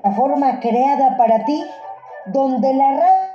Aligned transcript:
plataforma 0.00 0.60
creada 0.60 1.16
para 1.16 1.44
ti, 1.44 1.64
donde 2.26 2.72
la 2.74 2.90
radio 2.92 3.34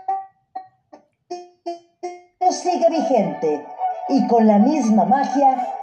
sigue 2.51 2.89
vigente 2.89 3.66
y 4.09 4.27
con 4.27 4.47
la 4.47 4.59
misma 4.59 5.05
magia 5.05 5.73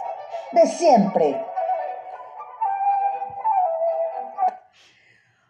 de 0.51 0.67
siempre. 0.67 1.45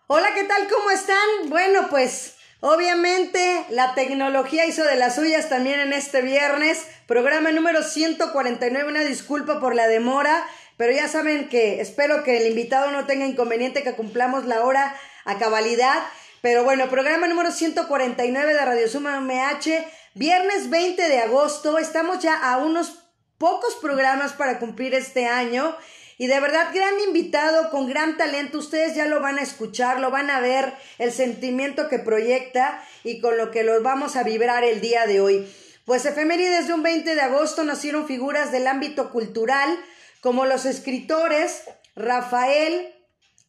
Hola, 0.08 0.28
¿qué 0.36 0.44
tal? 0.44 0.68
¿Cómo 0.68 0.92
están? 0.92 1.50
Bueno, 1.50 1.88
pues 1.90 2.36
obviamente 2.60 3.66
la 3.70 3.94
tecnología 3.94 4.66
hizo 4.66 4.84
de 4.84 4.96
las 4.98 5.16
suyas 5.16 5.48
también 5.48 5.80
en 5.80 5.94
este 5.94 6.22
viernes, 6.22 6.86
programa 7.08 7.52
número 7.52 7.84
149, 7.84 8.90
una 8.90 9.02
disculpa 9.02 9.60
por 9.62 9.76
la 9.76 9.88
demora, 9.88 10.44
pero 10.76 10.92
ya 10.92 11.08
saben 11.08 11.48
que 11.48 11.80
espero 11.80 12.24
que 12.24 12.38
el 12.38 12.48
invitado 12.48 12.92
no 12.92 13.06
tenga 13.06 13.26
inconveniente 13.26 13.84
que 13.84 13.94
cumplamos 13.94 14.46
la 14.46 14.66
hora 14.66 14.94
a 15.26 15.38
cabalidad. 15.38 16.04
Pero 16.42 16.64
bueno, 16.64 16.90
programa 16.90 17.28
número 17.28 17.52
149 17.52 18.54
de 18.54 18.66
Radio 18.66 18.88
Suma 18.88 19.20
MH, 19.20 19.86
viernes 20.16 20.70
20 20.70 21.02
de 21.08 21.20
agosto. 21.20 21.78
Estamos 21.78 22.20
ya 22.20 22.36
a 22.36 22.58
unos 22.58 23.04
pocos 23.38 23.76
programas 23.76 24.34
para 24.34 24.60
cumplir 24.60 24.94
este 24.94 25.28
año. 25.28 25.76
Y 26.18 26.28
de 26.28 26.40
verdad, 26.40 26.70
gran 26.74 27.00
invitado, 27.00 27.72
con 27.72 27.88
gran 27.88 28.18
talento. 28.18 28.60
Ustedes 28.60 28.96
ya 28.96 29.08
lo 29.08 29.22
van 29.22 29.40
a 29.40 29.42
escuchar, 29.42 30.00
lo 30.00 30.12
van 30.12 30.30
a 30.30 30.40
ver, 30.40 30.74
el 31.00 31.12
sentimiento 31.12 31.90
que 31.90 31.98
proyecta 31.98 32.84
y 33.04 33.20
con 33.22 33.38
lo 33.38 33.50
que 33.50 33.64
los 33.64 33.82
vamos 33.82 34.16
a 34.16 34.24
vibrar 34.24 34.64
el 34.64 34.82
día 34.82 35.08
de 35.08 35.20
hoy. 35.20 35.52
Pues 35.86 36.06
efemérides 36.06 36.68
de 36.68 36.74
un 36.74 36.84
20 36.84 37.16
de 37.16 37.22
agosto 37.22 37.64
nacieron 37.64 38.06
figuras 38.06 38.52
del 38.52 38.68
ámbito 38.68 39.10
cultural 39.10 39.78
como 40.22 40.46
los 40.46 40.66
escritores 40.66 41.64
Rafael 41.96 42.94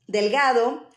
Delgado, 0.07 0.89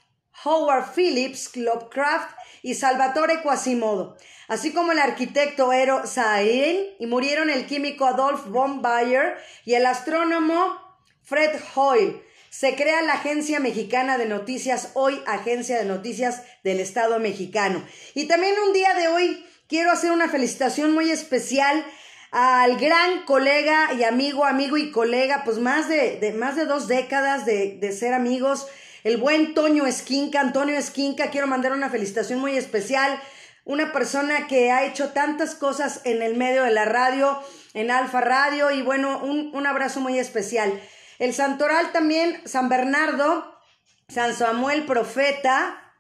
Howard 0.44 0.94
Phillips, 0.96 1.56
Lovecraft 1.56 2.36
y 2.62 2.76
Salvatore 2.76 3.42
Quasimodo, 3.42 4.18
así 4.48 4.74
como 4.74 4.92
el 4.92 5.00
arquitecto 5.00 5.72
Eero 5.72 6.06
Saarinen, 6.06 6.96
y 7.00 7.08
murieron 7.08 7.50
el 7.50 7.66
químico 7.66 8.06
Adolf 8.06 8.48
von 8.48 8.82
Bayer 8.82 9.38
y 9.66 9.74
el 9.76 9.86
astrónomo 9.86 10.78
Fred 11.24 11.60
Hoyle. 11.76 12.22
Se 12.50 12.76
crea 12.76 13.02
la 13.02 13.14
Agencia 13.14 13.60
Mexicana 13.60 14.18
de 14.18 14.28
Noticias, 14.28 14.92
hoy 14.94 15.22
Agencia 15.26 15.78
de 15.78 15.86
Noticias 15.86 16.44
del 16.64 16.80
Estado 16.80 17.20
mexicano. 17.20 17.86
Y 18.14 18.28
también 18.28 18.56
un 18.66 18.72
día 18.72 18.94
de 18.94 19.10
hoy 19.10 19.46
quiero 19.68 19.92
hacer 19.92 20.12
una 20.12 20.30
felicitación 20.30 20.94
muy 20.94 21.12
especial 21.12 21.86
al 22.32 22.78
gran 22.78 23.24
colega 23.26 23.94
y 23.94 24.04
amigo, 24.04 24.46
amigo 24.46 24.78
y 24.78 24.92
colega, 24.92 25.44
pues 25.44 25.58
más 25.58 25.88
de, 25.90 26.34
más 26.38 26.56
de 26.56 26.66
dos 26.66 26.88
décadas 26.88 27.46
de, 27.46 27.78
de 27.80 27.92
ser 27.92 28.14
amigos, 28.14 28.68
el 29.06 29.18
buen 29.18 29.54
Toño 29.54 29.86
Esquinca, 29.86 30.42
Antonio 30.42 30.76
Esquinca, 30.76 31.30
quiero 31.30 31.46
mandar 31.46 31.72
una 31.74 31.92
felicitación 31.92 32.40
muy 32.40 32.58
especial, 32.58 33.22
una 33.64 33.92
persona 33.92 34.48
que 34.48 34.72
ha 34.72 34.84
hecho 34.84 35.12
tantas 35.12 35.54
cosas 35.54 36.02
en 36.06 36.24
el 36.24 36.36
medio 36.36 36.64
de 36.64 36.72
la 36.72 36.86
radio, 36.86 37.40
en 37.76 37.92
Alfa 37.92 38.20
Radio, 38.22 38.72
y 38.72 38.82
bueno, 38.82 39.20
un, 39.20 39.52
un 39.54 39.68
abrazo 39.68 40.00
muy 40.00 40.18
especial. 40.18 40.82
El 41.20 41.36
Santoral 41.36 41.92
también, 41.92 42.42
San 42.46 42.68
Bernardo, 42.68 43.60
San 44.08 44.34
Samuel 44.34 44.88
Profeta, 44.88 45.94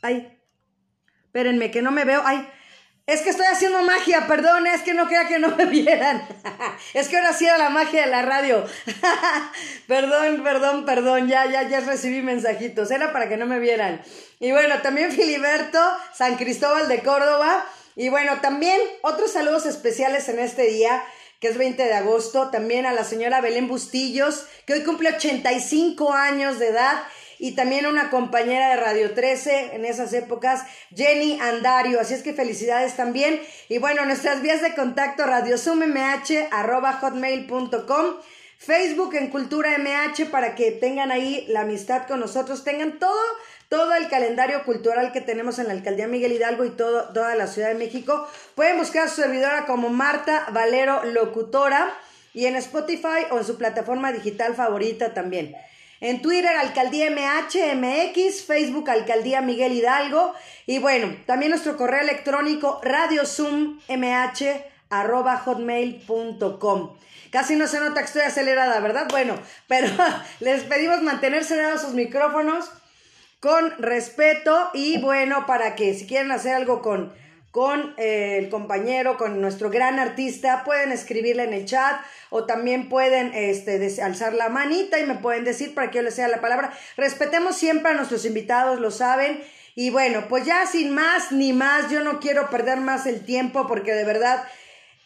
ay, 0.00 0.40
espérenme 1.26 1.70
que 1.70 1.82
no 1.82 1.90
me 1.90 2.06
veo, 2.06 2.22
ay, 2.24 2.48
es 3.06 3.20
que 3.20 3.30
estoy 3.30 3.46
haciendo 3.46 3.82
magia, 3.82 4.26
perdón, 4.26 4.66
es 4.66 4.82
que 4.82 4.92
no 4.92 5.06
quería 5.06 5.28
que 5.28 5.38
no 5.38 5.50
me 5.56 5.66
vieran. 5.66 6.26
es 6.92 7.08
que 7.08 7.16
ahora 7.16 7.32
sí 7.32 7.46
era 7.46 7.56
la 7.56 7.70
magia 7.70 8.04
de 8.04 8.10
la 8.10 8.22
radio. 8.22 8.64
perdón, 9.86 10.42
perdón, 10.42 10.84
perdón, 10.84 11.28
ya, 11.28 11.46
ya, 11.46 11.68
ya 11.68 11.80
recibí 11.80 12.20
mensajitos, 12.22 12.90
era 12.90 13.12
para 13.12 13.28
que 13.28 13.36
no 13.36 13.46
me 13.46 13.60
vieran. 13.60 14.02
Y 14.40 14.50
bueno, 14.50 14.82
también 14.82 15.12
Filiberto, 15.12 15.78
San 16.12 16.36
Cristóbal 16.36 16.88
de 16.88 17.00
Córdoba. 17.00 17.64
Y 17.94 18.08
bueno, 18.08 18.40
también 18.42 18.78
otros 19.02 19.32
saludos 19.32 19.64
especiales 19.66 20.28
en 20.28 20.40
este 20.40 20.64
día, 20.64 21.02
que 21.40 21.48
es 21.48 21.56
20 21.56 21.82
de 21.82 21.94
agosto. 21.94 22.50
También 22.50 22.86
a 22.86 22.92
la 22.92 23.04
señora 23.04 23.40
Belén 23.40 23.68
Bustillos, 23.68 24.46
que 24.66 24.74
hoy 24.74 24.82
cumple 24.82 25.14
85 25.14 26.12
años 26.12 26.58
de 26.58 26.68
edad 26.68 27.04
y 27.38 27.52
también 27.52 27.86
una 27.86 28.10
compañera 28.10 28.70
de 28.70 28.76
Radio 28.76 29.14
13 29.14 29.74
en 29.74 29.84
esas 29.84 30.12
épocas, 30.12 30.64
Jenny 30.94 31.38
Andario. 31.40 32.00
Así 32.00 32.14
es 32.14 32.22
que 32.22 32.32
felicidades 32.32 32.96
también. 32.96 33.40
Y 33.68 33.78
bueno, 33.78 34.04
nuestras 34.04 34.42
vías 34.42 34.62
de 34.62 34.74
contacto, 34.74 35.24
radiosumMH, 35.24 36.48
arroba 36.50 36.94
hotmail.com. 36.94 38.16
Facebook 38.58 39.14
en 39.14 39.28
Cultura 39.28 39.76
MH 39.78 40.30
para 40.30 40.54
que 40.54 40.72
tengan 40.72 41.12
ahí 41.12 41.44
la 41.48 41.60
amistad 41.60 42.06
con 42.06 42.20
nosotros, 42.20 42.64
tengan 42.64 42.98
todo, 42.98 43.20
todo 43.68 43.94
el 43.94 44.08
calendario 44.08 44.64
cultural 44.64 45.12
que 45.12 45.20
tenemos 45.20 45.58
en 45.58 45.66
la 45.66 45.74
Alcaldía 45.74 46.08
Miguel 46.08 46.32
Hidalgo 46.32 46.64
y 46.64 46.70
todo, 46.70 47.12
toda 47.12 47.34
la 47.34 47.48
Ciudad 47.48 47.68
de 47.68 47.74
México. 47.74 48.26
Pueden 48.54 48.78
buscar 48.78 49.06
a 49.06 49.08
su 49.08 49.20
servidora 49.20 49.66
como 49.66 49.90
Marta 49.90 50.46
Valero 50.52 51.04
Locutora 51.04 51.94
y 52.32 52.46
en 52.46 52.56
Spotify 52.56 53.26
o 53.30 53.38
en 53.38 53.44
su 53.44 53.56
plataforma 53.58 54.12
digital 54.12 54.54
favorita 54.54 55.12
también. 55.12 55.54
En 56.00 56.20
Twitter, 56.20 56.56
Alcaldía 56.56 57.10
MHMX, 57.10 58.44
Facebook, 58.44 58.90
Alcaldía 58.90 59.40
Miguel 59.40 59.72
Hidalgo. 59.72 60.34
Y 60.66 60.78
bueno, 60.78 61.16
también 61.26 61.50
nuestro 61.50 61.76
correo 61.76 62.00
electrónico 62.02 62.80
hotmail.com 65.44 66.96
Casi 67.30 67.56
no 67.56 67.66
se 67.66 67.80
nota 67.80 68.00
que 68.00 68.06
estoy 68.06 68.22
acelerada, 68.22 68.80
¿verdad? 68.80 69.06
Bueno, 69.10 69.34
pero 69.68 69.88
les 70.40 70.62
pedimos 70.64 71.02
mantener 71.02 71.44
cerrados 71.44 71.82
sus 71.82 71.94
micrófonos 71.94 72.70
con 73.40 73.70
respeto 73.78 74.70
y 74.74 74.98
bueno, 74.98 75.46
para 75.46 75.74
que 75.76 75.94
si 75.94 76.06
quieren 76.06 76.32
hacer 76.32 76.54
algo 76.54 76.82
con 76.82 77.12
con 77.56 77.94
eh, 77.96 78.36
el 78.36 78.50
compañero, 78.50 79.16
con 79.16 79.40
nuestro 79.40 79.70
gran 79.70 79.98
artista, 79.98 80.62
pueden 80.62 80.92
escribirle 80.92 81.44
en 81.44 81.54
el 81.54 81.64
chat 81.64 82.02
o 82.28 82.44
también 82.44 82.90
pueden 82.90 83.32
este, 83.32 84.02
alzar 84.02 84.34
la 84.34 84.50
manita 84.50 84.98
y 85.00 85.06
me 85.06 85.14
pueden 85.14 85.44
decir 85.44 85.74
para 85.74 85.90
que 85.90 85.96
yo 85.96 86.02
les 86.02 86.14
sea 86.14 86.28
la 86.28 86.42
palabra. 86.42 86.70
Respetemos 86.98 87.56
siempre 87.56 87.92
a 87.92 87.94
nuestros 87.94 88.26
invitados, 88.26 88.78
lo 88.78 88.90
saben. 88.90 89.42
Y 89.74 89.88
bueno, 89.88 90.26
pues 90.28 90.44
ya 90.44 90.66
sin 90.66 90.90
más 90.90 91.32
ni 91.32 91.54
más, 91.54 91.90
yo 91.90 92.04
no 92.04 92.20
quiero 92.20 92.50
perder 92.50 92.80
más 92.80 93.06
el 93.06 93.24
tiempo 93.24 93.66
porque 93.66 93.94
de 93.94 94.04
verdad 94.04 94.44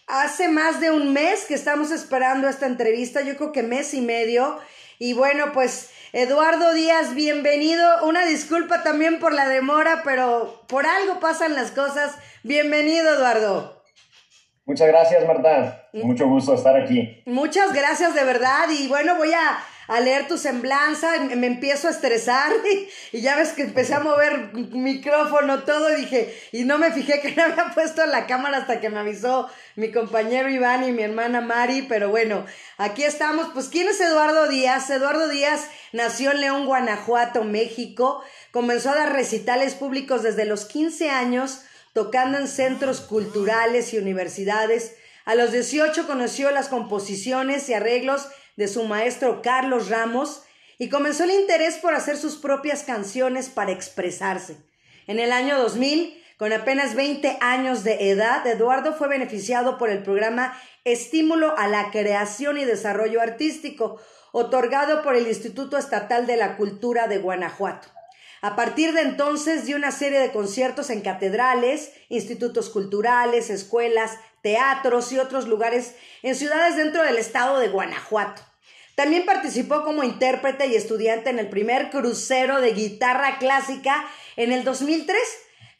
hace 0.09 0.49
más 0.49 0.81
de 0.81 0.91
un 0.91 1.13
mes 1.13 1.45
que 1.45 1.55
estamos 1.55 1.93
esperando 1.93 2.49
esta 2.49 2.67
entrevista, 2.67 3.21
yo 3.21 3.37
creo 3.37 3.53
que 3.53 3.63
mes 3.63 3.95
y 3.95 4.01
medio. 4.01 4.59
Y 4.99 5.13
bueno, 5.13 5.53
pues 5.53 5.91
Eduardo 6.13 6.75
Díaz, 6.75 7.15
bienvenido. 7.15 8.05
Una 8.05 8.25
disculpa 8.25 8.83
también 8.83 9.21
por 9.21 9.33
la 9.33 9.47
demora, 9.47 10.03
pero 10.05 10.65
por 10.67 10.85
algo 10.85 11.21
pasan 11.21 11.55
las 11.55 11.71
cosas. 11.71 12.19
Bienvenido, 12.43 13.15
Eduardo. 13.15 13.85
Muchas 14.67 14.89
gracias, 14.89 15.25
Marta. 15.25 15.89
Mucho 15.93 16.27
gusto 16.27 16.55
estar 16.55 16.77
aquí. 16.77 17.23
Muchas 17.27 17.73
gracias, 17.73 18.13
de 18.15 18.25
verdad. 18.25 18.69
Y 18.77 18.89
bueno, 18.89 19.15
voy 19.17 19.33
a, 19.33 19.59
leer 19.99 20.29
tu 20.29 20.39
semblanza, 20.39 21.19
me 21.35 21.49
empiezo 21.49 21.89
a 21.89 21.91
estresar 21.91 22.53
y, 23.13 23.21
ya 23.21 23.35
ves 23.35 23.49
que 23.49 23.63
empecé 23.63 23.95
a 23.95 24.01
mover 24.01 24.55
micrófono, 24.55 25.65
todo, 25.65 25.93
y 25.93 26.03
dije, 26.03 26.41
y 26.53 26.63
no 26.63 26.79
me 26.79 26.93
fijé 26.93 27.21
que 27.21 27.33
no 27.37 27.43
había 27.43 27.73
puesto 27.75 28.07
la 28.07 28.29
cámara 28.29 28.59
hasta 28.59 28.81
que 28.81 28.89
me 28.89 29.01
avisó 29.01 29.51
mi 29.75 29.91
compañero 29.91 30.49
Iván 30.49 30.89
y 30.89 30.93
mi 30.93 31.03
hermana 31.03 31.41
Mari, 31.41 31.83
pero 31.89 32.09
bueno, 32.09 32.47
aquí 32.79 33.03
estamos. 33.03 33.49
Pues, 33.53 33.67
¿quién 33.69 33.89
es 33.89 34.01
Eduardo 34.01 34.47
Díaz? 34.47 34.89
Eduardo 34.91 35.29
Díaz 35.29 35.67
nació 35.93 36.31
en 36.31 36.41
León, 36.41 36.67
Guanajuato, 36.67 37.43
México, 37.43 38.23
comenzó 38.53 38.91
a 38.91 38.95
dar 38.95 39.13
recitales 39.13 39.75
públicos 39.75 40.23
desde 40.23 40.45
los 40.45 40.67
15 40.67 41.11
años, 41.11 41.63
tocando 41.95 42.39
en 42.39 42.47
centros 42.47 43.01
culturales 43.01 43.93
y 43.93 43.99
universidades. 43.99 44.95
A 45.25 45.35
los 45.35 45.53
18 45.53 46.07
conoció 46.07 46.51
las 46.51 46.69
composiciones 46.69 47.69
y 47.69 47.75
arreglos 47.75 48.29
de 48.61 48.69
su 48.69 48.85
maestro 48.85 49.41
Carlos 49.41 49.89
Ramos 49.89 50.43
y 50.77 50.91
comenzó 50.91 51.25
el 51.25 51.31
interés 51.31 51.79
por 51.79 51.95
hacer 51.95 52.19
sus 52.19 52.37
propias 52.37 52.83
canciones 52.83 53.49
para 53.49 53.73
expresarse. 53.73 54.59
En 55.07 55.19
el 55.19 55.33
año 55.33 55.57
2000, 55.57 56.23
con 56.37 56.53
apenas 56.53 56.95
20 56.95 57.39
años 57.41 57.85
de 57.85 58.11
edad, 58.11 58.47
Eduardo 58.47 58.93
fue 58.93 59.09
beneficiado 59.09 59.79
por 59.79 59.89
el 59.89 60.03
programa 60.03 60.55
Estímulo 60.85 61.57
a 61.57 61.69
la 61.69 61.91
Creación 61.91 62.59
y 62.59 62.67
Desarrollo 62.67 63.23
Artístico, 63.23 63.99
otorgado 64.31 65.01
por 65.01 65.17
el 65.17 65.27
Instituto 65.27 65.79
Estatal 65.79 66.27
de 66.27 66.37
la 66.37 66.59
Cultura 66.59 67.09
de 67.09 67.17
Guanajuato. 67.17 67.89
A 68.43 68.57
partir 68.57 68.93
de 68.93 69.01
entonces 69.01 69.65
dio 69.65 69.77
una 69.77 69.91
serie 69.91 70.21
de 70.21 70.33
conciertos 70.33 70.91
en 70.91 71.01
catedrales, 71.01 71.93
institutos 72.11 72.69
culturales, 72.69 73.49
escuelas, 73.49 74.19
teatros 74.43 75.13
y 75.13 75.19
otros 75.19 75.49
lugares 75.49 75.95
en 76.23 76.35
ciudades 76.35 76.77
dentro 76.77 77.03
del 77.03 77.17
estado 77.17 77.59
de 77.59 77.69
Guanajuato. 77.69 78.50
También 79.01 79.25
participó 79.25 79.83
como 79.83 80.05
intérprete 80.05 80.67
y 80.67 80.75
estudiante 80.75 81.31
en 81.31 81.39
el 81.39 81.49
primer 81.49 81.89
crucero 81.89 82.61
de 82.61 82.73
guitarra 82.73 83.39
clásica 83.39 84.05
en 84.37 84.53
el 84.53 84.63
2003, 84.63 85.19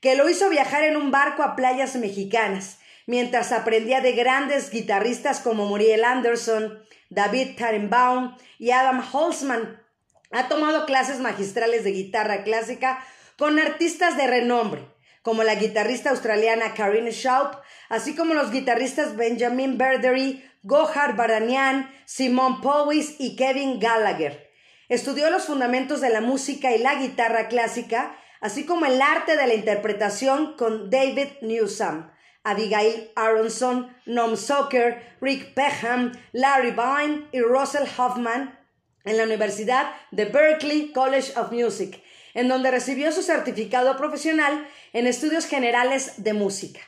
que 0.01 0.17
lo 0.17 0.27
hizo 0.31 0.49
viajar 0.49 0.85
en 0.85 0.97
un 0.97 1.11
barco 1.11 1.43
a 1.43 1.55
playas 1.55 1.97
mexicanas, 1.97 2.79
mientras 3.07 3.53
aprendía 3.53 4.01
de 4.01 4.13
grandes 4.13 4.71
guitarristas 4.71 5.41
como 5.41 5.67
Muriel 5.67 6.03
Anderson, 6.03 6.83
David 7.11 7.59
Tarenbaum 7.59 8.39
y 8.59 8.71
Adam 8.71 9.05
Holzman, 9.13 9.83
ha 10.31 10.49
tomado 10.49 10.87
clases 10.87 11.21
magistrales 11.21 11.85
de 11.85 11.93
guitarra 11.93 12.43
clásica 12.43 13.05
con 13.37 13.59
artistas 13.59 14.17
de 14.17 14.29
renombre, 14.29 14.89
como 15.21 15.43
la 15.43 15.57
guitarrista 15.57 16.09
australiana 16.09 16.73
Karine 16.73 17.13
Schaub, 17.13 17.51
así 17.91 18.17
como 18.17 18.33
los 18.33 18.51
guitarristas 18.51 19.15
Benjamin 19.15 19.77
Berdery, 19.77 20.43
Gohar 20.63 21.17
Bardanian, 21.17 21.91
Simon 22.05 22.61
Powys 22.61 23.17
y 23.19 23.35
Kevin 23.35 23.81
Gallagher. 23.81 24.51
Estudió 24.91 25.31
los 25.31 25.45
fundamentos 25.45 26.03
de 26.03 26.11
la 26.11 26.21
música 26.21 26.73
y 26.73 26.79
la 26.79 26.97
guitarra 26.97 27.49
clásica, 27.49 28.15
así 28.43 28.67
como 28.67 28.85
el 28.85 29.01
arte 29.01 29.37
de 29.37 29.47
la 29.47 29.55
interpretación 29.55 30.57
con 30.59 30.91
David 30.91 31.29
Newsom, 31.41 32.11
Abigail 32.45 33.11
Aronson, 33.17 33.97
Noam 34.05 34.37
Soker, 34.37 35.17
Rick 35.23 35.55
Peckham, 35.55 36.13
Larry 36.33 36.73
Vine 36.73 37.29
y 37.33 37.41
Russell 37.41 37.89
Hoffman 37.97 38.59
en 39.05 39.17
la 39.17 39.25
Universidad 39.25 39.93
de 40.11 40.27
Berklee 40.27 40.93
College 40.93 41.39
of 41.39 41.53
Music, 41.53 42.03
en 42.35 42.49
donde 42.49 42.71
recibió 42.71 43.13
su 43.13 43.23
certificado 43.23 43.97
profesional 43.97 44.67
en 44.93 45.07
estudios 45.07 45.47
generales 45.47 46.23
de 46.23 46.35
música. 46.35 46.81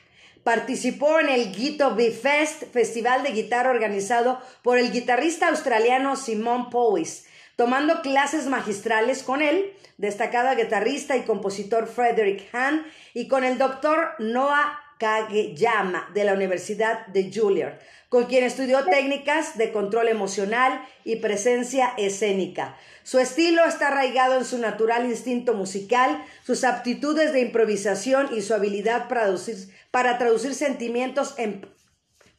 Participó 0.43 1.19
en 1.19 1.29
el 1.29 1.55
Guito 1.55 1.95
B 1.95 2.11
Fest, 2.11 2.63
festival 2.73 3.23
de 3.23 3.31
guitarra 3.31 3.69
organizado 3.69 4.41
por 4.61 4.77
el 4.77 4.91
guitarrista 4.91 5.47
australiano 5.47 6.17
Simon 6.17 6.69
Powys, 6.69 7.25
tomando 7.55 8.01
clases 8.01 8.47
magistrales 8.47 9.23
con 9.23 9.41
él, 9.41 9.73
destacado 9.97 10.53
guitarrista 10.55 11.15
y 11.15 11.21
compositor 11.21 11.87
Frederick 11.87 12.53
Hahn, 12.53 12.85
y 13.13 13.29
con 13.29 13.45
el 13.45 13.57
doctor 13.57 14.15
Noah 14.19 14.82
Kageyama 15.03 16.09
de 16.13 16.23
la 16.23 16.33
Universidad 16.33 17.07
de 17.07 17.29
Juilliard, 17.29 17.77
con 18.07 18.23
quien 18.23 18.45
estudió 18.45 18.85
técnicas 18.85 19.57
de 19.57 19.73
control 19.73 20.07
emocional 20.07 20.81
y 21.03 21.17
presencia 21.17 21.93
escénica. 21.97 22.77
Su 23.03 23.19
estilo 23.19 23.65
está 23.65 23.89
arraigado 23.89 24.37
en 24.37 24.45
su 24.45 24.59
natural 24.59 25.05
instinto 25.05 25.55
musical, 25.55 26.23
sus 26.45 26.63
aptitudes 26.63 27.33
de 27.33 27.41
improvisación 27.41 28.29
y 28.33 28.41
su 28.41 28.53
habilidad 28.53 29.09
para 29.09 29.23
traducir, 29.23 29.57
para 29.91 30.17
traducir 30.17 30.55
sentimientos 30.55 31.33
en 31.37 31.67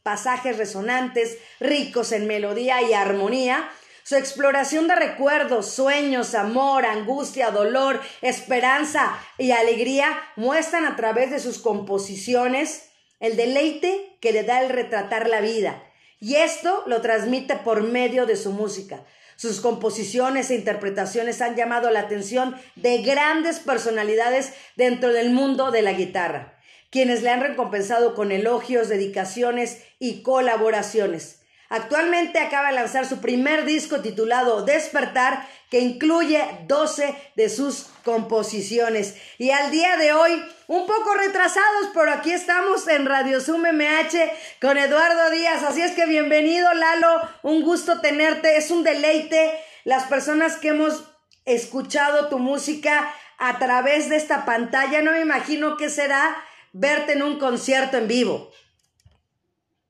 pasajes 0.02 0.56
resonantes, 0.56 1.36
ricos 1.60 2.12
en 2.12 2.26
melodía 2.26 2.80
y 2.80 2.94
armonía, 2.94 3.68
su 4.04 4.16
exploración 4.16 4.86
de 4.86 4.96
recuerdos, 4.96 5.70
sueños, 5.70 6.34
amor, 6.34 6.84
angustia, 6.84 7.50
dolor, 7.50 8.00
esperanza 8.20 9.18
y 9.38 9.52
alegría 9.52 10.18
muestran 10.36 10.84
a 10.84 10.94
través 10.94 11.30
de 11.30 11.40
sus 11.40 11.58
composiciones 11.58 12.90
el 13.18 13.36
deleite 13.36 14.18
que 14.20 14.32
le 14.32 14.42
da 14.42 14.60
el 14.60 14.68
retratar 14.68 15.26
la 15.30 15.40
vida. 15.40 15.82
Y 16.20 16.36
esto 16.36 16.84
lo 16.86 17.00
transmite 17.00 17.56
por 17.56 17.82
medio 17.82 18.26
de 18.26 18.36
su 18.36 18.52
música. 18.52 19.04
Sus 19.36 19.60
composiciones 19.60 20.50
e 20.50 20.54
interpretaciones 20.54 21.40
han 21.40 21.56
llamado 21.56 21.90
la 21.90 22.00
atención 22.00 22.54
de 22.76 22.98
grandes 22.98 23.58
personalidades 23.58 24.52
dentro 24.76 25.14
del 25.14 25.30
mundo 25.30 25.70
de 25.70 25.80
la 25.80 25.94
guitarra, 25.94 26.58
quienes 26.90 27.22
le 27.22 27.30
han 27.30 27.40
recompensado 27.40 28.14
con 28.14 28.32
elogios, 28.32 28.90
dedicaciones 28.90 29.82
y 29.98 30.22
colaboraciones. 30.22 31.40
Actualmente 31.68 32.38
acaba 32.38 32.68
de 32.68 32.74
lanzar 32.74 33.06
su 33.06 33.20
primer 33.20 33.64
disco 33.64 34.00
titulado 34.00 34.64
Despertar, 34.64 35.48
que 35.70 35.80
incluye 35.80 36.40
12 36.66 37.14
de 37.36 37.48
sus 37.48 37.86
composiciones. 38.04 39.16
Y 39.38 39.50
al 39.50 39.70
día 39.70 39.96
de 39.96 40.12
hoy, 40.12 40.44
un 40.68 40.86
poco 40.86 41.14
retrasados, 41.14 41.90
pero 41.94 42.12
aquí 42.12 42.32
estamos 42.32 42.86
en 42.86 43.06
Radio 43.06 43.40
Zoom 43.40 43.62
MH 43.62 44.30
con 44.60 44.76
Eduardo 44.76 45.30
Díaz. 45.30 45.62
Así 45.62 45.82
es 45.82 45.92
que 45.92 46.06
bienvenido, 46.06 46.72
Lalo. 46.74 47.22
Un 47.42 47.62
gusto 47.62 48.00
tenerte. 48.00 48.56
Es 48.56 48.70
un 48.70 48.84
deleite. 48.84 49.58
Las 49.84 50.04
personas 50.04 50.56
que 50.56 50.68
hemos 50.68 51.04
escuchado 51.44 52.28
tu 52.28 52.38
música 52.38 53.12
a 53.38 53.58
través 53.58 54.08
de 54.08 54.16
esta 54.16 54.44
pantalla, 54.44 55.02
no 55.02 55.12
me 55.12 55.20
imagino 55.20 55.76
qué 55.76 55.90
será 55.90 56.36
verte 56.72 57.12
en 57.12 57.22
un 57.22 57.38
concierto 57.38 57.96
en 57.96 58.08
vivo. 58.08 58.50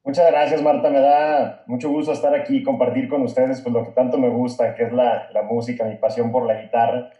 Muchas 0.05 0.31
gracias, 0.31 0.61
Marta. 0.63 0.91
Me 0.91 1.01
da 1.01 1.65
mucho 1.67 1.89
gusto 1.89 2.13
estar 2.13 2.35
aquí 2.35 2.59
y 2.59 2.63
compartir 2.63 3.09
con 3.09 3.23
ustedes 3.23 3.63
pues, 3.63 3.73
lo 3.73 3.85
que 3.85 3.93
tanto 3.93 4.19
me 4.19 4.29
gusta, 4.29 4.75
que 4.75 4.85
es 4.85 4.93
la, 4.93 5.31
la 5.33 5.43
música, 5.43 5.85
mi 5.85 5.97
pasión 5.97 6.31
por 6.31 6.47
la 6.47 6.61
guitarra. 6.61 7.11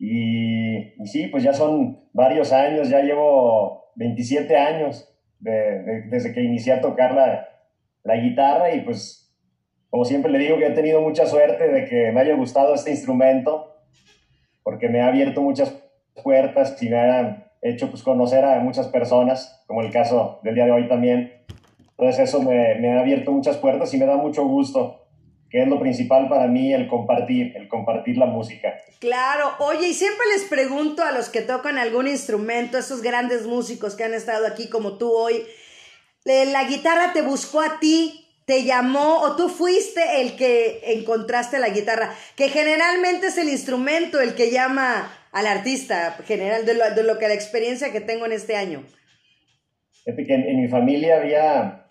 Y, 0.00 0.94
sí, 1.06 1.28
pues 1.28 1.44
ya 1.44 1.52
son 1.52 2.08
varios 2.12 2.52
años, 2.52 2.88
ya 2.88 3.02
llevo 3.02 3.92
27 3.94 4.56
años 4.56 5.08
de, 5.38 6.02
desde 6.08 6.32
que 6.32 6.42
inicié 6.42 6.72
a 6.72 6.80
tocar 6.80 7.14
la, 7.14 7.48
la 8.02 8.16
guitarra 8.16 8.74
y 8.74 8.80
pues 8.80 9.32
como 9.88 10.04
siempre 10.04 10.32
le 10.32 10.38
digo 10.38 10.58
que 10.58 10.66
he 10.66 10.70
tenido 10.70 11.00
mucha 11.02 11.26
suerte 11.26 11.68
de 11.68 11.84
que 11.84 12.10
me 12.10 12.20
haya 12.20 12.34
gustado 12.34 12.74
este 12.74 12.90
instrumento 12.90 13.76
porque 14.64 14.88
me 14.88 15.02
ha 15.02 15.06
abierto 15.06 15.40
muchas 15.40 15.70
puertas 16.20 16.82
y 16.82 16.88
me 16.88 16.96
ha 16.96 17.52
hecho 17.60 17.90
pues, 17.90 18.02
conocer 18.02 18.44
a 18.44 18.58
muchas 18.58 18.88
personas, 18.88 19.62
como 19.68 19.82
el 19.82 19.92
caso 19.92 20.40
del 20.42 20.56
día 20.56 20.64
de 20.64 20.72
hoy 20.72 20.88
también. 20.88 21.32
Entonces 22.02 22.28
eso 22.30 22.42
me, 22.42 22.74
me, 22.80 22.90
ha 22.90 23.00
abierto 23.00 23.30
muchas 23.30 23.58
puertas 23.58 23.94
y 23.94 23.96
me 23.96 24.06
da 24.06 24.16
mucho 24.16 24.44
gusto, 24.44 25.06
que 25.48 25.62
es 25.62 25.68
lo 25.68 25.78
principal 25.78 26.28
para 26.28 26.48
mí, 26.48 26.72
el 26.72 26.88
compartir, 26.88 27.56
el 27.56 27.68
compartir 27.68 28.18
la 28.18 28.26
música. 28.26 28.74
Claro, 28.98 29.52
oye, 29.60 29.86
y 29.86 29.94
siempre 29.94 30.26
les 30.34 30.42
pregunto 30.42 31.04
a 31.04 31.12
los 31.12 31.28
que 31.28 31.42
tocan 31.42 31.78
algún 31.78 32.08
instrumento, 32.08 32.76
esos 32.76 33.02
grandes 33.02 33.46
músicos 33.46 33.94
que 33.94 34.02
han 34.02 34.14
estado 34.14 34.48
aquí 34.48 34.68
como 34.68 34.98
tú 34.98 35.12
hoy, 35.12 35.44
¿la 36.24 36.64
guitarra 36.64 37.12
te 37.12 37.22
buscó 37.22 37.60
a 37.60 37.78
ti? 37.78 38.26
¿Te 38.46 38.64
llamó 38.64 39.20
o 39.20 39.36
tú 39.36 39.48
fuiste 39.48 40.22
el 40.22 40.34
que 40.34 40.80
encontraste 40.94 41.60
la 41.60 41.68
guitarra? 41.68 42.12
Que 42.34 42.48
generalmente 42.48 43.28
es 43.28 43.38
el 43.38 43.48
instrumento 43.48 44.20
el 44.20 44.34
que 44.34 44.50
llama 44.50 45.08
al 45.30 45.46
artista, 45.46 46.16
general, 46.26 46.66
de 46.66 46.74
lo, 46.74 46.90
de 46.96 47.04
lo 47.04 47.20
que 47.20 47.28
la 47.28 47.34
experiencia 47.34 47.92
que 47.92 48.00
tengo 48.00 48.26
en 48.26 48.32
este 48.32 48.56
año. 48.56 48.84
En, 50.04 50.18
en 50.18 50.62
mi 50.62 50.66
familia 50.66 51.18
había 51.18 51.81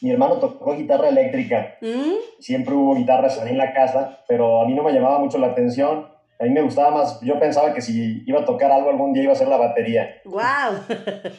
mi 0.00 0.10
hermano 0.10 0.38
tocó 0.38 0.74
guitarra 0.74 1.08
eléctrica. 1.08 1.76
¿Mm? 1.80 2.40
Siempre 2.40 2.74
hubo 2.74 2.94
guitarras 2.94 3.40
ahí 3.40 3.50
en 3.50 3.58
la 3.58 3.72
casa, 3.72 4.20
pero 4.28 4.60
a 4.62 4.66
mí 4.66 4.74
no 4.74 4.82
me 4.82 4.92
llamaba 4.92 5.18
mucho 5.18 5.38
la 5.38 5.48
atención. 5.48 6.06
A 6.38 6.44
mí 6.44 6.50
me 6.50 6.60
gustaba 6.60 6.90
más, 6.90 7.18
yo 7.22 7.38
pensaba 7.38 7.72
que 7.72 7.80
si 7.80 8.22
iba 8.26 8.40
a 8.40 8.44
tocar 8.44 8.70
algo 8.70 8.90
algún 8.90 9.14
día 9.14 9.22
iba 9.22 9.32
a 9.32 9.36
ser 9.36 9.48
la 9.48 9.56
batería. 9.56 10.20
¡Wow! 10.26 10.42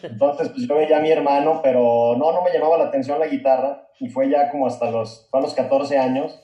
Entonces, 0.03 0.49
pues 0.49 0.67
yo 0.67 0.75
veía 0.75 0.97
a 0.97 1.01
mi 1.01 1.11
hermano, 1.11 1.59
pero 1.61 2.15
no, 2.17 2.31
no 2.31 2.41
me 2.41 2.51
llamaba 2.51 2.79
la 2.79 2.85
atención 2.85 3.19
la 3.19 3.27
guitarra. 3.27 3.83
Y 3.99 4.09
fue 4.09 4.29
ya 4.29 4.49
como 4.49 4.65
hasta 4.65 4.89
los, 4.89 5.29
a 5.31 5.39
los 5.39 5.53
14 5.53 5.99
años, 5.99 6.43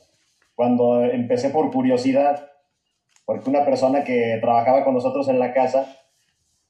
cuando 0.55 1.03
empecé 1.03 1.49
por 1.49 1.71
curiosidad, 1.71 2.47
porque 3.25 3.49
una 3.49 3.65
persona 3.65 4.03
que 4.03 4.37
trabajaba 4.39 4.83
con 4.83 4.93
nosotros 4.93 5.27
en 5.29 5.39
la 5.39 5.53
casa 5.53 5.87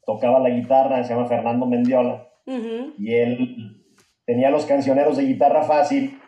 tocaba 0.06 0.39
la 0.39 0.50
guitarra, 0.50 1.03
se 1.03 1.13
llama 1.13 1.27
Fernando 1.27 1.65
Mendiola, 1.65 2.29
y 2.46 3.13
él 3.13 3.83
tenía 4.25 4.50
los 4.50 4.65
cancioneros 4.65 5.18
de 5.18 5.24
guitarra 5.24 5.63
fácil 5.63 6.20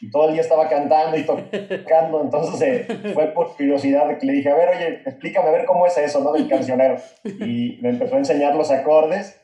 y 0.00 0.10
todo 0.10 0.28
el 0.28 0.34
día 0.34 0.42
estaba 0.42 0.68
cantando 0.68 1.16
y 1.16 1.22
tocando, 1.22 2.22
entonces 2.22 2.62
eh, 2.62 3.12
fue 3.14 3.28
por 3.28 3.56
curiosidad 3.56 4.18
que 4.18 4.26
le 4.26 4.34
dije, 4.34 4.50
a 4.50 4.54
ver, 4.54 4.68
oye, 4.68 5.02
explícame 5.06 5.48
a 5.48 5.52
ver 5.52 5.64
cómo 5.64 5.86
es 5.86 5.96
eso, 5.96 6.20
¿no? 6.22 6.32
Del 6.32 6.48
cancionero. 6.48 6.96
Y 7.24 7.78
me 7.80 7.90
empezó 7.90 8.16
a 8.16 8.18
enseñar 8.18 8.54
los 8.54 8.70
acordes 8.70 9.40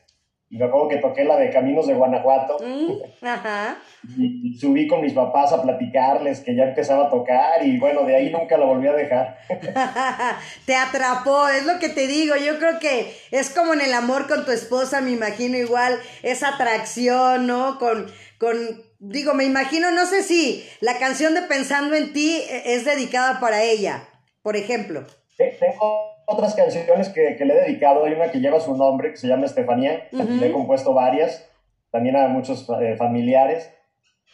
y 0.53 0.57
me 0.57 0.65
acuerdo 0.65 0.87
que 0.87 0.97
toqué 0.97 1.23
la 1.23 1.35
de 1.37 1.49
Caminos 1.49 1.87
de 1.87 1.95
Guanajuato 1.95 2.57
Mm, 2.63 3.25
Ajá. 3.25 3.77
y 4.17 4.55
subí 4.59 4.87
con 4.87 5.01
mis 5.01 5.13
papás 5.13 5.51
a 5.51 5.61
platicarles 5.63 6.41
que 6.41 6.55
ya 6.55 6.63
empezaba 6.65 7.07
a 7.07 7.09
tocar 7.09 7.65
y 7.65 7.79
bueno, 7.79 8.03
de 8.03 8.15
ahí 8.15 8.29
nunca 8.31 8.57
lo 8.57 8.67
volví 8.67 8.87
a 8.87 8.93
dejar. 8.93 9.37
te 10.65 10.75
atrapó, 10.75 11.47
es 11.47 11.65
lo 11.65 11.79
que 11.79 11.89
te 11.89 12.05
digo. 12.07 12.35
Yo 12.35 12.59
creo 12.59 12.79
que 12.79 13.15
es 13.31 13.49
como 13.49 13.73
en 13.73 13.81
el 13.81 13.93
amor 13.93 14.27
con 14.27 14.45
tu 14.45 14.51
esposa, 14.51 15.01
me 15.01 15.11
imagino 15.11 15.57
igual, 15.57 15.97
esa 16.21 16.49
atracción, 16.49 17.47
¿no? 17.47 17.79
Con, 17.79 18.11
con, 18.37 18.55
digo, 18.99 19.33
me 19.33 19.45
imagino, 19.45 19.89
no 19.91 20.05
sé 20.05 20.21
si 20.23 20.63
la 20.81 20.97
canción 20.99 21.33
de 21.33 21.41
Pensando 21.43 21.95
en 21.95 22.13
ti 22.13 22.41
eh, 22.49 22.63
es 22.75 22.85
dedicada 22.85 23.39
para 23.39 23.63
ella, 23.63 24.03
por 24.43 24.55
ejemplo. 24.55 25.03
Te- 25.37 25.57
Tengo 25.59 26.12
otras 26.25 26.55
canciones 26.55 27.09
que, 27.09 27.35
que 27.35 27.45
le 27.45 27.53
he 27.53 27.61
dedicado. 27.65 28.05
Hay 28.05 28.13
una 28.13 28.31
que 28.31 28.39
lleva 28.39 28.59
su 28.59 28.75
nombre, 28.75 29.11
que 29.11 29.17
se 29.17 29.27
llama 29.27 29.45
Estefanía. 29.45 30.07
Ujú. 30.11 30.23
Le 30.39 30.47
he 30.47 30.51
compuesto 30.51 30.93
varias, 30.93 31.49
también 31.91 32.15
a 32.15 32.27
muchos 32.27 32.67
eh, 32.81 32.95
familiares. 32.97 33.71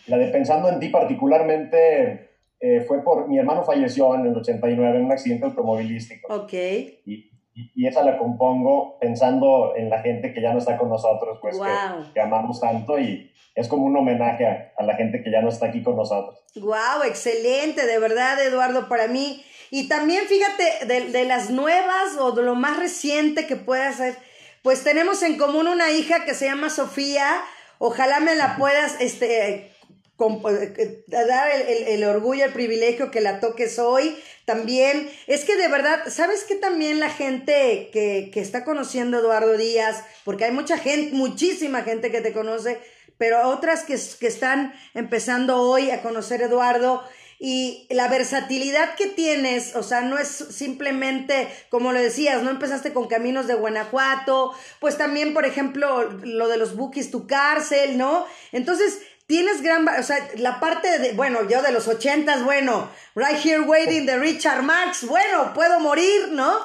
La 0.08 0.18
de 0.18 0.28
Pensando 0.28 0.70
en 0.70 0.80
ti 0.80 0.90
particularmente 0.90 2.30
eh, 2.60 2.82
fue 2.88 3.04
por... 3.04 3.28
Mi 3.28 3.38
hermano 3.38 3.64
falleció 3.64 4.16
en 4.16 4.26
el 4.26 4.36
89 4.36 4.98
en 4.98 5.06
un 5.06 5.12
accidente 5.12 5.46
automovilístico. 5.46 6.34
Ok. 6.34 6.54
Y, 6.54 7.30
y- 7.54 7.72
y 7.76 7.88
esa 7.88 8.04
la 8.04 8.18
compongo 8.18 8.98
pensando 9.00 9.74
en 9.76 9.90
la 9.90 10.02
gente 10.02 10.34
que 10.34 10.42
ya 10.42 10.54
no 10.54 10.60
está 10.60 10.78
con 10.78 10.90
nosotros, 10.90 11.40
pues 11.42 11.56
que- 11.58 11.62
Wow. 11.64 12.14
que, 12.14 12.22
amamos 12.22 12.62
tanto 12.62 12.98
y 13.00 13.32
es 13.56 13.68
como 13.68 13.86
un 13.86 13.98
homenaje 13.98 14.46
a, 14.46 14.74
a 14.78 14.84
la 14.84 14.96
gente 14.96 15.22
que 15.24 15.32
ya 15.32 15.42
no 15.42 15.50
está 15.50 15.66
aquí 15.68 15.84
con 15.84 15.96
nosotros. 15.98 16.40
Wow, 16.56 17.04
excelente, 17.06 17.86
de 17.86 18.00
verdad, 18.00 18.42
Eduardo, 18.46 18.88
para 18.88 19.08
mí. 19.08 19.44
Y 19.72 19.88
también 19.88 20.26
fíjate, 20.28 20.86
de, 20.86 21.12
de 21.12 21.26
las 21.26 21.50
nuevas 21.50 22.16
o 22.18 22.32
de 22.32 22.44
lo 22.44 22.56
más 22.56 22.78
reciente 22.78 23.48
que 23.48 23.56
pueda 23.56 23.92
ser, 23.94 24.18
pues 24.62 24.84
tenemos 24.84 25.24
en 25.24 25.38
común 25.38 25.68
una 25.68 25.92
hija 25.92 26.26
que 26.26 26.34
se 26.34 26.46
llama 26.46 26.70
Sofía. 26.70 27.42
Ojalá 27.78 28.20
me 28.20 28.36
la 28.36 28.58
puedas 28.58 28.96
este, 29.00 29.72
eh, 30.20 31.04
dar 31.08 31.50
el, 31.50 32.04
orgullo, 32.04 32.46
el 32.46 32.52
privilegio 32.52 33.10
que 33.10 33.22
la 33.22 33.40
toques 33.40 33.80
hoy. 33.80 34.18
También, 34.46 35.10
es 35.28 35.46
que 35.46 35.56
de 35.56 35.68
verdad, 35.70 36.02
¿sabes 36.10 36.44
que 36.44 36.56
también 36.56 37.00
la 37.00 37.10
gente 37.10 37.90
que, 37.94 38.30
que 38.34 38.42
está 38.42 38.66
conociendo 38.66 39.18
a 39.18 39.20
Eduardo 39.22 39.58
Díaz, 39.58 40.04
porque 40.26 40.46
hay 40.46 40.52
mucha 40.52 40.78
gente, 40.78 41.16
muchísima 41.16 41.84
gente 41.84 42.12
que 42.12 42.22
te 42.22 42.34
conoce, 42.34 42.80
pero 43.18 43.48
otras 43.48 43.84
que, 43.84 43.98
que 44.20 44.28
están 44.28 44.74
empezando 44.94 45.62
hoy 45.62 45.92
a 45.92 46.02
conocer 46.02 46.42
a 46.42 46.48
Eduardo, 46.48 47.04
y 47.42 47.88
la 47.90 48.10
versatilidad 48.10 48.96
que 48.96 49.08
tienes, 49.08 49.74
o 49.76 49.82
sea, 49.82 50.02
no 50.02 50.18
es 50.18 50.28
simplemente, 50.28 51.48
como 51.70 51.94
lo 51.94 52.00
decías, 52.00 52.44
no 52.44 52.50
empezaste 52.50 52.92
con 52.92 53.08
Caminos 53.08 53.48
de 53.48 53.54
Guanajuato, 53.54 54.54
pues 54.82 54.98
también, 54.98 55.34
por 55.34 55.46
ejemplo, 55.46 56.04
lo 56.04 56.50
de 56.50 56.58
los 56.58 56.76
Bookies, 56.76 57.12
tu 57.12 57.28
cárcel, 57.28 57.98
¿no? 57.98 58.26
Entonces, 58.52 59.00
tienes 59.26 59.62
gran, 59.62 59.88
o 59.88 60.04
sea, 60.04 60.18
la 60.36 60.60
parte 60.60 61.00
de, 61.00 61.14
bueno, 61.14 61.48
yo 61.48 61.62
de 61.62 61.72
los 61.72 61.88
ochentas, 61.88 62.44
bueno, 62.44 62.90
Right 63.16 63.46
Here 63.46 63.62
Waiting 63.62 64.06
de 64.06 64.18
Richard 64.18 64.62
Marx, 64.62 65.06
bueno, 65.08 65.54
puedo 65.54 65.80
morir, 65.80 66.30
¿no? 66.32 66.58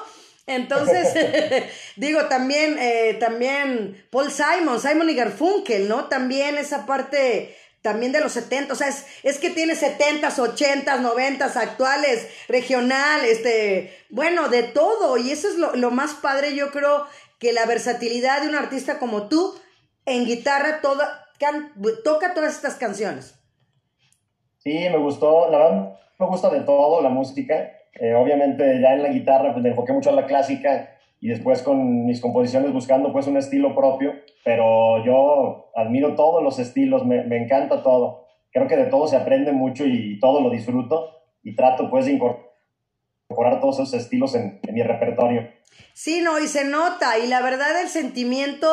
Entonces, 0.47 1.09
digo, 1.97 2.27
también, 2.27 2.79
eh, 2.81 3.17
también 3.21 4.05
Paul 4.11 4.31
Simon, 4.33 4.81
Simon 4.81 5.09
y 5.09 5.15
Garfunkel, 5.15 5.89
¿no? 5.89 6.07
También 6.07 6.59
esa 6.59 6.85
parte 6.85 7.57
también 7.85 8.13
de 8.13 8.23
los 8.23 8.33
70, 8.33 8.73
o 8.73 8.77
sea, 8.77 8.89
es, 8.89 9.05
es 9.25 9.39
que 9.39 9.51
tiene 9.51 9.75
70, 9.75 10.29
80, 10.39 11.01
90 11.01 11.45
actuales, 11.45 12.31
regional, 12.49 13.21
este, 13.27 13.93
bueno, 14.09 14.49
de 14.49 14.63
todo, 14.63 15.19
y 15.19 15.31
eso 15.31 15.49
es 15.49 15.57
lo, 15.57 15.77
lo, 15.77 15.91
más 15.91 16.15
padre, 16.15 16.57
yo 16.57 16.71
creo 16.71 17.05
que 17.39 17.53
la 17.53 17.67
versatilidad 17.67 18.41
de 18.41 18.49
un 18.49 18.55
artista 18.55 18.99
como 18.99 19.29
tú 19.29 19.55
en 20.07 20.25
guitarra 20.25 20.81
toda, 20.81 21.27
toca 22.05 22.33
todas 22.33 22.55
estas 22.55 22.77
canciones. 22.77 23.35
Sí, 24.61 24.73
me 24.89 24.97
gustó, 24.97 25.51
la 25.51 25.59
verdad, 25.59 25.99
me 26.19 26.27
gusta 26.27 26.49
de 26.49 26.61
todo 26.61 27.03
la 27.03 27.11
música, 27.11 27.71
eh, 28.01 28.15
obviamente 28.15 28.81
ya 28.81 28.95
en 28.95 29.03
la 29.03 29.11
guitarra 29.11 29.53
pues 29.53 29.63
me 29.63 29.69
enfoqué 29.69 29.93
mucho 29.93 30.09
a 30.09 30.15
la 30.15 30.25
clásica, 30.25 30.94
y 31.25 31.29
después 31.29 31.63
con 31.63 32.05
mis 32.05 32.21
composiciones 32.21 32.71
buscando 32.71 33.11
pues 33.11 33.27
un 33.27 33.39
estilo 33.39 33.75
propio, 33.75 34.13
pero 34.45 35.03
yo 35.07 35.71
admiro 35.75 36.15
todos 36.17 36.43
los 36.43 36.59
estilos, 36.59 37.07
me, 37.07 37.25
encanta 37.39 37.83
todo. 37.83 38.27
Creo 38.53 38.69
que 38.69 38.77
de 38.77 38.85
todo 38.85 39.07
se 39.07 39.17
aprende 39.17 39.51
mucho 39.51 39.87
y 39.87 40.21
todo 40.21 40.43
lo 40.43 40.51
disfruto 40.51 41.23
y 41.43 41.57
trato 41.57 41.89
pues 41.89 42.05
de 42.05 42.13
incorporar 42.13 43.59
todos 43.59 43.77
esos 43.77 43.95
estilos 43.95 44.35
en, 44.35 44.61
en 44.65 44.75
mi 44.75 44.83
repertorio. 44.83 45.49
Sí, 45.95 46.21
no, 46.21 46.39
y 46.39 46.47
se 46.47 46.67
nota, 46.67 47.19
y 47.19 47.27
la 47.27 47.41
verdad 47.41 47.81
el 47.81 47.89
sentimiento 47.89 48.69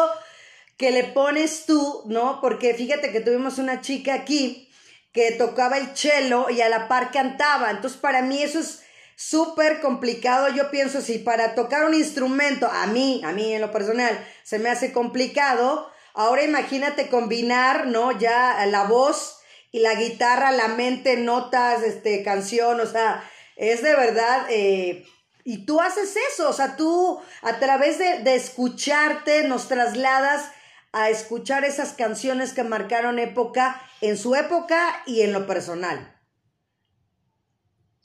que 0.75 0.91
le 0.91 1.05
pones 1.05 1.65
tú, 1.65 2.03
¿no? 2.07 2.39
Porque 2.41 2.73
fíjate 2.73 3.13
que 3.13 3.21
tuvimos 3.21 3.59
una 3.59 3.79
chica 3.79 4.13
aquí 4.13 4.67
que 5.13 5.31
tocaba 5.31 5.77
el 5.77 5.95
cello 5.95 6.49
y 6.49 6.59
a 6.59 6.67
la 6.67 6.89
par 6.89 7.11
cantaba, 7.11 7.71
entonces 7.71 7.97
para 7.97 8.21
mí 8.21 8.43
eso 8.43 8.59
es 8.59 8.83
súper 9.21 9.81
complicado. 9.81 10.49
Yo 10.49 10.71
pienso, 10.71 10.99
si 11.01 11.19
para 11.19 11.53
tocar 11.53 11.85
un 11.85 11.93
instrumento, 11.93 12.67
a 12.67 12.87
mí, 12.87 13.21
a 13.23 13.31
mí 13.31 13.53
en 13.53 13.61
lo 13.61 13.71
personal, 13.71 14.19
se 14.43 14.57
me 14.57 14.69
hace 14.69 14.91
complicado, 14.91 15.91
ahora 16.15 16.43
imagínate 16.43 17.07
combinar, 17.07 17.85
¿no? 17.85 18.17
Ya 18.17 18.65
la 18.65 18.85
voz 18.85 19.39
y 19.71 19.79
la 19.79 19.93
guitarra, 19.93 20.51
la 20.51 20.69
mente, 20.69 21.17
notas, 21.17 21.83
este, 21.83 22.23
canción, 22.23 22.79
o 22.79 22.85
sea, 22.87 23.23
es 23.55 23.83
de 23.83 23.95
verdad, 23.95 24.47
eh, 24.49 25.05
y 25.43 25.65
tú 25.65 25.79
haces 25.81 26.15
eso, 26.33 26.49
o 26.49 26.53
sea, 26.53 26.75
tú 26.75 27.21
a 27.43 27.59
través 27.59 27.99
de, 27.99 28.19
de 28.19 28.35
escucharte 28.35 29.43
nos 29.43 29.67
trasladas 29.67 30.49
a 30.93 31.09
escuchar 31.09 31.63
esas 31.63 31.93
canciones 31.93 32.53
que 32.53 32.63
marcaron 32.63 33.19
época 33.19 33.81
en 34.01 34.17
su 34.17 34.35
época 34.35 35.03
y 35.05 35.21
en 35.21 35.31
lo 35.31 35.45
personal. 35.45 36.20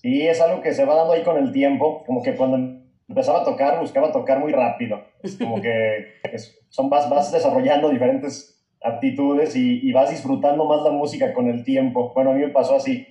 Sí, 0.06 0.24
es 0.24 0.40
algo 0.40 0.62
que 0.62 0.72
se 0.72 0.84
va 0.84 0.94
dando 0.94 1.14
ahí 1.14 1.24
con 1.24 1.36
el 1.36 1.50
tiempo, 1.50 2.04
como 2.06 2.22
que 2.22 2.36
cuando 2.36 2.80
empezaba 3.08 3.40
a 3.40 3.44
tocar, 3.44 3.80
buscaba 3.80 4.12
tocar 4.12 4.38
muy 4.38 4.52
rápido, 4.52 5.00
como 5.40 5.60
que 5.60 6.20
son, 6.68 6.88
vas, 6.88 7.10
vas 7.10 7.32
desarrollando 7.32 7.90
diferentes 7.90 8.64
aptitudes 8.80 9.56
y, 9.56 9.80
y, 9.82 9.90
vas 9.90 10.10
disfrutando 10.10 10.64
más 10.64 10.82
la 10.82 10.92
música 10.92 11.34
con 11.34 11.48
el 11.48 11.64
tiempo. 11.64 12.12
Bueno, 12.14 12.30
a 12.30 12.34
mí 12.34 12.42
me 12.42 12.50
pasó 12.50 12.76
así. 12.76 13.04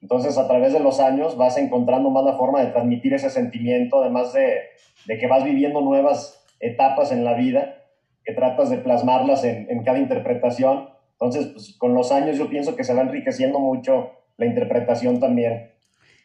Entonces, 0.00 0.38
a 0.38 0.48
través 0.48 0.72
de 0.72 0.80
los 0.80 1.00
años 1.00 1.36
vas 1.36 1.58
encontrando 1.58 2.08
más 2.08 2.24
la 2.24 2.38
forma 2.38 2.64
de 2.64 2.70
transmitir 2.70 3.12
ese 3.12 3.28
sentimiento, 3.28 4.00
además 4.00 4.32
de, 4.32 4.54
de 5.04 5.18
que 5.18 5.26
vas 5.26 5.44
viviendo 5.44 5.82
nuevas 5.82 6.46
etapas 6.60 7.12
en 7.12 7.24
la 7.26 7.34
vida, 7.34 7.74
que 8.24 8.32
tratas 8.32 8.70
de 8.70 8.78
plasmarlas 8.78 9.44
en, 9.44 9.66
en 9.68 9.82
cada 9.84 9.98
interpretación. 9.98 10.88
Entonces, 11.12 11.48
pues, 11.48 11.76
con 11.76 11.92
los 11.92 12.10
años 12.10 12.38
yo 12.38 12.48
pienso 12.48 12.74
que 12.74 12.84
se 12.84 12.94
va 12.94 13.02
enriqueciendo 13.02 13.58
mucho 13.58 14.12
la 14.38 14.46
interpretación 14.46 15.20
también. 15.20 15.72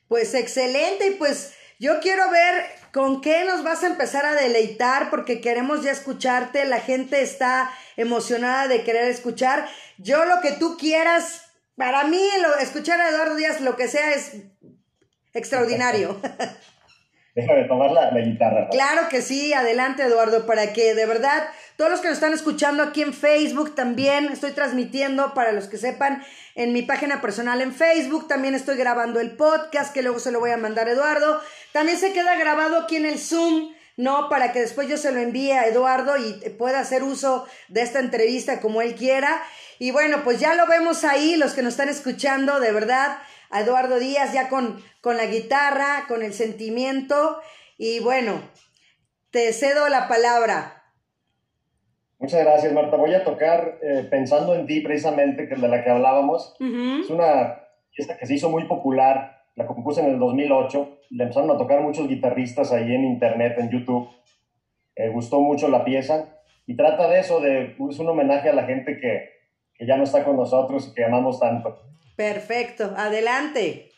Pues 0.08 0.34
excelente 0.34 1.08
y 1.08 1.12
pues 1.12 1.54
yo 1.80 2.00
quiero 2.00 2.30
ver 2.32 2.66
con 2.92 3.22
qué 3.22 3.46
nos 3.46 3.64
vas 3.64 3.84
a 3.84 3.88
empezar 3.88 4.26
a 4.26 4.34
deleitar 4.34 5.10
porque 5.10 5.42
queremos 5.42 5.84
ya 5.84 5.92
escucharte, 5.92 6.66
la 6.66 6.80
gente 6.80 7.22
está 7.22 7.72
emocionada 7.96 8.68
de 8.68 8.84
querer 8.84 9.06
escuchar. 9.06 9.68
Yo 9.98 10.26
lo 10.26 10.42
que 10.42 10.54
tú 10.54 10.78
quieras, 10.78 11.52
para 11.76 12.06
mí 12.06 12.22
lo, 12.42 12.58
escuchar 12.58 13.00
a 13.00 13.10
Eduardo 13.10 13.36
Díaz, 13.36 13.62
lo 13.62 13.76
que 13.76 13.88
sea 13.88 14.14
es 14.14 14.38
extraordinario. 15.34 16.20
Déjame 17.36 17.66
tomar 17.66 17.92
la, 17.92 18.12
la 18.12 18.22
guitarra. 18.22 18.68
Claro 18.70 19.10
que 19.10 19.22
sí, 19.22 19.54
adelante 19.54 20.02
Eduardo, 20.02 20.48
para 20.48 20.74
que 20.74 20.96
de 20.96 21.06
verdad 21.06 21.48
todos 21.78 21.92
los 21.92 22.00
que 22.02 22.08
nos 22.08 22.18
están 22.18 22.34
escuchando 22.34 22.82
aquí 22.82 23.04
en 23.04 23.14
Facebook 23.14 23.76
también 23.76 24.30
estoy 24.32 24.52
transmitiendo, 24.52 25.36
para 25.36 25.52
los 25.52 25.68
que 25.68 25.78
sepan, 25.78 26.26
en 26.56 26.74
mi 26.74 26.82
página 26.82 27.22
personal 27.22 27.62
en 27.62 27.72
Facebook. 27.72 28.28
También 28.28 28.56
estoy 28.56 28.78
grabando 28.78 29.20
el 29.20 29.38
podcast 29.38 29.94
que 29.94 30.02
luego 30.02 30.18
se 30.18 30.32
lo 30.32 30.40
voy 30.40 30.50
a 30.50 30.58
mandar 30.58 30.88
a 30.88 30.94
Eduardo. 30.94 31.40
También 31.74 32.00
se 32.00 32.14
queda 32.14 32.36
grabado 32.36 32.80
aquí 32.80 32.96
en 32.96 33.06
el 33.06 33.20
Zoom. 33.20 33.76
No, 33.96 34.28
para 34.28 34.52
que 34.54 34.62
después 34.62 34.88
yo 34.88 34.98
se 34.98 35.12
lo 35.12 35.20
envíe 35.20 35.52
a 35.52 35.68
Eduardo 35.68 36.18
y 36.18 36.34
pueda 36.58 36.80
hacer 36.80 37.04
uso 37.04 37.48
de 37.68 37.84
esta 37.84 38.00
entrevista 38.00 38.60
como 38.60 38.82
él 38.82 38.96
quiera. 38.96 39.40
Y 39.78 39.92
bueno, 39.92 40.24
pues 40.24 40.40
ya 40.40 40.56
lo 40.56 40.66
vemos 40.66 41.04
ahí, 41.04 41.36
los 41.36 41.54
que 41.54 41.62
nos 41.62 41.74
están 41.74 41.90
escuchando, 41.90 42.60
de 42.60 42.72
verdad, 42.72 43.20
a 43.52 43.62
Eduardo 43.62 44.00
Díaz 44.00 44.34
ya 44.34 44.50
con, 44.50 44.84
con 45.02 45.16
la 45.16 45.28
guitarra, 45.28 46.06
con 46.08 46.24
el 46.24 46.34
sentimiento. 46.34 47.40
Y 47.78 48.00
bueno, 48.00 48.42
te 49.30 49.54
cedo 49.54 49.90
la 49.90 50.08
palabra. 50.08 50.77
Muchas 52.20 52.44
gracias, 52.44 52.74
Marta. 52.74 52.98
Voy 52.98 53.14
a 53.14 53.24
tocar 53.24 53.78
eh, 53.82 54.08
Pensando 54.10 54.56
en 54.56 54.66
ti, 54.66 54.82
precisamente, 54.82 55.48
que 55.48 55.56
de 55.56 55.68
la 55.68 55.84
que 55.84 55.90
hablábamos. 55.90 56.56
Es 56.60 57.10
una 57.10 57.62
fiesta 57.92 58.18
que 58.18 58.26
se 58.26 58.34
hizo 58.34 58.50
muy 58.50 58.66
popular. 58.66 59.46
La 59.56 59.68
compuse 59.68 60.02
en 60.02 60.08
el 60.08 60.20
2008. 60.20 61.00
Le 61.12 61.24
empezaron 61.24 61.52
a 61.52 61.58
tocar 61.58 61.82
muchos 61.82 62.08
guitarristas 62.08 62.72
ahí 62.72 62.94
en 62.94 63.04
internet, 63.04 63.58
en 63.60 63.70
YouTube. 63.70 64.10
Eh, 64.96 65.10
gustó 65.10 65.42
mucho 65.42 65.68
la 65.68 65.86
pieza. 65.86 66.42
Y 66.66 66.76
trata 66.76 67.08
de 67.08 67.20
eso, 67.20 67.40
de, 67.40 67.76
es 67.90 68.00
un 68.00 68.10
homenaje 68.10 68.50
a 68.50 68.54
la 68.54 68.64
gente 68.64 68.98
que, 68.98 69.30
que 69.76 69.86
ya 69.86 69.96
no 69.96 70.04
está 70.04 70.24
con 70.24 70.36
nosotros 70.36 70.90
y 70.90 70.94
que 70.96 71.06
amamos 71.06 71.40
tanto. 71.40 71.82
Perfecto. 72.16 72.94
Adelante. 72.98 73.92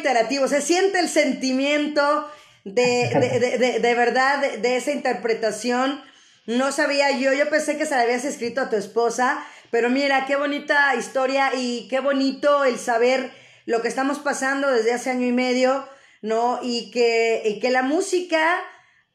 Reiterativo, 0.00 0.48
se 0.48 0.62
siente 0.62 0.98
el 0.98 1.08
sentimiento 1.08 2.30
de, 2.64 3.78
de, 3.80 3.94
verdad 3.94 4.40
de, 4.58 4.76
esa 4.76 4.92
interpretación. 4.92 6.02
No 6.46 6.72
sabía 6.72 7.10
yo, 7.12 7.32
yo 7.32 7.48
pensé 7.50 7.76
que 7.76 7.86
se 7.86 7.94
la 7.94 8.02
habías 8.02 8.24
escrito 8.24 8.60
a 8.60 8.70
tu 8.70 8.76
esposa, 8.76 9.44
pero 9.70 9.90
mira, 9.90 10.26
qué 10.26 10.36
bonita 10.36 10.94
historia 10.96 11.52
y 11.54 11.86
qué 11.88 12.00
bonito 12.00 12.64
el 12.64 12.78
saber 12.78 13.30
lo 13.66 13.82
que 13.82 13.88
estamos 13.88 14.18
pasando 14.18 14.70
desde 14.70 14.92
hace 14.92 15.10
año 15.10 15.26
y 15.26 15.32
medio, 15.32 15.86
¿no? 16.22 16.58
Y 16.62 16.90
que, 16.90 17.58
que 17.60 17.70
la 17.70 17.82
música 17.82 18.60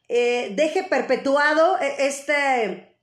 eh, 0.08 0.52
deje 0.54 0.84
perpetuado 0.84 1.78
este, 1.98 2.96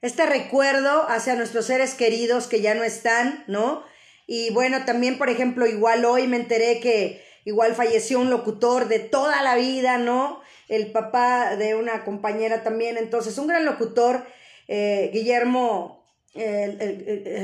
este 0.00 0.26
recuerdo 0.26 1.06
hacia 1.10 1.34
nuestros 1.34 1.66
seres 1.66 1.94
queridos 1.94 2.46
que 2.46 2.60
ya 2.62 2.74
no 2.74 2.84
están, 2.84 3.44
¿no? 3.48 3.84
Y 4.26 4.50
bueno, 4.50 4.84
también, 4.84 5.18
por 5.18 5.28
ejemplo, 5.28 5.66
igual 5.66 6.04
hoy 6.04 6.26
me 6.26 6.36
enteré 6.36 6.80
que 6.80 7.24
igual 7.44 7.74
falleció 7.74 8.20
un 8.20 8.30
locutor 8.30 8.88
de 8.88 8.98
toda 8.98 9.42
la 9.42 9.54
vida, 9.54 9.98
¿no? 9.98 10.40
El 10.68 10.92
papá 10.92 11.56
de 11.56 11.74
una 11.74 12.04
compañera 12.04 12.62
también, 12.62 12.96
entonces, 12.96 13.36
un 13.36 13.46
gran 13.46 13.64
locutor, 13.64 14.24
eh, 14.66 15.10
Guillermo, 15.12 16.02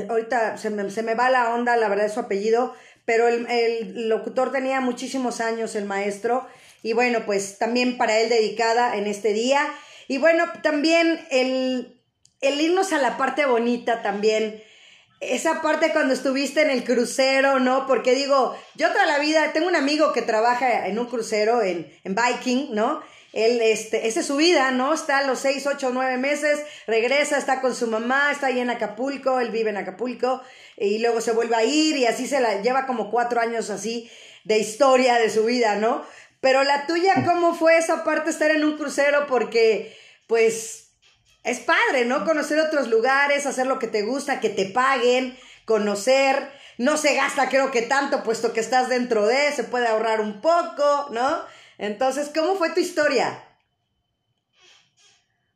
ahorita 0.08 0.56
se 0.56 0.70
me, 0.70 0.90
se 0.90 1.02
me, 1.02 1.14
va 1.14 1.30
la 1.30 1.54
onda, 1.54 1.76
la 1.76 1.88
verdad, 1.88 2.12
su 2.12 2.20
apellido, 2.20 2.74
pero 3.04 3.28
el, 3.28 3.46
el 3.48 4.08
locutor 4.08 4.50
tenía 4.50 4.80
muchísimos 4.80 5.40
años, 5.40 5.76
el 5.76 5.84
maestro, 5.84 6.46
y 6.82 6.94
bueno, 6.94 7.20
pues 7.26 7.58
también 7.58 7.98
para 7.98 8.18
él 8.18 8.30
dedicada 8.30 8.96
en 8.96 9.06
este 9.06 9.32
día. 9.32 9.68
Y 10.08 10.18
bueno, 10.18 10.44
también 10.62 11.20
el 11.30 12.00
el 12.40 12.60
irnos 12.60 12.92
a 12.92 12.98
la 12.98 13.16
parte 13.16 13.46
bonita 13.46 14.02
también. 14.02 14.62
Esa 15.20 15.60
parte 15.60 15.92
cuando 15.92 16.14
estuviste 16.14 16.62
en 16.62 16.70
el 16.70 16.82
crucero, 16.82 17.60
¿no? 17.60 17.86
Porque 17.86 18.14
digo, 18.14 18.56
yo 18.74 18.88
toda 18.90 19.06
la 19.06 19.18
vida 19.18 19.52
tengo 19.52 19.68
un 19.68 19.76
amigo 19.76 20.12
que 20.12 20.22
trabaja 20.22 20.86
en 20.86 20.98
un 20.98 21.06
crucero, 21.06 21.62
en, 21.62 21.92
en 22.04 22.14
Viking, 22.14 22.74
¿no? 22.74 23.02
Él, 23.32 23.60
este, 23.60 24.08
esa 24.08 24.20
es 24.20 24.26
su 24.26 24.36
vida, 24.36 24.70
¿no? 24.72 24.92
Está 24.92 25.18
a 25.18 25.26
los 25.26 25.38
seis, 25.38 25.66
ocho, 25.66 25.90
nueve 25.92 26.16
meses, 26.16 26.60
regresa, 26.86 27.38
está 27.38 27.60
con 27.60 27.74
su 27.74 27.86
mamá, 27.86 28.32
está 28.32 28.48
ahí 28.48 28.58
en 28.58 28.70
Acapulco, 28.70 29.38
él 29.38 29.50
vive 29.50 29.70
en 29.70 29.76
Acapulco, 29.76 30.42
y 30.76 30.98
luego 30.98 31.20
se 31.20 31.32
vuelve 31.32 31.54
a 31.54 31.64
ir 31.64 31.96
y 31.96 32.06
así 32.06 32.26
se 32.26 32.40
la 32.40 32.60
lleva 32.60 32.86
como 32.86 33.10
cuatro 33.10 33.40
años 33.40 33.70
así 33.70 34.10
de 34.44 34.58
historia 34.58 35.16
de 35.16 35.30
su 35.30 35.44
vida, 35.44 35.76
¿no? 35.76 36.04
Pero 36.40 36.64
la 36.64 36.86
tuya, 36.86 37.24
¿cómo 37.24 37.54
fue 37.54 37.76
esa 37.76 38.02
parte 38.02 38.30
estar 38.30 38.50
en 38.50 38.64
un 38.64 38.76
crucero? 38.76 39.26
Porque, 39.28 39.94
pues, 40.26 40.89
es 41.44 41.60
padre, 41.60 42.04
¿no? 42.04 42.24
Conocer 42.24 42.58
otros 42.58 42.88
lugares, 42.88 43.46
hacer 43.46 43.66
lo 43.66 43.78
que 43.78 43.86
te 43.86 44.02
gusta, 44.02 44.40
que 44.40 44.50
te 44.50 44.66
paguen, 44.66 45.36
conocer. 45.64 46.36
No 46.78 46.96
se 46.96 47.14
gasta 47.14 47.48
creo 47.48 47.70
que 47.70 47.82
tanto, 47.82 48.22
puesto 48.22 48.52
que 48.52 48.60
estás 48.60 48.88
dentro 48.88 49.26
de, 49.26 49.52
se 49.52 49.64
puede 49.64 49.86
ahorrar 49.86 50.20
un 50.20 50.40
poco, 50.40 51.08
¿no? 51.12 51.38
Entonces, 51.78 52.30
¿cómo 52.34 52.54
fue 52.54 52.70
tu 52.70 52.80
historia? 52.80 53.42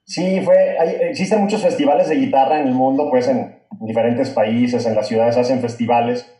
Sí, 0.05 0.41
fue, 0.43 0.77
existen 1.09 1.41
muchos 1.41 1.63
festivales 1.63 2.09
de 2.09 2.17
guitarra 2.17 2.61
en 2.61 2.69
el 2.69 2.75
mundo, 2.75 3.09
pues 3.11 3.27
en 3.29 3.59
diferentes 3.81 4.31
países, 4.31 4.85
en 4.87 4.95
las 4.95 5.09
ciudades 5.09 5.37
hacen 5.37 5.61
festivales. 5.61 6.31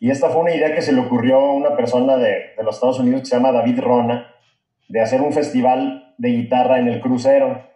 Y 0.00 0.10
esta 0.10 0.28
fue 0.30 0.42
una 0.42 0.54
idea 0.54 0.74
que 0.74 0.82
se 0.82 0.92
le 0.92 1.00
ocurrió 1.00 1.36
a 1.36 1.54
una 1.54 1.76
persona 1.76 2.16
de, 2.16 2.52
de 2.56 2.62
los 2.64 2.76
Estados 2.76 3.00
Unidos 3.00 3.22
que 3.22 3.26
se 3.26 3.36
llama 3.36 3.50
David 3.50 3.80
Rona, 3.80 4.34
de 4.88 5.00
hacer 5.00 5.20
un 5.20 5.32
festival 5.32 6.14
de 6.18 6.28
guitarra 6.28 6.78
en 6.78 6.88
el 6.88 7.00
crucero. 7.00 7.67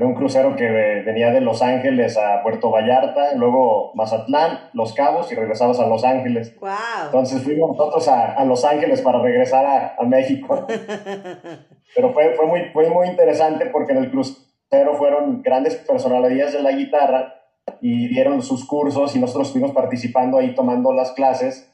Era 0.00 0.08
un 0.08 0.14
crucero 0.14 0.56
que 0.56 0.66
venía 1.04 1.30
de 1.30 1.42
Los 1.42 1.60
Ángeles 1.60 2.16
a 2.16 2.42
Puerto 2.42 2.70
Vallarta, 2.70 3.34
luego 3.34 3.92
Mazatlán, 3.94 4.70
Los 4.72 4.94
Cabos 4.94 5.30
y 5.30 5.34
regresabas 5.34 5.78
a 5.78 5.86
Los 5.86 6.04
Ángeles. 6.04 6.58
Wow. 6.58 6.70
Entonces 7.04 7.42
fuimos 7.42 7.76
nosotros 7.76 8.08
a, 8.08 8.42
Los 8.46 8.64
Ángeles 8.64 9.02
para 9.02 9.20
regresar 9.20 9.66
a, 9.98 10.02
México. 10.06 10.66
Pero 11.94 12.14
fue, 12.14 12.32
fue, 12.32 12.46
muy, 12.46 12.60
fue 12.72 12.88
muy 12.88 13.08
interesante 13.08 13.66
porque 13.66 13.92
en 13.92 13.98
el 13.98 14.10
crucero 14.10 14.94
fueron 14.96 15.42
grandes 15.42 15.76
personalidades 15.76 16.54
de 16.54 16.62
la 16.62 16.72
guitarra 16.72 17.34
y 17.82 18.08
dieron 18.08 18.40
sus 18.40 18.64
cursos 18.64 19.14
y 19.14 19.18
nosotros 19.18 19.48
estuvimos 19.48 19.72
participando 19.72 20.38
ahí 20.38 20.54
tomando 20.54 20.94
las 20.94 21.12
clases. 21.12 21.70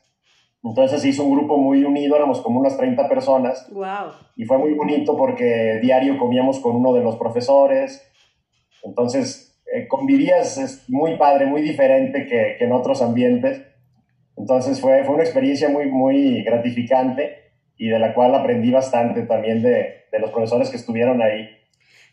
Entonces 0.64 1.00
se 1.00 1.10
hizo 1.10 1.22
un 1.22 1.36
grupo 1.36 1.58
muy 1.58 1.84
unido, 1.84 2.16
éramos 2.16 2.40
como 2.40 2.58
unas 2.58 2.76
30 2.76 3.08
personas. 3.08 3.72
Wow. 3.72 4.10
Y 4.34 4.46
fue 4.46 4.58
muy 4.58 4.74
bonito 4.74 5.16
porque 5.16 5.78
diario 5.80 6.18
comíamos 6.18 6.58
con 6.58 6.74
uno 6.74 6.92
de 6.92 7.04
los 7.04 7.14
profesores, 7.14 8.02
entonces, 8.86 9.58
eh, 9.72 9.88
convivías 9.88 10.58
es 10.58 10.88
muy 10.88 11.16
padre, 11.16 11.46
muy 11.46 11.62
diferente 11.62 12.26
que, 12.26 12.64
en 12.64 12.72
otros 12.72 13.02
ambientes. 13.02 13.62
Entonces 14.36 14.80
fue, 14.80 15.04
fue 15.04 15.14
una 15.14 15.24
experiencia 15.24 15.68
muy, 15.68 15.86
muy 15.86 16.42
gratificante 16.44 17.52
y 17.76 17.88
de 17.88 17.98
la 17.98 18.14
cual 18.14 18.34
aprendí 18.34 18.70
bastante 18.70 19.22
también 19.22 19.62
de, 19.62 20.04
los 20.18 20.30
profesores 20.30 20.70
que 20.70 20.76
estuvieron 20.76 21.20
ahí. 21.20 21.46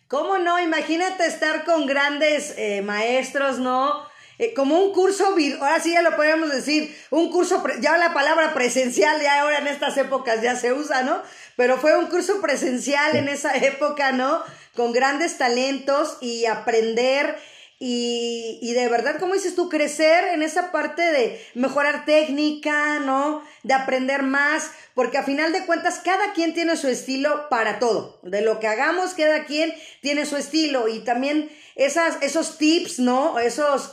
¿Cómo 0.10 0.38
no? 0.38 0.60
Imagínate 0.60 1.26
estar 1.26 1.64
con 1.64 1.86
grandes 1.86 2.54
eh, 2.58 2.82
maestros, 2.82 3.60
¿no? 3.60 3.94
Eh, 4.40 4.54
como 4.54 4.78
un 4.78 4.92
curso, 4.92 5.24
ahora 5.62 5.80
sí 5.80 5.94
ya 5.94 6.02
lo 6.02 6.18
podemos 6.18 6.52
decir, 6.52 6.94
un 7.12 7.32
curso, 7.32 7.64
ya 7.80 7.98
la 7.98 8.14
palabra 8.14 8.54
presencial 8.54 9.22
ya 9.22 9.40
ahora 9.40 9.60
en 9.60 9.68
estas 9.68 9.96
épocas 9.98 10.42
ya 10.42 10.56
se 10.58 10.74
usa, 10.74 11.04
¿no? 11.04 11.22
Pero 11.56 11.78
fue 11.78 11.98
un 11.98 12.08
curso 12.08 12.42
presencial 12.42 13.16
en 13.16 13.30
esa 13.30 13.56
época, 13.56 14.12
¿no? 14.12 14.42
Con 14.76 14.92
grandes 14.92 15.38
talentos 15.38 16.18
y 16.22 16.46
aprender 16.46 17.38
y, 17.86 18.60
y, 18.62 18.74
de 18.76 18.88
verdad, 18.88 19.20
como 19.20 19.34
dices 19.34 19.56
tú, 19.56 19.68
crecer 19.68 20.30
en 20.30 20.42
esa 20.42 20.72
parte 20.72 21.02
de 21.02 21.46
mejorar 21.54 22.06
técnica, 22.06 23.00
¿no? 23.00 23.44
De 23.64 23.74
aprender 23.74 24.24
más, 24.24 24.72
porque 24.94 25.18
a 25.18 25.24
final 25.24 25.52
de 25.52 25.66
cuentas 25.66 26.00
cada 26.02 26.32
quien 26.32 26.54
tiene 26.54 26.78
su 26.78 26.88
estilo 26.88 27.50
para 27.50 27.80
todo. 27.80 28.22
De 28.24 28.40
lo 28.40 28.62
que 28.62 28.68
hagamos, 28.68 29.16
cada 29.16 29.44
quien 29.44 29.74
tiene 30.02 30.26
su 30.26 30.38
estilo 30.38 30.88
y 30.88 31.00
también 31.00 31.52
esas, 31.76 32.22
esos 32.22 32.58
tips, 32.58 33.00
¿no? 33.00 33.38
Esos, 33.38 33.92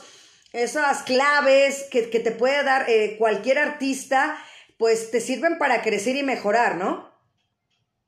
esas 0.53 1.03
claves 1.03 1.83
que, 1.91 2.09
que 2.09 2.21
te 2.21 2.31
puede 2.31 2.63
dar 2.63 2.89
eh, 2.89 3.17
cualquier 3.17 3.59
artista, 3.59 4.41
pues 4.77 5.11
te 5.11 5.19
sirven 5.19 5.57
para 5.57 5.81
crecer 5.81 6.15
y 6.15 6.23
mejorar, 6.23 6.77
¿no? 6.77 7.10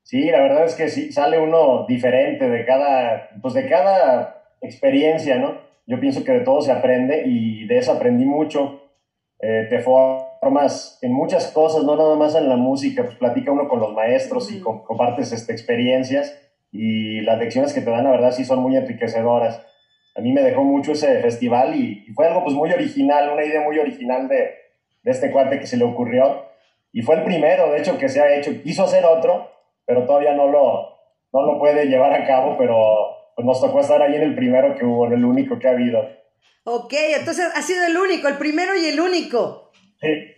Sí, 0.04 0.30
la 0.30 0.42
verdad 0.42 0.66
es 0.66 0.74
que 0.74 0.88
sí, 0.88 1.10
sale 1.12 1.38
uno 1.38 1.86
diferente 1.88 2.48
de 2.48 2.66
cada, 2.66 3.30
pues 3.40 3.54
de 3.54 3.66
cada 3.66 4.44
experiencia, 4.60 5.36
¿no? 5.36 5.58
Yo 5.86 5.98
pienso 5.98 6.24
que 6.24 6.32
de 6.32 6.40
todo 6.40 6.60
se 6.60 6.72
aprende 6.72 7.22
y 7.24 7.66
de 7.66 7.78
eso 7.78 7.92
aprendí 7.92 8.26
mucho. 8.26 8.82
Eh, 9.40 9.66
te 9.70 9.80
formas 9.80 10.98
en 11.00 11.12
muchas 11.12 11.50
cosas, 11.52 11.84
no 11.84 11.96
nada 11.96 12.16
más 12.16 12.34
en 12.34 12.50
la 12.50 12.56
música, 12.56 13.02
pues 13.02 13.16
platica 13.16 13.50
uno 13.50 13.66
con 13.66 13.80
los 13.80 13.94
maestros 13.94 14.52
y 14.52 14.60
compartes 14.60 15.32
este, 15.32 15.52
experiencias 15.52 16.38
y 16.70 17.22
las 17.22 17.38
lecciones 17.38 17.72
que 17.72 17.80
te 17.80 17.90
dan, 17.90 18.04
la 18.04 18.10
verdad, 18.10 18.32
sí 18.32 18.44
son 18.44 18.60
muy 18.60 18.76
enriquecedoras. 18.76 19.64
A 20.16 20.20
mí 20.20 20.32
me 20.32 20.42
dejó 20.42 20.64
mucho 20.64 20.92
ese 20.92 21.20
festival 21.20 21.76
y, 21.76 22.12
fue 22.14 22.26
algo 22.26 22.44
pues 22.44 22.54
muy 22.54 22.70
original, 22.70 23.30
una 23.30 23.44
idea 23.44 23.62
muy 23.62 23.78
original 23.78 24.28
de, 24.28 24.50
de 25.02 25.10
este 25.10 25.30
cuate 25.30 25.58
que 25.58 25.66
se 25.66 25.78
le 25.78 25.84
ocurrió. 25.84 26.44
Y 26.92 27.00
fue 27.00 27.16
el 27.16 27.24
primero, 27.24 27.72
de 27.72 27.78
hecho, 27.78 27.98
que 27.98 28.10
se 28.10 28.20
ha 28.20 28.36
hecho. 28.36 28.52
Quiso 28.62 28.84
hacer 28.84 29.04
otro, 29.04 29.53
pero 29.86 30.06
todavía 30.06 30.34
no 30.34 30.48
lo, 30.48 30.98
no 31.32 31.46
lo 31.46 31.58
puede 31.58 31.86
llevar 31.86 32.12
a 32.12 32.26
cabo, 32.26 32.56
pero 32.58 33.32
pues 33.34 33.46
nos 33.46 33.60
tocó 33.60 33.80
estar 33.80 34.00
ahí 34.02 34.14
en 34.14 34.22
el 34.22 34.34
primero 34.34 34.74
que 34.74 34.84
hubo, 34.84 35.06
en 35.06 35.14
el 35.14 35.24
único 35.24 35.58
que 35.58 35.68
ha 35.68 35.72
habido. 35.72 36.00
Ok, 36.64 36.94
entonces 37.18 37.46
ha 37.54 37.62
sido 37.62 37.84
el 37.84 37.96
único, 37.96 38.28
el 38.28 38.38
primero 38.38 38.74
y 38.76 38.86
el 38.86 39.00
único. 39.00 39.72
Sí. 40.00 40.34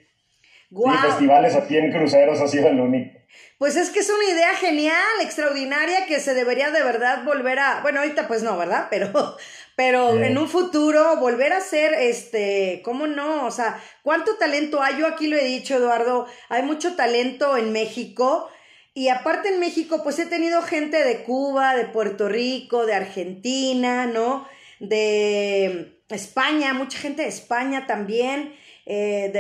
Y 0.71 0.97
festivales 0.99 1.55
aquí 1.55 1.77
en 1.77 1.93
cruceros 1.93 2.41
ha 2.41 2.49
sido 2.49 2.69
el 2.69 2.81
único. 2.81 3.17
Pues 3.59 3.77
es 3.77 3.91
que 3.91 4.01
es 4.01 4.11
una 4.11 4.25
idea 4.25 4.55
genial, 4.55 5.21
extraordinaria, 5.23 6.07
que 6.07 6.21
se 6.21 6.35
debería 6.35 6.71
de 6.71 6.83
verdad 6.83 7.25
volver 7.25 7.59
a, 7.59 7.81
bueno, 7.83 8.01
ahorita 8.01 8.29
pues 8.29 8.43
no, 8.43 8.57
¿verdad? 8.57 8.89
Pero, 8.91 9.37
pero 9.77 10.15
en 10.15 10.39
un 10.39 10.49
futuro 10.49 11.17
volver 11.17 11.53
a 11.53 11.61
ser, 11.61 11.93
este, 11.93 12.81
¿cómo 12.83 13.07
no? 13.07 13.45
O 13.45 13.51
sea, 13.51 13.79
¿cuánto 14.03 14.37
talento 14.37 14.83
hay? 14.83 14.99
Yo 14.99 15.07
aquí 15.07 15.27
lo 15.27 15.37
he 15.37 15.45
dicho, 15.45 15.77
Eduardo, 15.77 16.27
hay 16.49 16.63
mucho 16.63 16.97
talento 16.97 17.59
en 17.59 17.73
México. 17.73 18.49
Y 18.97 19.11
aparte 19.11 19.51
en 19.51 19.61
México, 19.61 20.03
pues 20.03 20.19
he 20.19 20.25
tenido 20.25 20.63
gente 20.63 21.05
de 21.05 21.23
Cuba, 21.23 21.77
de 21.77 21.85
Puerto 21.85 22.31
Rico, 22.31 22.87
de 22.87 22.95
Argentina, 22.95 24.07
¿no? 24.07 24.49
De 24.81 26.01
España, 26.09 26.73
mucha 26.73 26.97
gente 26.97 27.21
de 27.21 27.29
España 27.29 27.87
también. 27.87 28.57
Eh, 28.87 29.31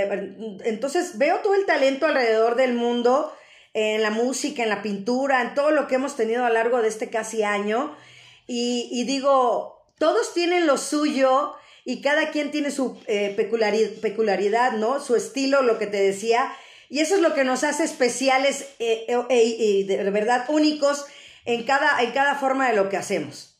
entonces 0.66 1.16
veo 1.16 1.38
todo 1.38 1.54
el 1.54 1.64
talento 1.64 2.04
alrededor 2.04 2.56
del 2.56 2.74
mundo, 2.74 3.32
en 3.72 4.02
la 4.02 4.10
música, 4.10 4.62
en 4.62 4.68
la 4.68 4.82
pintura, 4.82 5.40
en 5.40 5.54
todo 5.54 5.70
lo 5.70 5.88
que 5.88 5.94
hemos 5.94 6.16
tenido 6.16 6.44
a 6.44 6.48
lo 6.48 6.54
largo 6.54 6.82
de 6.82 6.88
este 6.88 7.08
casi 7.08 7.42
año. 7.42 7.96
Y, 8.46 9.04
digo, 9.04 9.86
todos 9.98 10.34
tienen 10.34 10.66
lo 10.66 10.76
suyo 10.76 11.54
y 11.86 12.02
cada 12.02 12.30
quien 12.30 12.50
tiene 12.50 12.70
su 12.70 13.00
eh, 13.06 13.34
peculiaridad, 14.02 14.72
¿no? 14.72 15.00
Su 15.00 15.16
estilo, 15.16 15.62
lo 15.62 15.78
que 15.78 15.86
te 15.86 15.96
decía. 15.96 16.52
Y 16.88 17.00
eso 17.00 17.16
es 17.16 17.20
lo 17.20 17.34
que 17.34 17.44
nos 17.44 17.64
hace 17.64 17.84
especiales 17.84 18.74
eh, 18.78 19.06
y 19.30 19.84
de 19.84 20.10
verdad 20.10 20.44
únicos 20.48 21.06
en 21.44 21.64
cada, 21.64 22.02
en 22.02 22.10
cada 22.12 22.34
forma 22.34 22.68
de 22.68 22.76
lo 22.76 22.88
que 22.88 22.96
hacemos. 22.96 23.56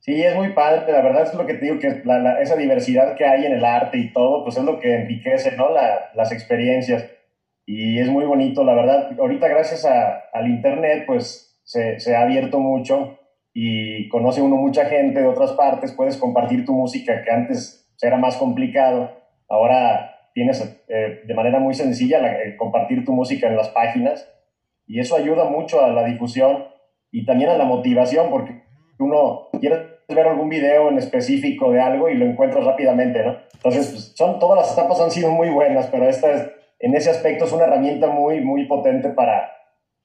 Sí, 0.00 0.22
es 0.22 0.36
muy 0.36 0.50
padre, 0.50 0.92
la 0.92 1.00
verdad 1.00 1.22
es 1.22 1.32
lo 1.32 1.46
que 1.46 1.54
te 1.54 1.64
digo, 1.64 1.78
que 1.78 2.02
esa 2.42 2.56
diversidad 2.56 3.16
que 3.16 3.24
hay 3.24 3.46
en 3.46 3.54
el 3.54 3.64
arte 3.64 3.96
y 3.96 4.12
todo, 4.12 4.44
pues 4.44 4.58
es 4.58 4.62
lo 4.62 4.78
que 4.78 4.94
enriquece, 4.94 5.56
¿no? 5.56 5.70
las 5.70 6.30
experiencias. 6.30 7.06
Y 7.64 7.98
es 7.98 8.08
muy 8.08 8.26
bonito, 8.26 8.64
la 8.64 8.74
verdad. 8.74 9.18
Ahorita 9.18 9.48
gracias 9.48 9.86
al 9.86 10.46
Internet, 10.46 11.04
pues 11.06 11.58
se, 11.64 11.98
se, 12.00 12.14
ha 12.14 12.20
abierto 12.20 12.60
mucho 12.60 13.18
y 13.54 14.10
conoce 14.10 14.42
uno 14.42 14.56
mucha 14.56 14.84
gente 14.84 15.20
de 15.20 15.26
otras 15.26 15.52
partes, 15.52 15.92
puedes 15.92 16.18
compartir 16.18 16.66
tu 16.66 16.74
música 16.74 17.22
que 17.22 17.30
antes 17.30 17.90
era 18.02 18.18
más 18.18 18.36
complicado. 18.36 19.10
Ahora 19.48 20.13
tienes 20.34 20.84
eh, 20.88 21.22
de 21.24 21.34
manera 21.34 21.60
muy 21.60 21.74
sencilla 21.74 22.20
la, 22.20 22.56
compartir 22.58 23.04
tu 23.04 23.12
música 23.12 23.46
en 23.46 23.56
las 23.56 23.68
páginas 23.68 24.28
y 24.86 25.00
eso 25.00 25.16
ayuda 25.16 25.44
mucho 25.44 25.82
a 25.82 25.88
la 25.88 26.04
difusión 26.04 26.66
y 27.10 27.24
también 27.24 27.50
a 27.50 27.56
la 27.56 27.64
motivación 27.64 28.30
porque 28.30 28.62
uno 28.98 29.48
quiere 29.60 29.94
ver 30.08 30.26
algún 30.26 30.48
video 30.48 30.90
en 30.90 30.98
específico 30.98 31.70
de 31.70 31.80
algo 31.80 32.08
y 32.08 32.14
lo 32.14 32.26
encuentras 32.26 32.64
rápidamente, 32.64 33.24
¿no? 33.24 33.36
Entonces, 33.54 33.90
pues, 33.90 34.12
son, 34.14 34.38
todas 34.38 34.58
las 34.58 34.72
etapas 34.72 35.00
han 35.00 35.10
sido 35.10 35.30
muy 35.30 35.48
buenas, 35.48 35.86
pero 35.86 36.06
esta 36.08 36.30
es, 36.30 36.50
en 36.80 36.94
ese 36.94 37.10
aspecto 37.10 37.44
es 37.44 37.52
una 37.52 37.64
herramienta 37.64 38.08
muy, 38.08 38.40
muy 38.40 38.66
potente 38.66 39.08
para, 39.10 39.50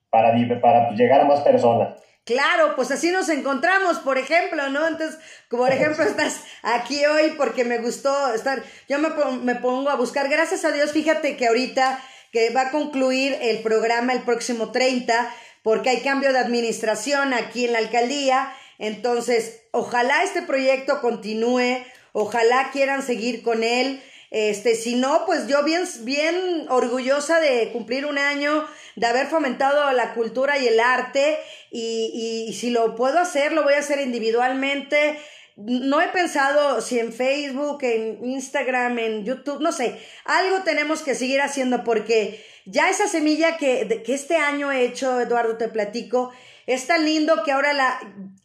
para, 0.09 0.33
para 0.61 0.91
llegar 0.91 1.21
a 1.21 1.25
más 1.25 1.41
personas. 1.41 2.01
Claro, 2.29 2.75
pues 2.75 2.91
así 2.91 3.09
nos 3.09 3.27
encontramos, 3.29 3.97
por 3.97 4.19
ejemplo, 4.19 4.69
¿no? 4.69 4.85
Entonces, 4.87 5.19
como 5.47 5.63
por 5.63 5.73
ejemplo, 5.73 6.03
estás 6.03 6.41
aquí 6.61 7.03
hoy 7.03 7.33
porque 7.37 7.65
me 7.65 7.79
gustó 7.79 8.31
estar, 8.35 8.63
yo 8.87 8.99
me, 8.99 9.09
me 9.41 9.55
pongo 9.55 9.89
a 9.89 9.95
buscar, 9.95 10.29
gracias 10.29 10.63
a 10.63 10.71
Dios, 10.71 10.91
fíjate 10.91 11.35
que 11.37 11.47
ahorita 11.47 11.99
que 12.31 12.51
va 12.51 12.67
a 12.67 12.71
concluir 12.71 13.35
el 13.41 13.63
programa 13.63 14.13
el 14.13 14.21
próximo 14.21 14.71
30, 14.71 15.33
porque 15.63 15.89
hay 15.89 16.01
cambio 16.01 16.31
de 16.31 16.37
administración 16.37 17.33
aquí 17.33 17.65
en 17.65 17.73
la 17.73 17.79
alcaldía, 17.79 18.53
entonces, 18.77 19.63
ojalá 19.71 20.21
este 20.21 20.43
proyecto 20.43 21.01
continúe, 21.01 21.83
ojalá 22.13 22.69
quieran 22.71 23.01
seguir 23.01 23.41
con 23.41 23.63
él. 23.63 24.03
Este, 24.31 24.75
si 24.75 24.95
no, 24.95 25.25
pues 25.25 25.47
yo 25.47 25.63
bien, 25.63 25.83
bien 26.01 26.67
orgullosa 26.69 27.39
de 27.39 27.71
cumplir 27.71 28.05
un 28.05 28.19
año, 28.19 28.67
de 28.95 29.07
haber 29.07 29.27
fomentado 29.27 29.91
la 29.91 30.13
cultura 30.13 30.59
y 30.59 30.67
el 30.67 30.79
arte, 30.79 31.39
y, 31.71 32.47
y, 32.47 32.53
si 32.53 32.69
lo 32.69 32.95
puedo 32.95 33.17
hacer, 33.19 33.53
lo 33.53 33.63
voy 33.63 33.73
a 33.73 33.79
hacer 33.79 33.99
individualmente. 33.99 35.19
No 35.55 35.99
he 35.99 36.07
pensado 36.09 36.79
si 36.81 36.99
en 36.99 37.11
Facebook, 37.11 37.79
en 37.81 38.23
Instagram, 38.23 38.99
en 38.99 39.25
YouTube, 39.25 39.61
no 39.61 39.71
sé, 39.71 39.99
algo 40.25 40.63
tenemos 40.63 41.01
que 41.01 41.15
seguir 41.15 41.41
haciendo 41.41 41.83
porque 41.83 42.45
ya 42.65 42.89
esa 42.89 43.07
semilla 43.07 43.57
que, 43.57 44.03
que 44.05 44.13
este 44.13 44.37
año 44.37 44.71
he 44.71 44.85
hecho, 44.85 45.19
Eduardo, 45.19 45.57
te 45.57 45.67
platico, 45.67 46.31
es 46.69 46.85
tan 46.85 47.03
lindo 47.03 47.43
que 47.43 47.51
ahora 47.51 47.73
la 47.73 47.99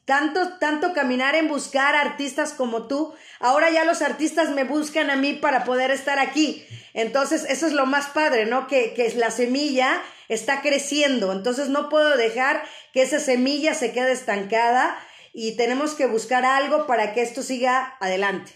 tanto, 0.06 0.56
tanto 0.58 0.94
caminar 0.94 1.34
en 1.34 1.46
buscar 1.46 1.94
artistas 1.94 2.54
como 2.54 2.87
tú, 2.87 3.12
ahora 3.38 3.68
ya 3.70 3.84
los 3.84 4.00
artistas 4.00 4.48
me 4.50 4.64
buscan 4.64 5.10
a 5.10 5.16
mí 5.16 5.34
para 5.34 5.64
poder 5.64 5.90
estar 5.90 6.18
aquí. 6.18 6.64
Entonces, 6.94 7.44
eso 7.48 7.66
es 7.66 7.74
lo 7.74 7.84
más 7.84 8.06
padre, 8.08 8.46
¿no? 8.46 8.66
Que, 8.66 8.94
que 8.94 9.12
la 9.14 9.30
semilla 9.30 10.00
está 10.30 10.62
creciendo. 10.62 11.32
Entonces, 11.32 11.68
no 11.68 11.90
puedo 11.90 12.16
dejar 12.16 12.62
que 12.94 13.02
esa 13.02 13.18
semilla 13.18 13.74
se 13.74 13.92
quede 13.92 14.12
estancada 14.12 14.96
y 15.34 15.58
tenemos 15.58 15.94
que 15.94 16.06
buscar 16.06 16.46
algo 16.46 16.87
para 16.87 17.12
que 17.12 17.20
esto 17.20 17.42
siga 17.42 17.94
adelante. 18.00 18.52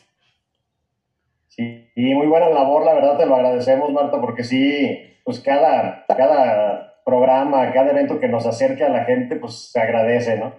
Sí, 1.49 1.91
y 1.95 2.15
muy 2.15 2.27
buena 2.27 2.49
labor, 2.49 2.87
la 2.87 2.95
verdad 2.95 3.19
te 3.19 3.27
lo 3.27 3.35
agradecemos, 3.35 3.93
Marta, 3.93 4.19
porque 4.19 4.45
sí, 4.45 5.19
pues 5.25 5.41
cada, 5.41 6.07
cada 6.07 6.88
programa, 7.09 7.73
cada 7.73 7.91
evento 7.91 8.21
que 8.21 8.29
nos 8.29 8.45
acerque 8.45 8.85
a 8.85 8.91
la 8.91 9.05
gente, 9.05 9.37
pues 9.37 9.71
se 9.73 9.81
agradece, 9.81 10.37
¿no? 10.37 10.55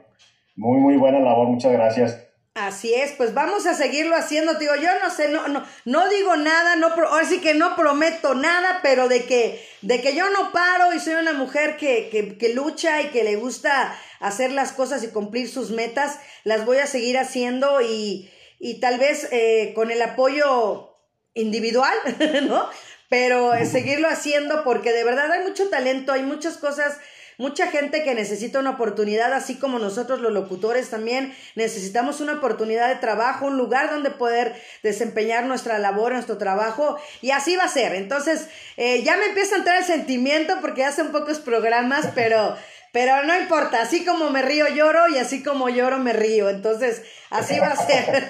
Muy, 0.55 0.79
muy 0.79 0.97
buena 0.97 1.19
labor, 1.19 1.47
muchas 1.47 1.71
gracias. 1.71 2.25
Así 2.55 2.91
es, 2.91 3.11
pues 3.11 3.35
vamos 3.35 3.67
a 3.67 3.75
seguirlo 3.75 4.15
haciendo, 4.15 4.55
digo, 4.55 4.73
yo 4.75 4.89
no 5.01 5.11
sé, 5.11 5.29
no, 5.29 5.47
no, 5.47 5.63
no 5.85 6.09
digo 6.09 6.35
nada, 6.35 6.75
no, 6.75 6.87
ahora 6.87 7.23
sí 7.23 7.39
que 7.39 7.53
no 7.53 7.75
prometo 7.75 8.33
nada, 8.33 8.79
pero 8.81 9.07
de 9.07 9.25
que, 9.25 9.63
de 9.83 10.01
que 10.01 10.15
yo 10.15 10.29
no 10.31 10.51
paro 10.51 10.91
y 10.93 10.99
soy 10.99 11.13
una 11.13 11.33
mujer 11.33 11.77
que, 11.77 12.09
que, 12.09 12.37
que 12.37 12.53
lucha 12.53 13.01
y 13.03 13.09
que 13.09 13.23
le 13.23 13.35
gusta 13.35 13.95
hacer 14.19 14.51
las 14.51 14.71
cosas 14.71 15.03
y 15.03 15.09
cumplir 15.09 15.47
sus 15.47 15.69
metas, 15.69 16.19
las 16.43 16.65
voy 16.65 16.77
a 16.77 16.87
seguir 16.87 17.19
haciendo 17.19 17.79
y, 17.81 18.29
y 18.59 18.79
tal 18.79 18.97
vez 18.97 19.29
eh, 19.31 19.71
con 19.75 19.91
el 19.91 20.01
apoyo 20.01 20.97
individual, 21.35 21.93
¿no? 22.47 22.65
Pero 23.09 23.53
seguirlo 23.65 24.07
haciendo 24.07 24.63
porque 24.63 24.93
de 24.93 25.03
verdad 25.03 25.31
hay 25.31 25.43
mucho 25.43 25.67
talento, 25.69 26.13
hay 26.13 26.23
muchas 26.23 26.57
cosas, 26.57 26.97
mucha 27.39 27.67
gente 27.67 28.03
que 28.03 28.13
necesita 28.13 28.59
una 28.59 28.71
oportunidad, 28.71 29.33
así 29.33 29.55
como 29.55 29.79
nosotros 29.79 30.19
los 30.19 30.31
locutores 30.31 30.89
también 30.89 31.33
necesitamos 31.55 32.21
una 32.21 32.33
oportunidad 32.33 32.87
de 32.87 32.95
trabajo, 32.95 33.47
un 33.47 33.57
lugar 33.57 33.89
donde 33.89 34.11
poder 34.11 34.55
desempeñar 34.83 35.45
nuestra 35.45 35.79
labor, 35.79 36.13
nuestro 36.13 36.37
trabajo, 36.37 36.99
y 37.21 37.31
así 37.31 37.55
va 37.55 37.63
a 37.63 37.69
ser. 37.69 37.95
Entonces, 37.95 38.47
eh, 38.77 39.03
ya 39.03 39.17
me 39.17 39.25
empieza 39.25 39.55
a 39.55 39.59
entrar 39.59 39.77
el 39.77 39.85
sentimiento 39.85 40.55
porque 40.61 40.85
hacen 40.85 41.11
pocos 41.11 41.39
programas, 41.39 42.09
pero... 42.13 42.55
Pero 42.91 43.23
no 43.23 43.39
importa, 43.39 43.81
así 43.81 44.03
como 44.03 44.31
me 44.31 44.41
río 44.41 44.65
lloro 44.75 45.07
y 45.13 45.17
así 45.17 45.43
como 45.43 45.69
lloro 45.69 45.99
me 45.99 46.13
río. 46.13 46.49
Entonces, 46.49 47.03
así 47.29 47.59
va 47.59 47.67
a 47.67 47.75
ser. 47.75 48.23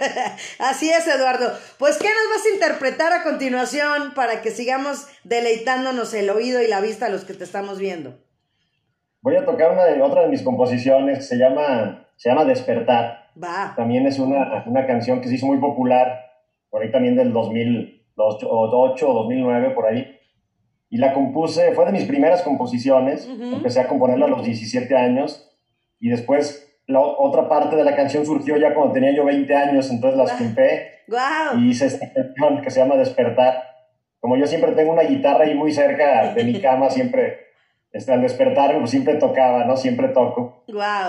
así 0.59 0.89
es, 0.89 1.07
Eduardo. 1.07 1.51
Pues, 1.77 1.97
¿qué 1.97 2.09
nos 2.09 2.37
vas 2.37 2.45
a 2.45 2.53
interpretar 2.53 3.13
a 3.13 3.23
continuación 3.23 4.13
para 4.13 4.41
que 4.41 4.51
sigamos 4.51 5.07
deleitándonos 5.23 6.13
el 6.13 6.29
oído 6.29 6.61
y 6.61 6.67
la 6.67 6.81
vista 6.81 7.05
a 7.05 7.09
los 7.09 7.23
que 7.23 7.33
te 7.33 7.45
estamos 7.45 7.79
viendo? 7.79 8.17
Voy 9.21 9.37
a 9.37 9.45
tocar 9.45 9.71
una 9.71 9.85
de, 9.85 10.01
otra 10.01 10.23
de 10.23 10.27
mis 10.27 10.41
composiciones, 10.41 11.27
se 11.27 11.37
llama, 11.37 12.07
se 12.17 12.29
llama 12.29 12.43
Despertar. 12.43 13.29
Va. 13.41 13.73
También 13.77 14.07
es 14.07 14.19
una, 14.19 14.63
una 14.65 14.85
canción 14.85 15.21
que 15.21 15.29
se 15.29 15.35
hizo 15.35 15.45
muy 15.45 15.59
popular, 15.59 16.31
por 16.69 16.81
ahí 16.81 16.91
también 16.91 17.15
del 17.15 17.31
2008 17.31 18.47
o 18.49 18.67
2009, 18.67 19.69
por 19.71 19.85
ahí 19.85 20.18
y 20.89 20.97
la 20.97 21.13
compuse, 21.13 21.73
fue 21.73 21.85
de 21.85 21.91
mis 21.91 22.05
primeras 22.05 22.41
composiciones, 22.41 23.27
empecé 23.27 23.79
a 23.79 23.87
componerla 23.87 24.25
a 24.25 24.29
los 24.29 24.43
17 24.43 24.95
años 24.95 25.51
y 25.99 26.09
después 26.09 26.67
la 26.87 26.99
otra 26.99 27.47
parte 27.47 27.75
de 27.75 27.83
la 27.83 27.95
canción 27.95 28.25
surgió 28.25 28.57
ya 28.57 28.73
cuando 28.73 28.93
tenía 28.93 29.15
yo 29.15 29.23
20 29.23 29.55
años, 29.55 29.91
entonces 29.91 30.17
la 30.17 30.23
escribí 30.25 30.55
y 31.57 31.69
hice 31.69 31.85
esta 31.85 32.11
canción 32.11 32.61
que 32.61 32.71
se 32.71 32.79
llama 32.79 32.95
Despertar. 32.95 33.63
Como 34.19 34.35
yo 34.35 34.47
siempre 34.47 34.71
tengo 34.71 34.91
una 34.91 35.03
guitarra 35.03 35.45
ahí 35.45 35.53
muy 35.53 35.71
cerca 35.71 36.33
de 36.33 36.43
mi 36.43 36.59
cama, 36.59 36.89
siempre 36.89 37.49
este, 37.91 38.11
al 38.11 38.21
despertar 38.21 38.77
pues 38.77 38.91
siempre 38.91 39.15
tocaba, 39.15 39.65
¿no? 39.65 39.77
Siempre 39.77 40.09
toco. 40.09 40.63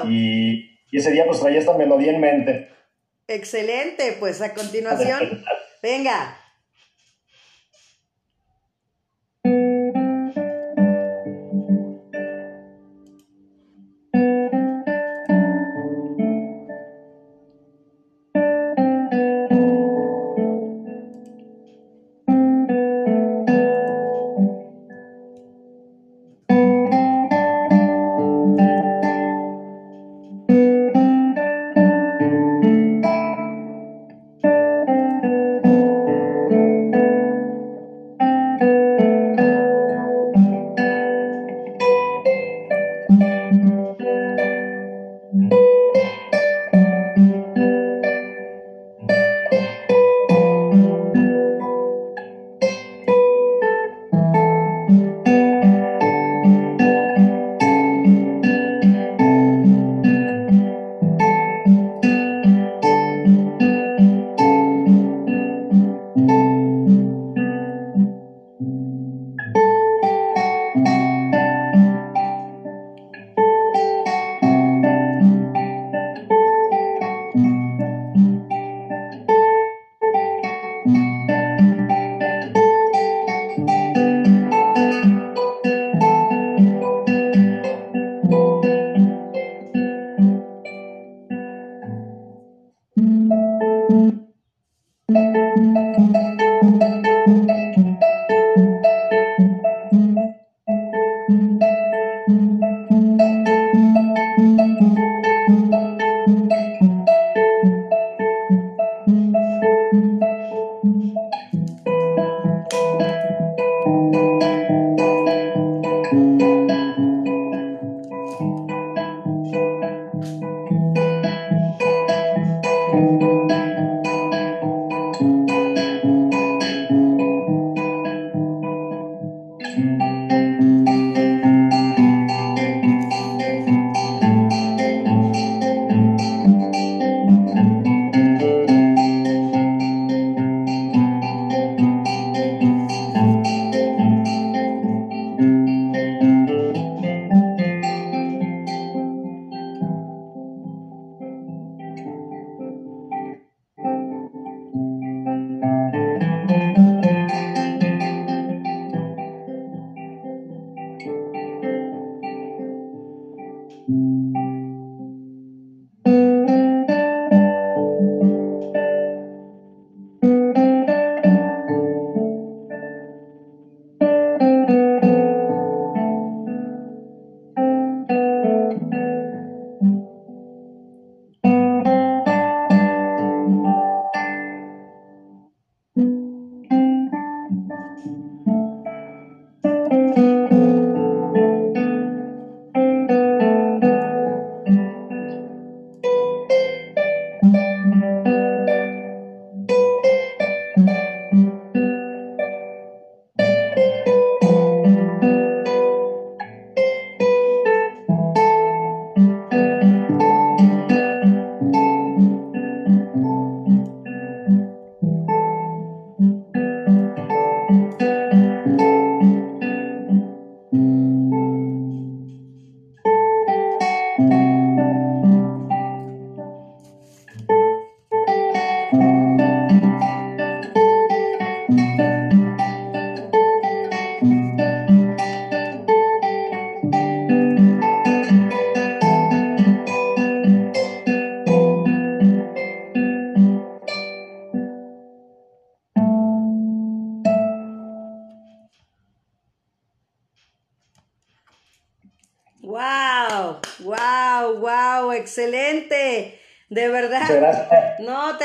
Y, 0.08 0.78
y 0.90 0.98
ese 0.98 1.10
día 1.12 1.24
pues 1.26 1.40
traía 1.40 1.58
esta 1.58 1.76
melodía 1.76 2.12
en 2.12 2.20
mente. 2.20 2.68
Excelente, 3.26 4.16
pues 4.18 4.42
a 4.42 4.52
continuación, 4.54 5.44
venga. 5.82 6.36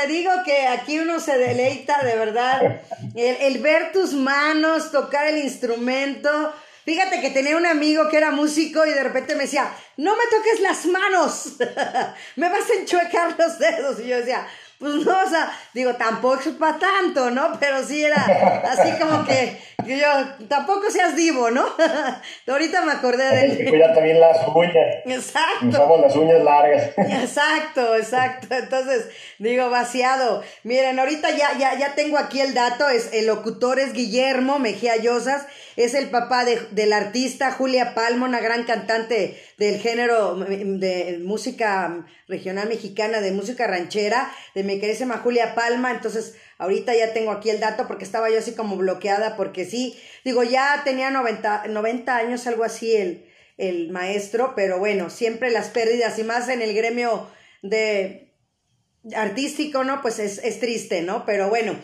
Digo 0.06 0.30
que 0.44 0.66
aquí 0.66 0.98
uno 0.98 1.20
se 1.20 1.36
deleita, 1.38 2.02
de 2.02 2.16
verdad. 2.16 2.80
El, 3.14 3.36
el, 3.36 3.58
ver 3.62 3.92
tus 3.92 4.12
manos, 4.12 4.90
tocar 4.90 5.26
el 5.26 5.38
instrumento. 5.38 6.52
Fíjate 6.84 7.20
que 7.20 7.30
tenía 7.30 7.56
un 7.56 7.66
amigo 7.66 8.08
que 8.08 8.16
era 8.16 8.30
músico 8.30 8.86
y 8.86 8.90
de 8.90 9.02
repente 9.02 9.34
me 9.34 9.44
decía, 9.44 9.74
no 9.96 10.14
me 10.16 10.24
toques 10.30 10.60
las 10.60 10.86
manos, 10.86 11.56
me 12.36 12.48
vas 12.48 12.70
a 12.70 12.80
enchuecar 12.80 13.34
los 13.36 13.58
dedos. 13.58 13.98
Y 14.00 14.06
yo 14.06 14.18
decía, 14.18 14.46
pues 14.78 14.94
no, 14.94 15.22
o 15.22 15.28
sea, 15.28 15.50
digo, 15.72 15.94
tampoco 15.94 16.40
es 16.40 16.54
para 16.56 16.78
tanto, 16.78 17.30
¿no? 17.30 17.58
Pero 17.58 17.82
sí 17.82 18.04
era 18.04 18.22
así 18.64 18.90
como 19.00 19.24
que, 19.24 19.58
yo, 19.86 20.06
tampoco 20.48 20.90
seas 20.90 21.16
divo, 21.16 21.50
¿no? 21.50 21.64
Ahorita 22.46 22.82
me 22.84 22.92
acordé 22.92 23.24
de... 23.24 23.38
Hay 23.38 23.56
que 23.56 23.70
cuidar 23.70 23.94
también 23.94 24.20
las 24.20 24.36
uñas. 24.54 24.96
Exacto. 25.06 25.68
Usamos 25.68 26.00
las 26.00 26.16
uñas 26.16 26.42
largas. 26.42 26.90
Exacto, 26.98 27.96
exacto. 27.96 28.54
Entonces, 28.54 29.08
digo, 29.38 29.70
vaciado. 29.70 30.42
Miren, 30.62 30.98
ahorita 30.98 31.30
ya, 31.30 31.56
ya, 31.58 31.78
ya 31.78 31.94
tengo 31.94 32.18
aquí 32.18 32.40
el 32.40 32.52
dato, 32.52 32.88
es, 32.88 33.12
el 33.12 33.26
locutor 33.26 33.78
es 33.78 33.92
Guillermo 33.92 34.58
Mejía 34.58 34.96
Llosas, 34.96 35.46
es 35.76 35.94
el 35.94 36.10
papá 36.10 36.44
de, 36.44 36.58
del 36.70 36.92
artista 36.92 37.52
Julia 37.52 37.94
Palma, 37.94 38.26
una 38.26 38.40
gran 38.40 38.64
cantante 38.64 39.40
del 39.58 39.78
género 39.78 40.34
de 40.34 41.20
música 41.22 42.06
regional 42.28 42.68
mexicana, 42.68 43.20
de 43.20 43.32
música 43.32 43.66
ranchera, 43.66 44.32
de 44.54 44.64
mi 44.64 44.80
querísima 44.80 45.18
Julia 45.18 45.54
Palma. 45.54 45.90
Entonces, 45.90 46.34
ahorita 46.58 46.94
ya 46.94 47.12
tengo 47.12 47.30
aquí 47.30 47.50
el 47.50 47.60
dato 47.60 47.86
porque 47.86 48.04
estaba 48.04 48.30
yo 48.30 48.38
así 48.38 48.54
como 48.54 48.76
bloqueada, 48.76 49.36
porque 49.36 49.64
sí, 49.64 49.98
digo, 50.24 50.42
ya 50.42 50.82
tenía 50.84 51.10
90, 51.10 51.68
90 51.68 52.16
años, 52.16 52.46
algo 52.46 52.64
así, 52.64 52.96
el, 52.96 53.26
el 53.58 53.90
maestro, 53.90 54.54
pero 54.56 54.78
bueno, 54.78 55.10
siempre 55.10 55.50
las 55.50 55.68
pérdidas 55.68 56.18
y 56.18 56.24
más 56.24 56.48
en 56.48 56.62
el 56.62 56.74
gremio 56.74 57.28
de 57.62 58.25
artístico, 59.14 59.84
¿no? 59.84 60.02
Pues 60.02 60.18
es, 60.18 60.38
es, 60.38 60.58
triste, 60.58 61.02
¿no? 61.02 61.24
Pero 61.24 61.48
bueno, 61.48 61.76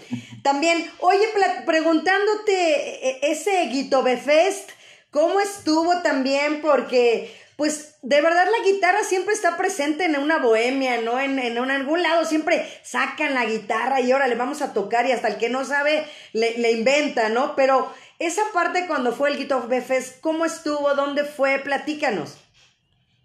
también, 0.42 0.90
oye, 1.00 1.26
preguntándote 1.66 3.08
e, 3.08 3.18
ese 3.22 3.66
Guitobe 3.66 4.16
Fest, 4.16 4.70
¿cómo 5.10 5.40
estuvo 5.40 6.02
también? 6.02 6.60
Porque 6.60 7.30
pues 7.56 7.98
de 8.02 8.20
verdad 8.20 8.46
la 8.46 8.64
guitarra 8.64 9.04
siempre 9.04 9.34
está 9.34 9.56
presente 9.56 10.04
en 10.04 10.16
una 10.16 10.38
bohemia, 10.38 11.00
¿no? 11.00 11.20
En, 11.20 11.38
en, 11.38 11.58
algún 11.58 12.02
lado 12.02 12.24
siempre 12.24 12.66
sacan 12.82 13.34
la 13.34 13.44
guitarra 13.44 14.00
y 14.00 14.10
ahora 14.10 14.26
le 14.26 14.34
vamos 14.34 14.62
a 14.62 14.72
tocar 14.72 15.06
y 15.06 15.12
hasta 15.12 15.28
el 15.28 15.36
que 15.36 15.48
no 15.48 15.64
sabe 15.64 16.04
le, 16.32 16.58
le 16.58 16.72
inventa, 16.72 17.28
¿no? 17.28 17.54
Pero 17.54 17.92
esa 18.18 18.42
parte 18.54 18.86
cuando 18.86 19.12
fue 19.12 19.30
el 19.30 19.36
Guitar 19.36 19.62
Fest, 19.82 20.20
¿cómo 20.20 20.44
estuvo? 20.44 20.94
¿Dónde 20.94 21.24
fue? 21.24 21.58
Platícanos. 21.58 22.38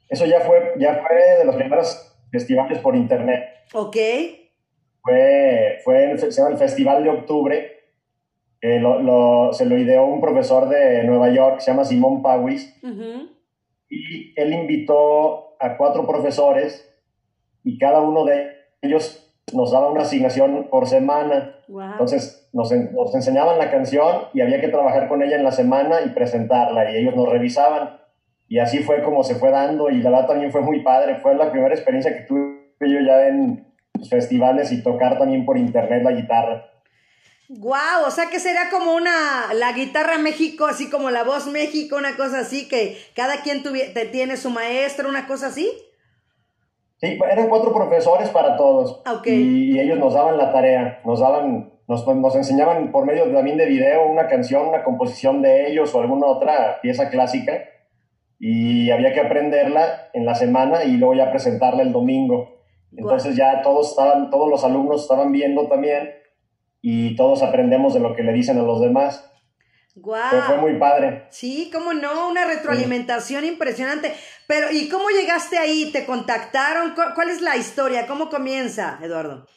Eso 0.10 0.26
ya 0.26 0.40
fue, 0.42 0.74
ya 0.80 1.04
fue 1.06 1.38
de 1.38 1.46
los 1.46 1.56
primeros 1.56 2.07
festivales 2.32 2.80
por 2.80 2.96
internet. 2.96 3.66
Ok. 3.74 3.98
Fue, 5.02 5.80
fue 5.84 6.12
el, 6.12 6.20
se 6.20 6.32
llama 6.32 6.52
el 6.52 6.58
Festival 6.58 7.04
de 7.04 7.10
Octubre. 7.10 7.72
que 8.60 8.80
lo, 8.80 9.02
lo, 9.02 9.54
se 9.54 9.66
lo 9.66 9.78
ideó 9.78 10.06
un 10.06 10.22
profesor 10.22 10.68
de 10.70 11.04
Nueva 11.04 11.30
York, 11.30 11.60
se 11.60 11.72
llama 11.72 11.86
Simón 11.86 12.22
Pawis. 12.22 12.78
Uh 12.84 13.38
y 13.90 14.34
él 14.40 14.54
invitó 14.54 15.56
a 15.60 15.78
cuatro 15.78 16.06
profesores 16.06 16.88
y 17.64 17.78
cada 17.78 18.02
uno 18.02 18.26
de 18.26 18.52
ellos 18.82 19.24
nos 19.54 19.72
daba 19.72 19.90
una 19.90 20.02
asignación 20.02 20.68
por 20.70 20.88
semana. 20.88 21.56
Entonces 21.68 22.50
nos, 22.54 22.72
nos, 22.72 23.16
enseñaban 23.16 23.58
la 23.58 23.72
canción 23.72 24.24
y 24.34 24.42
había 24.42 24.60
que 24.62 24.68
trabajar 24.68 25.08
con 25.08 25.22
ella 25.22 25.38
en 25.38 25.44
la 25.44 25.52
semana 25.52 26.02
y 26.06 26.10
presentarla 26.10 26.92
y 26.92 26.98
ellos 26.98 27.16
nos 27.16 27.30
revisaban. 27.30 27.98
Y 28.48 28.60
así 28.60 28.80
fue 28.80 29.04
como 29.04 29.24
se 29.24 29.36
fue 29.36 29.52
dando 29.52 29.90
y 29.90 30.02
la 30.02 30.10
verdad 30.10 30.28
también 30.28 30.52
fue 30.52 30.62
muy 30.62 30.82
padre. 30.82 31.16
Fue 31.18 31.36
la 31.36 31.52
primera 31.52 31.74
experiencia 31.74 32.16
que 32.16 32.24
tuve 32.24 32.58
yo 32.80 33.00
ya 33.02 33.28
en 33.28 33.68
festivales 34.10 34.72
y 34.72 34.84
tocar 34.84 35.18
también 35.18 35.46
por 35.46 35.58
internet 35.58 36.04
la 36.04 36.12
guitarra. 36.12 36.72
Wow, 37.50 38.06
o 38.06 38.12
sea 38.12 38.26
que 38.30 38.40
será 38.40 38.70
como 38.70 38.94
una, 38.94 39.54
la 39.54 39.72
guitarra 39.72 40.18
México, 40.18 40.66
así 40.66 40.90
como 40.90 41.10
la 41.12 41.24
voz 41.24 41.48
México, 41.48 41.96
una 41.96 42.18
cosa 42.18 42.40
así, 42.40 42.68
que 42.68 42.98
cada 43.16 43.42
quien 43.42 43.64
te 43.64 44.06
tiene 44.06 44.36
su 44.36 44.50
maestro, 44.50 45.08
una 45.08 45.28
cosa 45.28 45.48
así. 45.48 45.72
Sí, 47.00 47.18
eran 47.30 47.48
cuatro 47.48 47.74
profesores 47.74 48.30
para 48.30 48.58
todos. 48.58 49.02
Okay. 49.20 49.72
Y, 49.72 49.80
ellos 49.80 49.98
nos 49.98 50.14
daban 50.14 50.38
la 50.38 50.52
tarea, 50.52 51.00
nos 51.06 51.22
daban, 51.22 51.72
nos, 51.88 52.06
nos 52.06 52.36
enseñaban 52.36 52.92
por 52.92 53.06
medio 53.06 53.32
también 53.32 53.58
de 53.58 53.66
video 53.66 54.08
una 54.08 54.28
canción, 54.28 54.68
una 54.68 54.84
composición 54.84 55.42
de 55.42 55.72
ellos 55.72 55.94
o 55.96 56.02
alguna 56.02 56.26
otra 56.26 56.82
pieza 56.82 57.10
clásica. 57.10 57.54
Y 58.40 58.92
había 58.92 59.14
que 59.14 59.22
aprenderla 59.22 60.10
en 60.14 60.26
la 60.26 60.36
semana 60.36 60.84
y 60.84 60.98
luego 60.98 61.16
ya 61.16 61.32
presentarla 61.32 61.82
el 61.82 61.92
domingo. 61.92 62.58
Entonces 62.96 63.36
ya 63.36 63.62
todos 63.62 63.90
estaban, 63.90 64.30
todos 64.30 64.50
los 64.50 64.64
alumnos 64.64 65.02
estaban 65.02 65.32
viendo 65.32 65.68
también 65.68 66.10
y 66.82 67.16
todos 67.16 67.44
aprendemos 67.44 67.94
de 67.94 68.00
lo 68.00 68.16
que 68.16 68.24
le 68.24 68.34
dicen 68.34 68.58
a 68.58 68.64
los 68.64 68.82
demás. 68.82 69.24
Wow. 69.96 70.42
Fue, 70.46 70.58
muy 70.58 70.78
padre. 70.78 71.26
Sí, 71.32 71.72
cómo 71.74 71.92
no, 71.94 72.30
una 72.30 72.46
retroalimentación 72.46 73.46
impresionante. 73.46 74.14
Pero, 74.48 74.72
¿y 74.72 74.88
cómo 74.90 75.10
llegaste 75.10 75.58
ahí? 75.58 75.90
¿Te 75.92 76.06
contactaron? 76.06 76.94
¿Cuál 77.16 77.30
es 77.30 77.42
la 77.42 77.58
historia? 77.58 78.06
¿Cómo 78.06 78.30
comienza, 78.30 79.00
Eduardo? 79.02 79.48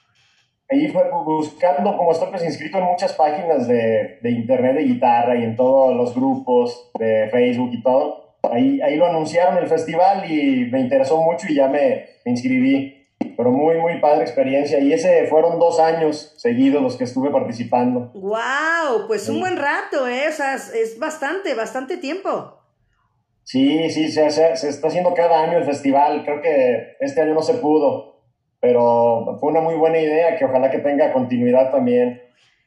Ahí 0.71 0.89
fue 0.89 1.03
buscando, 1.25 1.97
como 1.97 2.13
estoy 2.13 2.31
pues 2.31 2.45
inscrito 2.45 2.79
en 2.79 2.85
muchas 2.85 3.13
páginas 3.15 3.69
de, 3.69 4.19
de 4.23 4.31
internet 4.31 4.77
de 4.77 4.85
guitarra 4.85 5.37
y 5.37 5.45
en 5.45 5.57
todos 5.57 5.95
los 5.95 6.15
grupos 6.15 6.91
de 6.99 7.29
Facebook 7.31 7.71
y 7.73 7.83
todo. 7.83 8.30
Ahí, 8.43 8.81
ahí 8.81 8.97
lo 8.97 9.07
anunciaron 9.07 9.59
el 9.59 9.69
festival 9.69 10.31
y 10.31 10.69
me 10.71 10.81
interesó 10.81 11.21
mucho 11.23 11.47
y 11.49 11.55
ya 11.55 11.69
me, 11.69 12.07
me 12.25 12.33
inscribí 12.33 13.01
pero 13.37 13.53
muy, 13.53 13.77
muy 13.79 14.01
padre 14.01 14.23
experiencia. 14.23 14.79
Y 14.81 14.93
ese 14.93 15.27
fueron 15.27 15.59
dos 15.59 15.81
años 15.81 16.35
seguidos 16.37 16.83
los 16.83 16.97
que 16.97 17.05
estuve 17.05 17.31
participando. 17.31 18.11
¡Wow! 18.15 19.07
Pues 19.07 19.29
un 19.29 19.41
buen 19.41 19.57
rato, 19.57 20.07
¿eh? 20.07 20.29
O 20.29 20.33
sea, 20.33 20.57
es 20.57 20.99
bastante, 20.99 21.55
bastante 21.55 21.97
tiempo. 21.97 22.59
Sí, 23.45 23.91
sí, 23.91 24.11
se, 24.11 24.31
se, 24.31 24.57
se, 24.57 24.69
está 24.69 24.89
haciendo 24.89 25.15
cada 25.15 25.43
año 25.43 25.59
el 25.59 25.65
festival. 25.65 26.23
Creo 26.25 26.41
que 26.43 26.97
este 27.01 27.23
año 27.23 27.35
no 27.35 27.43
se 27.43 27.55
pudo, 27.55 28.21
pero 28.61 29.39
fue 29.41 29.51
una 29.51 29.61
muy 29.61 29.75
buena 29.75 29.99
idea 29.99 30.37
que 30.37 30.45
ojalá 30.45 30.71
que 30.71 30.79
tenga 30.79 31.13
continuidad 31.13 31.71
también. 31.71 32.23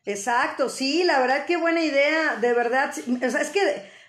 Exacto, 0.05 0.69
sí, 0.69 1.03
la 1.05 1.19
verdad 1.19 1.45
qué 1.47 1.55
buena 1.55 1.81
idea, 1.81 2.35
de 2.41 2.51
verdad. 2.53 2.89
O 2.89 3.29
sea, 3.29 3.41
es 3.41 3.51
que 3.51 3.61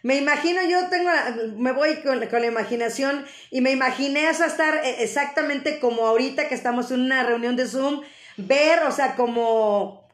me 0.05 0.17
imagino, 0.17 0.61
yo 0.69 0.91
tengo, 0.91 1.09
me 1.57 1.73
voy 1.73 1.97
con, 2.03 2.21
la 2.21 2.47
imaginación 2.47 3.25
y 3.51 3.63
me 3.63 3.71
imaginé 3.71 4.29
eso 4.29 4.45
estar 4.45 4.85
eh, 4.85 4.97
exactamente 4.99 5.81
como 5.81 6.07
ahorita 6.07 6.47
que 6.47 6.55
estamos 6.55 6.91
en 6.91 7.01
una 7.01 7.23
reunión 7.23 7.57
de 7.57 7.67
Zoom, 7.67 8.03
ver, 8.37 8.81
o 8.87 8.93
sea, 8.93 9.17
como, 9.17 10.07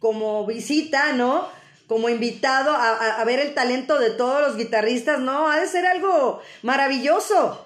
como 0.00 0.44
visita, 0.44 1.12
¿no? 1.12 1.46
Como 1.86 2.08
invitado 2.08 2.72
a, 2.72 3.22
ver 3.24 3.38
el 3.38 3.54
talento 3.54 4.00
de 4.00 4.10
todos 4.10 4.40
los 4.40 4.56
guitarristas, 4.56 5.20
¿no? 5.20 5.48
Ha 5.48 5.60
de 5.60 5.68
ser 5.68 5.86
algo 5.86 6.40
maravilloso. 6.62 7.64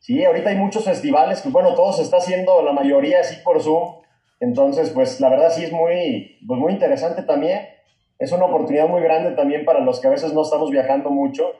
Sí, 0.00 0.22
ahorita 0.22 0.50
hay 0.50 0.56
muchos 0.56 0.84
festivales 0.84 1.40
que, 1.40 1.48
bueno, 1.48 1.74
todo 1.74 1.94
se 1.94 2.02
está 2.02 2.18
haciendo, 2.18 2.60
la 2.60 2.72
mayoría 2.72 3.20
así 3.20 3.36
por 3.42 3.62
Zoom. 3.62 4.02
Entonces, 4.38 4.90
pues 4.90 5.18
la 5.18 5.30
verdad 5.30 5.50
sí 5.50 5.64
es 5.64 5.72
muy, 5.72 6.38
pues, 6.46 6.60
muy 6.60 6.74
interesante 6.74 7.22
también 7.22 7.77
es 8.18 8.32
una 8.32 8.46
oportunidad 8.46 8.88
muy 8.88 9.02
grande 9.02 9.32
también 9.32 9.64
para 9.64 9.80
los 9.80 10.00
que 10.00 10.08
a 10.08 10.10
veces 10.10 10.32
no 10.32 10.42
estamos 10.42 10.70
viajando 10.70 11.10
mucho, 11.10 11.52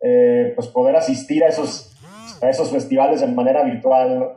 eh, 0.00 0.52
pues 0.54 0.68
poder 0.68 0.96
asistir 0.96 1.44
a 1.44 1.48
esos, 1.48 1.94
a 2.40 2.48
esos 2.48 2.70
festivales 2.70 3.20
de 3.20 3.26
manera 3.26 3.62
virtual. 3.62 4.36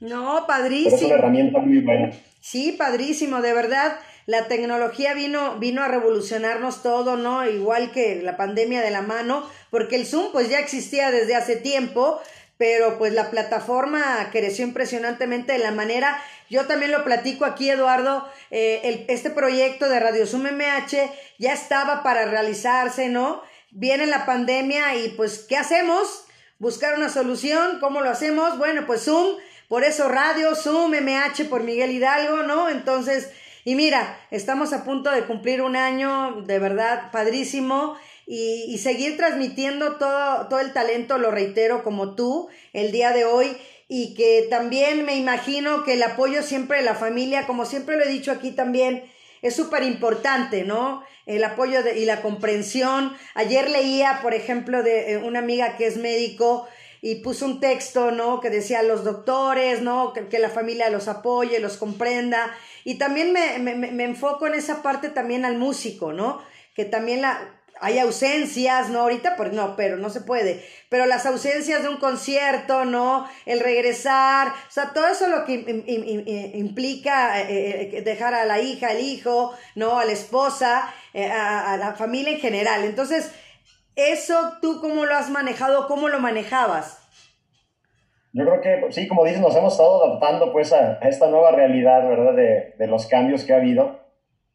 No, 0.00 0.44
padrísimo. 0.46 0.96
es 0.96 1.02
una 1.02 1.14
herramienta 1.14 1.58
muy 1.58 1.80
buena. 1.80 2.10
Sí, 2.40 2.72
padrísimo, 2.72 3.40
de 3.40 3.52
verdad. 3.52 3.96
La 4.26 4.48
tecnología 4.48 5.14
vino, 5.14 5.58
vino 5.58 5.82
a 5.82 5.88
revolucionarnos 5.88 6.82
todo, 6.82 7.16
¿no? 7.16 7.48
Igual 7.48 7.92
que 7.92 8.20
la 8.22 8.36
pandemia 8.36 8.82
de 8.82 8.90
la 8.90 9.02
mano, 9.02 9.44
porque 9.70 9.96
el 9.96 10.04
Zoom 10.04 10.32
pues 10.32 10.50
ya 10.50 10.58
existía 10.58 11.10
desde 11.10 11.36
hace 11.36 11.56
tiempo, 11.56 12.18
pero 12.58 12.98
pues 12.98 13.12
la 13.12 13.30
plataforma 13.30 14.28
creció 14.32 14.64
impresionantemente 14.66 15.52
de 15.52 15.58
la 15.58 15.70
manera, 15.70 16.18
yo 16.48 16.66
también 16.66 16.92
lo 16.92 17.04
platico 17.04 17.44
aquí 17.44 17.70
Eduardo, 17.70 18.28
eh, 18.50 19.04
este 19.08 19.30
proyecto 19.30 19.88
de 19.88 20.00
Radio 20.00 20.26
Zoom 20.26 20.46
MH 20.46 21.10
ya 21.38 21.52
estaba 21.52 22.02
para 22.02 22.26
realizarse, 22.26 23.08
¿no? 23.08 23.42
Viene 23.70 24.06
la 24.06 24.26
pandemia 24.26 24.96
y 24.96 25.10
pues, 25.10 25.44
¿qué 25.48 25.56
hacemos? 25.56 26.24
Buscar 26.58 26.96
una 26.96 27.08
solución, 27.08 27.78
¿cómo 27.80 28.00
lo 28.00 28.10
hacemos? 28.10 28.58
Bueno, 28.58 28.86
pues 28.86 29.04
Zoom, 29.04 29.36
por 29.68 29.84
eso 29.84 30.08
Radio 30.08 30.54
Zoom 30.54 30.92
MH 30.92 31.44
por 31.50 31.62
Miguel 31.62 31.90
Hidalgo, 31.90 32.42
¿no? 32.42 32.68
Entonces, 32.68 33.30
y 33.64 33.74
mira, 33.74 34.18
estamos 34.30 34.72
a 34.72 34.84
punto 34.84 35.10
de 35.10 35.24
cumplir 35.24 35.60
un 35.60 35.74
año 35.74 36.42
de 36.42 36.58
verdad 36.60 37.10
padrísimo 37.10 37.96
y, 38.26 38.78
seguir 38.78 39.16
transmitiendo 39.16 39.96
todo, 39.96 40.48
todo 40.48 40.60
el 40.60 40.72
talento, 40.72 41.18
lo 41.18 41.30
reitero, 41.30 41.82
como 41.84 42.14
tú, 42.14 42.48
el 42.72 42.92
día 42.92 43.12
de 43.12 43.24
hoy 43.24 43.56
y 43.88 44.14
que 44.14 44.46
también 44.50 45.04
me 45.04 45.16
imagino 45.16 45.84
que 45.84 45.94
el 45.94 46.02
apoyo 46.02 46.42
siempre 46.42 46.78
de 46.78 46.84
la 46.84 46.94
familia, 46.94 47.46
como 47.46 47.64
siempre 47.64 47.96
lo 47.96 48.04
he 48.04 48.08
dicho 48.08 48.32
aquí 48.32 48.50
también, 48.50 49.04
es 49.42 49.54
súper 49.54 49.84
importante, 49.84 50.64
¿no? 50.64 51.04
El 51.24 51.44
apoyo 51.44 51.80
y 51.94 52.04
la 52.04 52.22
comprensión. 52.22 53.16
Ayer 53.34 53.70
leía, 53.70 54.20
por 54.22 54.34
ejemplo, 54.34 54.82
de 54.82 55.12
eh, 55.12 55.16
una 55.18 55.38
amiga 55.38 55.76
que 55.76 55.86
es 55.86 55.98
médico 55.98 56.66
y 57.00 57.16
puso 57.16 57.46
un 57.46 57.60
texto, 57.60 58.10
¿no? 58.10 58.40
Que 58.40 58.50
decía 58.50 58.82
los 58.82 59.04
doctores, 59.04 59.82
¿no? 59.82 60.12
Que, 60.12 60.38
la 60.38 60.50
familia 60.50 60.90
los 60.90 61.06
apoye, 61.06 61.60
los 61.60 61.76
comprenda. 61.76 62.52
Y 62.82 62.94
también 62.94 63.32
me, 63.32 63.58
me, 63.58 63.74
me 63.74 64.04
enfoco 64.04 64.48
en 64.48 64.54
esa 64.54 64.82
parte 64.82 65.10
también 65.10 65.44
al 65.44 65.58
músico, 65.58 66.12
¿no? 66.12 66.42
Que 66.74 66.84
también 66.84 67.22
la, 67.22 67.56
hay 67.80 67.98
ausencias, 67.98 68.88
¿no? 68.90 69.00
Ahorita, 69.00 69.36
pues 69.36 69.52
no, 69.52 69.76
pero 69.76 69.96
no 69.96 70.10
se 70.10 70.20
puede. 70.20 70.62
Pero 70.88 71.06
las 71.06 71.26
ausencias 71.26 71.82
de 71.82 71.88
un 71.88 71.98
concierto, 71.98 72.84
¿no? 72.84 73.26
El 73.44 73.60
regresar, 73.60 74.48
o 74.48 74.70
sea, 74.70 74.92
todo 74.92 75.06
eso 75.08 75.28
lo 75.28 75.44
que 75.44 75.54
implica 76.54 77.42
eh, 77.42 77.98
eh, 77.98 78.02
dejar 78.02 78.34
a 78.34 78.44
la 78.44 78.60
hija, 78.60 78.88
al 78.90 79.00
hijo, 79.00 79.52
¿no? 79.74 79.98
A 79.98 80.04
la 80.04 80.12
esposa, 80.12 80.92
eh, 81.12 81.30
a, 81.30 81.76
la 81.76 81.94
familia 81.94 82.32
en 82.32 82.40
general. 82.40 82.84
Entonces, 82.84 83.34
eso 83.94 84.52
tú 84.62 84.80
cómo 84.80 85.04
lo 85.04 85.14
has 85.14 85.30
manejado, 85.30 85.86
cómo 85.86 86.08
lo 86.08 86.20
manejabas. 86.20 87.02
Yo 88.32 88.44
creo 88.44 88.60
que, 88.60 88.92
sí, 88.92 89.08
como 89.08 89.24
dices, 89.24 89.40
nos 89.40 89.56
hemos 89.56 89.72
estado 89.72 90.04
adaptando 90.04 90.52
pues 90.52 90.72
a, 90.72 90.98
esta 91.00 91.28
nueva 91.28 91.52
realidad, 91.52 92.06
¿verdad? 92.06 92.34
De, 92.34 92.74
de 92.78 92.86
los 92.86 93.06
cambios 93.06 93.44
que 93.44 93.52
ha 93.52 93.56
habido. 93.56 94.00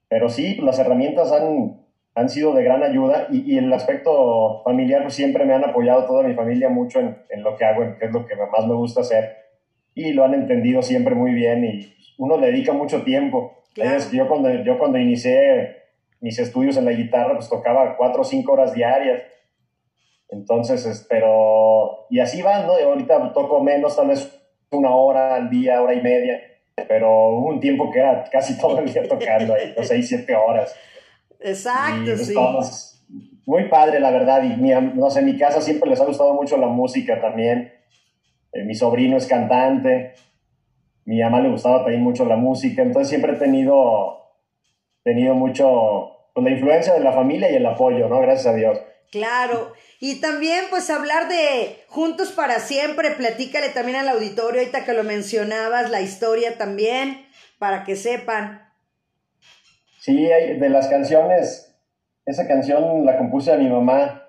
Pero 0.08 0.30
sí, 0.30 0.56
las 0.56 0.78
herramientas 0.78 1.32
han, 1.32 1.82
han 2.16 2.30
sido 2.30 2.54
de 2.54 2.64
gran 2.64 2.84
ayuda 2.84 3.28
y, 3.32 3.54
y, 3.54 3.58
el 3.58 3.72
aspecto 3.72 4.62
familiar 4.64 5.02
pues 5.04 5.14
siempre 5.14 5.46
me 5.46 5.54
han 5.54 5.64
apoyado 5.64 6.06
toda 6.06 6.24
mi 6.24 6.34
familia 6.34 6.70
mucho 6.70 7.00
en, 7.00 7.18
en, 7.30 7.42
lo 7.42 7.56
que 7.56 7.64
hago, 7.64 7.84
en 7.84 7.98
que 7.98 8.06
es 8.06 8.12
lo 8.12 8.26
que 8.26 8.36
más 8.36 8.68
me 8.68 8.76
gusta 8.76 9.02
hacer 9.02 9.42
y 9.94 10.14
lo 10.14 10.24
han 10.24 10.34
entendido 10.34 10.82
siempre 10.82 11.16
muy 11.16 11.34
bien 11.34 11.64
y 11.64 11.94
uno 12.18 12.38
le 12.38 12.48
dedica 12.48 12.74
mucho 12.74 13.04
tiempo. 13.04 13.64
yo, 14.12 14.28
cuando, 14.28 14.52
yo 14.64 14.78
cuando 14.78 14.98
inicié 14.98 15.78
mis 16.20 16.38
estudios 16.40 16.78
en 16.78 16.86
la 16.86 16.92
guitarra 16.92 17.36
pues 17.36 17.50
tocaba 17.50 17.98
cuatro 17.98 18.22
o 18.22 18.26
cinco 18.26 18.54
horas 18.54 18.74
diarias. 18.74 19.24
Entonces, 20.30 21.06
pero, 21.10 22.08
y 22.10 22.20
así 22.20 22.42
va, 22.42 22.64
¿no? 22.66 22.74
ahorita 22.74 23.34
toco 23.34 23.62
menos, 23.62 23.98
tal 23.98 24.08
vez 24.08 24.40
una 24.72 24.96
hora 24.96 25.36
al 25.36 25.50
día, 25.50 25.82
hora 25.82 25.94
y 25.94 26.02
media, 26.02 26.40
pero 26.88 27.32
hubo 27.32 27.50
un 27.50 27.60
tiempo 27.60 27.92
que 27.92 28.00
era 28.00 28.24
casi 28.32 28.58
todo 28.58 28.80
el 28.80 28.92
día 28.92 29.04
tocando, 29.04 29.54
ahí, 29.54 29.74
seis, 29.82 30.08
siete 30.08 30.34
horas. 30.34 30.74
Exacto, 31.42 32.18
sí. 32.18 32.34
muy 33.46 33.68
padre, 33.70 34.00
la 34.00 34.12
verdad. 34.12 34.44
Y 34.44 34.56
mi, 34.58 34.72
no 34.72 35.10
sé, 35.10 35.20
en 35.20 35.26
mi 35.26 35.38
casa 35.38 35.62
siempre 35.62 35.90
les 35.90 36.00
ha 36.00 36.06
gustado 36.06 36.34
mucho 36.34 36.58
la 36.58 36.68
música 36.68 37.20
también. 37.20 37.74
Eh, 38.54 38.64
mi 38.64 38.76
sobrino 38.76 39.18
es 39.18 39.28
cantante. 39.28 40.14
Mi 41.06 41.22
mamá 41.22 41.42
le 41.42 41.50
gustaba 41.50 41.80
también 41.80 42.04
mucho 42.04 42.26
la 42.26 42.36
música. 42.36 42.82
Entonces 42.82 43.10
siempre 43.10 43.34
he 43.34 43.38
tenido, 43.38 44.36
tenido 45.04 45.34
mucho 45.34 46.30
pues, 46.34 46.44
la 46.44 46.52
influencia 46.52 46.94
de 46.94 47.00
la 47.02 47.12
familia 47.12 47.52
y 47.52 47.56
el 47.56 47.66
apoyo, 47.66 48.08
¿no? 48.08 48.20
Gracias 48.22 48.48
a 48.48 48.56
Dios. 48.56 48.80
Claro. 49.12 49.74
Y 50.00 50.22
también, 50.22 50.66
pues, 50.70 50.90
hablar 50.90 51.28
de 51.28 51.84
Juntos 51.88 52.32
para 52.32 52.60
Siempre. 52.60 53.12
Platícale 53.12 53.70
también 53.70 53.98
al 53.98 54.10
auditorio, 54.10 54.62
ahorita 54.62 54.86
que 54.86 54.94
lo 54.94 55.04
mencionabas, 55.04 55.92
la 55.92 56.02
historia 56.02 56.58
también, 56.58 57.26
para 57.60 57.84
que 57.84 57.96
sepan. 57.96 58.71
Sí, 60.02 60.26
de 60.26 60.70
las 60.70 60.88
canciones, 60.88 61.78
esa 62.26 62.48
canción 62.48 63.06
la 63.06 63.20
compuse 63.20 63.54
a 63.54 63.58
mi 63.58 63.70
mamá. 63.70 64.24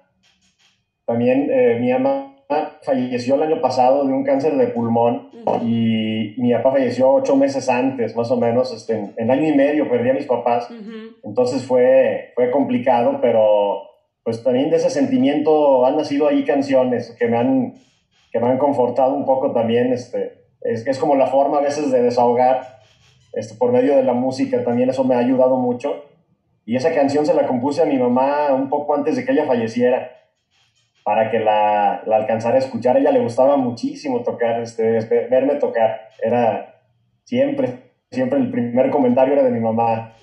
También 1.07 1.49
eh, 1.51 1.79
mi 1.81 1.91
mamá 1.91 2.37
falleció 2.83 3.37
el 3.37 3.45
año 3.45 3.63
pasado 3.63 4.07
de 4.07 4.13
un 4.13 4.23
cáncer 4.23 4.55
de 4.59 4.67
pulmón 4.67 5.31
y 5.63 6.35
mi 6.37 6.53
papá 6.53 6.73
falleció 6.73 7.11
ocho 7.11 7.37
meses 7.37 7.71
antes, 7.71 8.15
más 8.15 8.31
o 8.31 8.37
menos, 8.37 8.71
este, 8.71 9.15
en, 9.17 9.31
año 9.31 9.49
y 9.49 9.57
medio 9.57 9.89
perdí 9.89 10.11
a 10.11 10.13
mis 10.13 10.27
papás. 10.27 10.69
Entonces 11.25 11.65
fue, 11.65 12.33
fue 12.35 12.51
complicado, 12.51 13.21
pero 13.23 13.89
pues 14.25 14.45
también 14.45 14.69
de 14.69 14.77
ese 14.77 14.91
sentimiento 14.91 15.87
han 15.87 15.97
nacido 15.97 16.29
ahí 16.29 16.45
canciones 16.45 17.17
que 17.19 17.29
me 17.29 17.39
han, 17.39 17.75
que 18.31 18.41
me 18.41 18.49
han 18.49 18.59
confortado 18.59 19.15
un 19.15 19.25
poco 19.25 19.53
también. 19.53 19.91
Este, 19.95 20.35
es, 20.61 20.87
es 20.87 20.99
como 20.99 21.17
la 21.17 21.29
forma 21.29 21.61
a 21.61 21.63
veces 21.63 21.91
de 21.91 22.03
desahogar 22.03 22.82
este, 23.33 23.55
por 23.55 23.73
medio 23.73 23.97
de 23.97 24.03
la 24.03 24.13
música, 24.13 24.63
también 24.65 24.91
eso 24.91 25.05
me 25.05 25.15
ha 25.15 25.19
ayudado 25.19 25.57
mucho. 25.57 26.05
Y 26.65 26.77
esa 26.77 26.95
canción 26.95 27.27
se 27.27 27.35
la 27.35 27.47
compuse 27.47 27.83
a 27.83 27.87
mi 27.87 27.99
mamá 27.99 28.53
un 28.53 28.69
poco 28.69 28.95
antes 28.95 29.17
de 29.17 29.25
que 29.25 29.33
ella 29.33 29.47
falleciera, 29.47 30.11
para 31.05 31.31
que 31.31 31.41
la, 31.41 32.03
la 32.07 32.17
alcanzara 32.17 32.57
a 32.57 32.59
escuchar. 32.59 32.97
A 32.97 33.01
ella 33.01 33.11
le 33.11 33.21
gustaba 33.21 33.57
muchísimo 33.57 34.23
tocar, 34.23 34.61
este, 34.61 34.99
este, 34.99 35.27
verme 35.27 35.57
tocar. 35.57 36.09
Era 36.23 36.81
siempre, 37.25 37.93
siempre 38.11 38.39
el 38.39 38.51
primer 38.51 38.91
comentario 38.91 39.35
era 39.35 39.43
de 39.43 39.51
mi 39.51 39.61
mamá. 39.61 40.15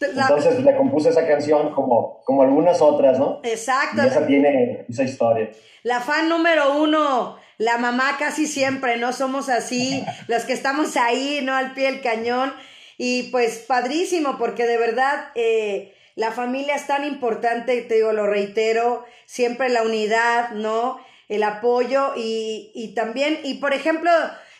Entonces 0.00 0.64
le 0.64 0.76
compuse 0.76 1.10
esa 1.10 1.26
canción 1.26 1.72
como, 1.72 2.22
como 2.24 2.42
algunas 2.42 2.80
otras, 2.80 3.18
¿no? 3.18 3.40
Exacto. 3.44 4.02
Y 4.02 4.06
esa 4.06 4.26
tiene 4.26 4.86
esa 4.88 5.04
historia. 5.04 5.50
La 5.82 6.00
fan 6.00 6.28
número 6.28 6.82
uno 6.82 7.36
la 7.60 7.76
mamá 7.76 8.16
casi 8.18 8.46
siempre, 8.46 8.96
¿no? 8.96 9.12
Somos 9.12 9.50
así, 9.50 10.02
los 10.28 10.44
que 10.44 10.54
estamos 10.54 10.96
ahí, 10.96 11.40
¿no? 11.42 11.54
Al 11.54 11.74
pie 11.74 11.92
del 11.92 12.00
cañón. 12.00 12.54
Y 12.96 13.24
pues 13.24 13.58
padrísimo, 13.58 14.38
porque 14.38 14.66
de 14.66 14.78
verdad 14.78 15.26
eh, 15.34 15.94
la 16.14 16.32
familia 16.32 16.74
es 16.74 16.86
tan 16.86 17.04
importante, 17.04 17.82
te 17.82 17.96
digo, 17.96 18.14
lo 18.14 18.26
reitero, 18.26 19.04
siempre 19.26 19.68
la 19.68 19.82
unidad, 19.82 20.52
¿no? 20.52 21.00
El 21.28 21.42
apoyo 21.42 22.14
y, 22.16 22.72
y 22.74 22.94
también, 22.94 23.38
y 23.44 23.54
por 23.54 23.74
ejemplo, 23.74 24.10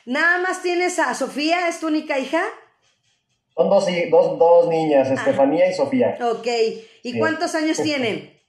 nada 0.05 0.39
más 0.39 0.61
tienes 0.61 0.99
a 0.99 1.15
Sofía, 1.15 1.69
¿es 1.69 1.81
tu 1.81 1.87
única 1.87 2.19
hija? 2.19 2.43
Son 3.57 3.71
dos, 3.71 3.87
dos, 4.11 4.39
dos 4.39 4.69
niñas, 4.69 5.11
Estefanía 5.11 5.71
y 5.71 5.73
Sofía. 5.73 6.19
Ok, 6.21 6.47
¿y 7.03 7.19
cuántos 7.19 7.55
años 7.55 7.79
tienen? 7.83 8.40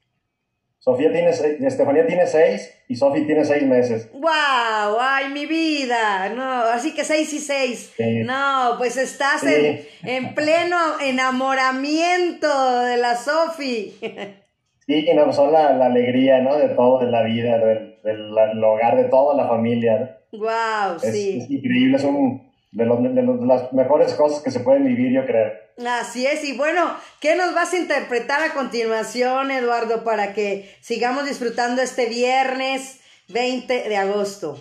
Sofía 0.84 1.12
tiene 1.12 1.32
seis, 1.32 1.62
Estefanía 1.62 2.08
tiene 2.08 2.26
seis 2.26 2.74
y 2.88 2.96
Sofía 2.96 3.24
tiene 3.28 3.46
seis 3.46 3.62
meses. 3.68 4.10
¡Wow! 4.14 4.98
¡Ay, 5.00 5.32
mi 5.32 5.46
vida! 5.46 6.30
No, 6.30 6.44
así 6.44 6.96
que 6.96 7.04
seis 7.04 7.32
y 7.34 7.38
seis. 7.38 7.94
No, 8.26 8.74
pues 8.80 8.98
estás 8.98 9.44
en, 9.44 9.82
en, 10.04 10.34
pleno 10.34 10.78
enamoramiento 11.00 12.82
de 12.82 12.98
la 12.98 13.16
Sofi. 13.16 13.94
Sí, 14.88 15.08
no, 15.16 15.32
son 15.32 15.54
la, 15.54 15.74
la, 15.74 15.86
alegría, 15.86 16.42
¿no? 16.42 16.58
De 16.58 16.70
todo, 16.70 17.00
de 17.00 17.10
la 17.10 17.22
vida, 17.22 17.60
del, 17.60 17.98
del, 18.04 18.64
hogar, 18.64 18.98
de 18.98 19.06
toda 19.06 19.36
la 19.36 19.48
familia. 19.48 20.20
¡Wow! 20.34 21.00
sí. 21.00 21.38
Es 21.38 21.50
increíble, 21.50 21.96
es 21.96 22.04
un 22.04 22.51
de, 22.72 22.86
de, 22.86 23.46
las 23.46 23.74
mejores 23.74 24.14
cosas 24.14 24.42
que 24.42 24.52
se 24.52 24.62
pueden 24.62 24.86
vivir, 24.86 25.12
yo 25.12 25.26
creo. 25.26 25.52
Así 25.86 26.26
es, 26.26 26.44
y 26.44 26.56
bueno, 26.56 26.96
¿qué 27.20 27.36
nos 27.36 27.54
vas 27.54 27.74
a 27.74 27.78
interpretar 27.78 28.42
a 28.44 28.54
continuación, 28.54 29.52
Eduardo, 29.52 30.04
para 30.04 30.34
que 30.34 30.70
sigamos 30.82 31.26
disfrutando 31.26 31.82
este 31.82 32.08
viernes 32.08 33.02
20 33.30 33.90
de 33.90 33.98
agosto? 33.98 34.60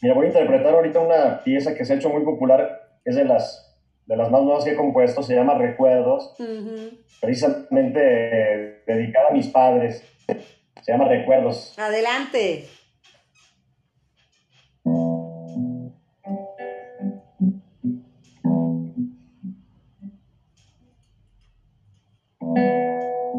Mira, 0.00 0.14
voy 0.14 0.26
a 0.26 0.28
interpretar 0.28 0.74
ahorita 0.74 1.00
una 1.00 1.44
pieza 1.44 1.74
que 1.74 1.84
se 1.84 1.92
ha 1.92 1.96
hecho 1.96 2.08
muy 2.08 2.24
popular, 2.24 2.98
es 3.04 3.14
de 3.14 3.24
las, 3.24 3.76
de 4.06 4.16
las 4.16 4.30
más 4.30 4.42
nuevas 4.42 4.64
que 4.64 4.72
he 4.72 4.76
compuesto, 4.76 5.22
se 5.22 5.34
llama 5.34 5.54
Recuerdos, 5.54 6.34
precisamente 7.20 8.82
dedicada 8.86 9.28
a 9.30 9.32
mis 9.32 9.46
padres, 9.48 10.04
se 10.26 10.92
llama 10.92 11.08
Recuerdos. 11.08 11.78
Adelante. 11.78 12.66
Música 22.54 23.32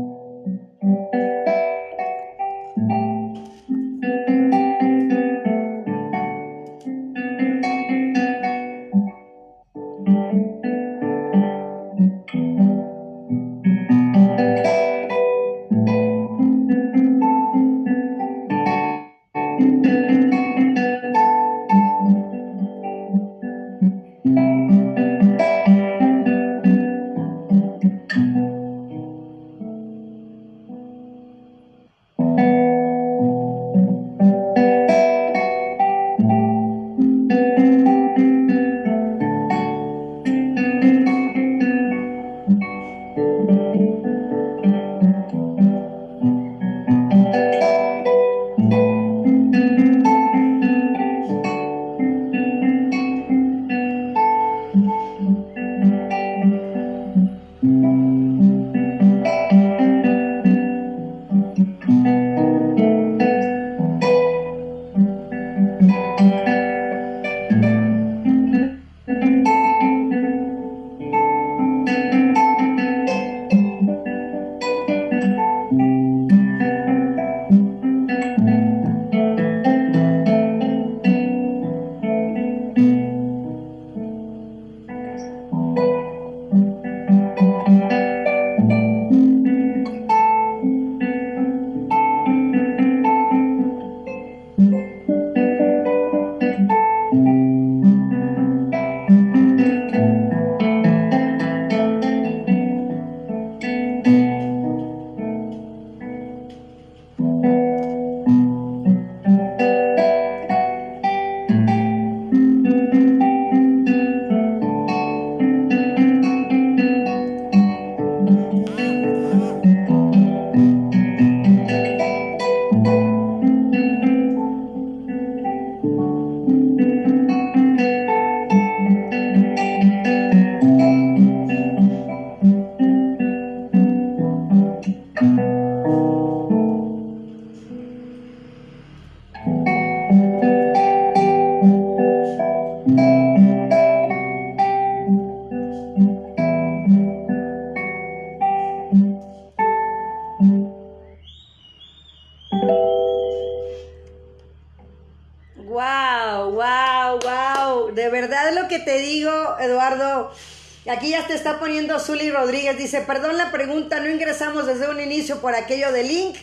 Rodríguez. 162.32 162.78
Dice, 162.78 163.02
perdón 163.02 163.38
la 163.38 163.52
pregunta, 163.52 164.00
no 164.00 164.10
ingresamos 164.10 164.68
desde 164.68 164.90
un 164.90 165.00
inicio 165.00 165.40
por 165.40 165.56
aquello 165.56 165.92
de 165.92 166.04
Link. 166.04 166.36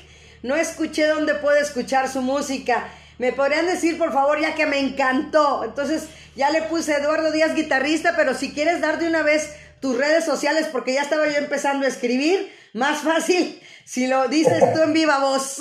No 0.43 0.57
escuché 0.57 1.07
dónde 1.07 1.35
puedo 1.35 1.57
escuchar 1.57 2.09
su 2.09 2.23
música. 2.23 2.89
¿Me 3.19 3.33
podrían 3.33 3.67
decir, 3.67 3.99
por 3.99 4.13
favor, 4.13 4.41
ya 4.41 4.55
que 4.55 4.67
me 4.67 4.79
encantó? 4.79 5.65
Entonces, 5.65 6.09
ya 6.37 6.51
le 6.51 6.63
puse 6.63 6.95
Eduardo 6.95 7.31
Díaz, 7.31 7.55
guitarrista, 7.55 8.15
pero 8.17 8.35
si 8.35 8.53
quieres 8.53 8.81
dar 8.81 8.99
de 8.99 9.07
una 9.07 9.23
vez 9.23 9.55
tus 9.81 9.97
redes 9.97 10.25
sociales, 10.25 10.69
porque 10.73 10.95
ya 10.95 11.03
estaba 11.03 11.29
yo 11.29 11.37
empezando 11.37 11.85
a 11.85 11.89
escribir, 11.89 12.51
más 12.73 13.01
fácil 13.01 13.61
si 13.85 14.07
lo 14.07 14.29
dices 14.29 14.73
tú 14.73 14.83
en 14.83 14.93
viva 14.93 15.19
voz. 15.21 15.61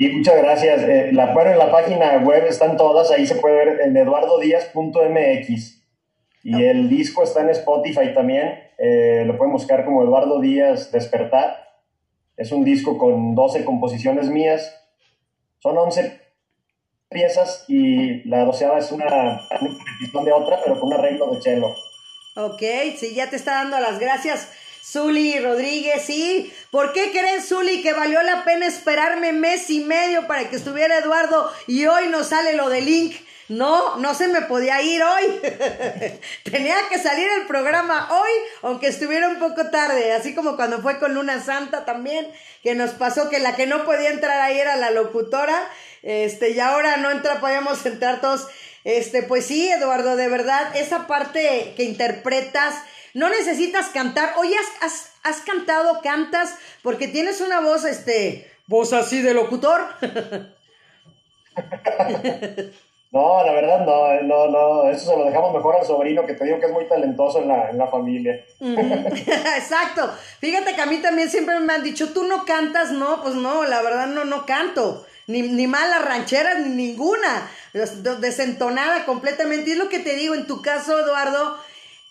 Y 0.00 0.10
muchas 0.10 0.36
gracias. 0.36 0.82
Eh, 0.82 1.10
la, 1.12 1.32
bueno, 1.32 1.50
en 1.50 1.58
la 1.58 1.72
página 1.72 2.18
web 2.18 2.44
están 2.46 2.76
todas, 2.76 3.10
ahí 3.10 3.26
se 3.26 3.34
puede 3.34 3.56
ver 3.56 3.80
en 3.80 3.96
eduardodíaz.mx. 3.96 5.82
Y 6.44 6.64
el 6.64 6.88
disco 6.88 7.24
está 7.24 7.40
en 7.40 7.50
Spotify 7.50 8.14
también, 8.14 8.62
eh, 8.78 9.24
lo 9.26 9.36
pueden 9.36 9.52
buscar 9.52 9.84
como 9.84 10.02
Eduardo 10.02 10.40
Díaz 10.40 10.92
Despertar. 10.92 11.68
Es 12.36 12.52
un 12.52 12.64
disco 12.64 12.96
con 12.96 13.34
12 13.34 13.64
composiciones 13.64 14.30
mías. 14.30 14.74
Son 15.58 15.76
11 15.76 16.20
piezas 17.10 17.64
y 17.68 18.22
la 18.28 18.44
doceava 18.44 18.78
es 18.78 18.92
una, 18.92 19.40
una 20.14 20.24
de 20.24 20.32
otra, 20.32 20.60
pero 20.64 20.78
con 20.78 20.92
un 20.92 20.94
arreglo 20.94 21.30
de 21.30 21.42
cello. 21.42 21.66
Ok, 22.36 22.62
sí, 22.96 23.14
ya 23.14 23.28
te 23.28 23.36
está 23.36 23.54
dando 23.54 23.80
las 23.80 23.98
gracias. 23.98 24.48
Zuli 24.84 25.38
Rodríguez, 25.40 26.02
sí. 26.02 26.52
¿Por 26.70 26.92
qué 26.92 27.10
creen, 27.10 27.42
Zuli, 27.42 27.82
que 27.82 27.92
valió 27.92 28.22
la 28.22 28.44
pena 28.44 28.66
esperarme 28.66 29.32
mes 29.32 29.68
y 29.70 29.80
medio 29.80 30.26
para 30.26 30.48
que 30.48 30.56
estuviera 30.56 30.98
Eduardo 30.98 31.50
y 31.66 31.84
hoy 31.86 32.08
no 32.08 32.22
sale 32.24 32.54
lo 32.54 32.68
de 32.70 32.80
Link? 32.80 33.16
No, 33.48 33.96
no 33.96 34.14
se 34.14 34.28
me 34.28 34.42
podía 34.42 34.82
ir 34.82 35.02
hoy. 35.02 35.24
Tenía 36.44 36.76
que 36.90 36.98
salir 36.98 37.26
el 37.40 37.46
programa 37.46 38.08
hoy, 38.12 38.30
aunque 38.62 38.88
estuviera 38.88 39.28
un 39.28 39.38
poco 39.38 39.70
tarde, 39.70 40.12
así 40.12 40.34
como 40.34 40.56
cuando 40.56 40.82
fue 40.82 40.98
con 40.98 41.14
Luna 41.14 41.42
Santa 41.42 41.86
también, 41.86 42.30
que 42.62 42.74
nos 42.74 42.90
pasó 42.90 43.30
que 43.30 43.38
la 43.38 43.56
que 43.56 43.66
no 43.66 43.86
podía 43.86 44.10
entrar 44.10 44.38
ahí 44.40 44.58
era 44.58 44.76
la 44.76 44.90
locutora, 44.90 45.66
este, 46.02 46.50
y 46.50 46.60
ahora 46.60 46.98
no 46.98 47.10
entra, 47.10 47.40
podíamos 47.40 47.84
entrar 47.86 48.20
todos. 48.20 48.48
Este, 48.84 49.22
pues 49.22 49.46
sí, 49.46 49.70
Eduardo, 49.70 50.16
de 50.16 50.28
verdad, 50.28 50.76
esa 50.76 51.06
parte 51.06 51.72
que 51.74 51.84
interpretas, 51.84 52.74
no 53.14 53.30
necesitas 53.30 53.86
cantar. 53.86 54.34
Oye, 54.36 54.56
has, 54.82 55.12
has, 55.22 55.40
cantado, 55.40 56.02
cantas, 56.02 56.54
porque 56.82 57.08
tienes 57.08 57.40
una 57.40 57.60
voz, 57.60 57.86
este, 57.86 58.50
voz 58.66 58.92
así 58.92 59.22
de 59.22 59.32
locutor. 59.32 59.88
No, 63.10 63.42
la 63.42 63.52
verdad 63.52 63.86
no, 63.86 64.22
no, 64.22 64.48
no, 64.48 64.90
eso 64.90 65.10
se 65.10 65.16
lo 65.16 65.24
dejamos 65.24 65.54
mejor 65.54 65.76
al 65.76 65.86
sobrino 65.86 66.26
que 66.26 66.34
te 66.34 66.44
digo 66.44 66.60
que 66.60 66.66
es 66.66 66.72
muy 66.72 66.86
talentoso 66.86 67.40
en 67.40 67.48
la, 67.48 67.70
en 67.70 67.78
la 67.78 67.86
familia. 67.86 68.44
Exacto. 68.60 70.10
Fíjate 70.40 70.74
que 70.74 70.82
a 70.82 70.86
mí 70.86 70.98
también 70.98 71.30
siempre 71.30 71.58
me 71.60 71.72
han 71.72 71.82
dicho, 71.82 72.12
tú 72.12 72.24
no 72.24 72.44
cantas, 72.44 72.90
no, 72.90 73.22
pues 73.22 73.34
no, 73.34 73.64
la 73.64 73.80
verdad 73.80 74.08
no, 74.08 74.24
no 74.24 74.44
canto. 74.44 75.06
Ni, 75.26 75.42
ni 75.42 75.66
malas 75.66 76.04
rancheras, 76.04 76.58
ni 76.60 76.68
ninguna. 76.68 77.50
Desentonada 77.72 79.04
completamente. 79.04 79.70
Y 79.70 79.72
es 79.72 79.78
lo 79.78 79.88
que 79.88 80.00
te 80.00 80.14
digo, 80.14 80.34
en 80.34 80.46
tu 80.46 80.60
caso, 80.62 80.98
Eduardo, 81.00 81.56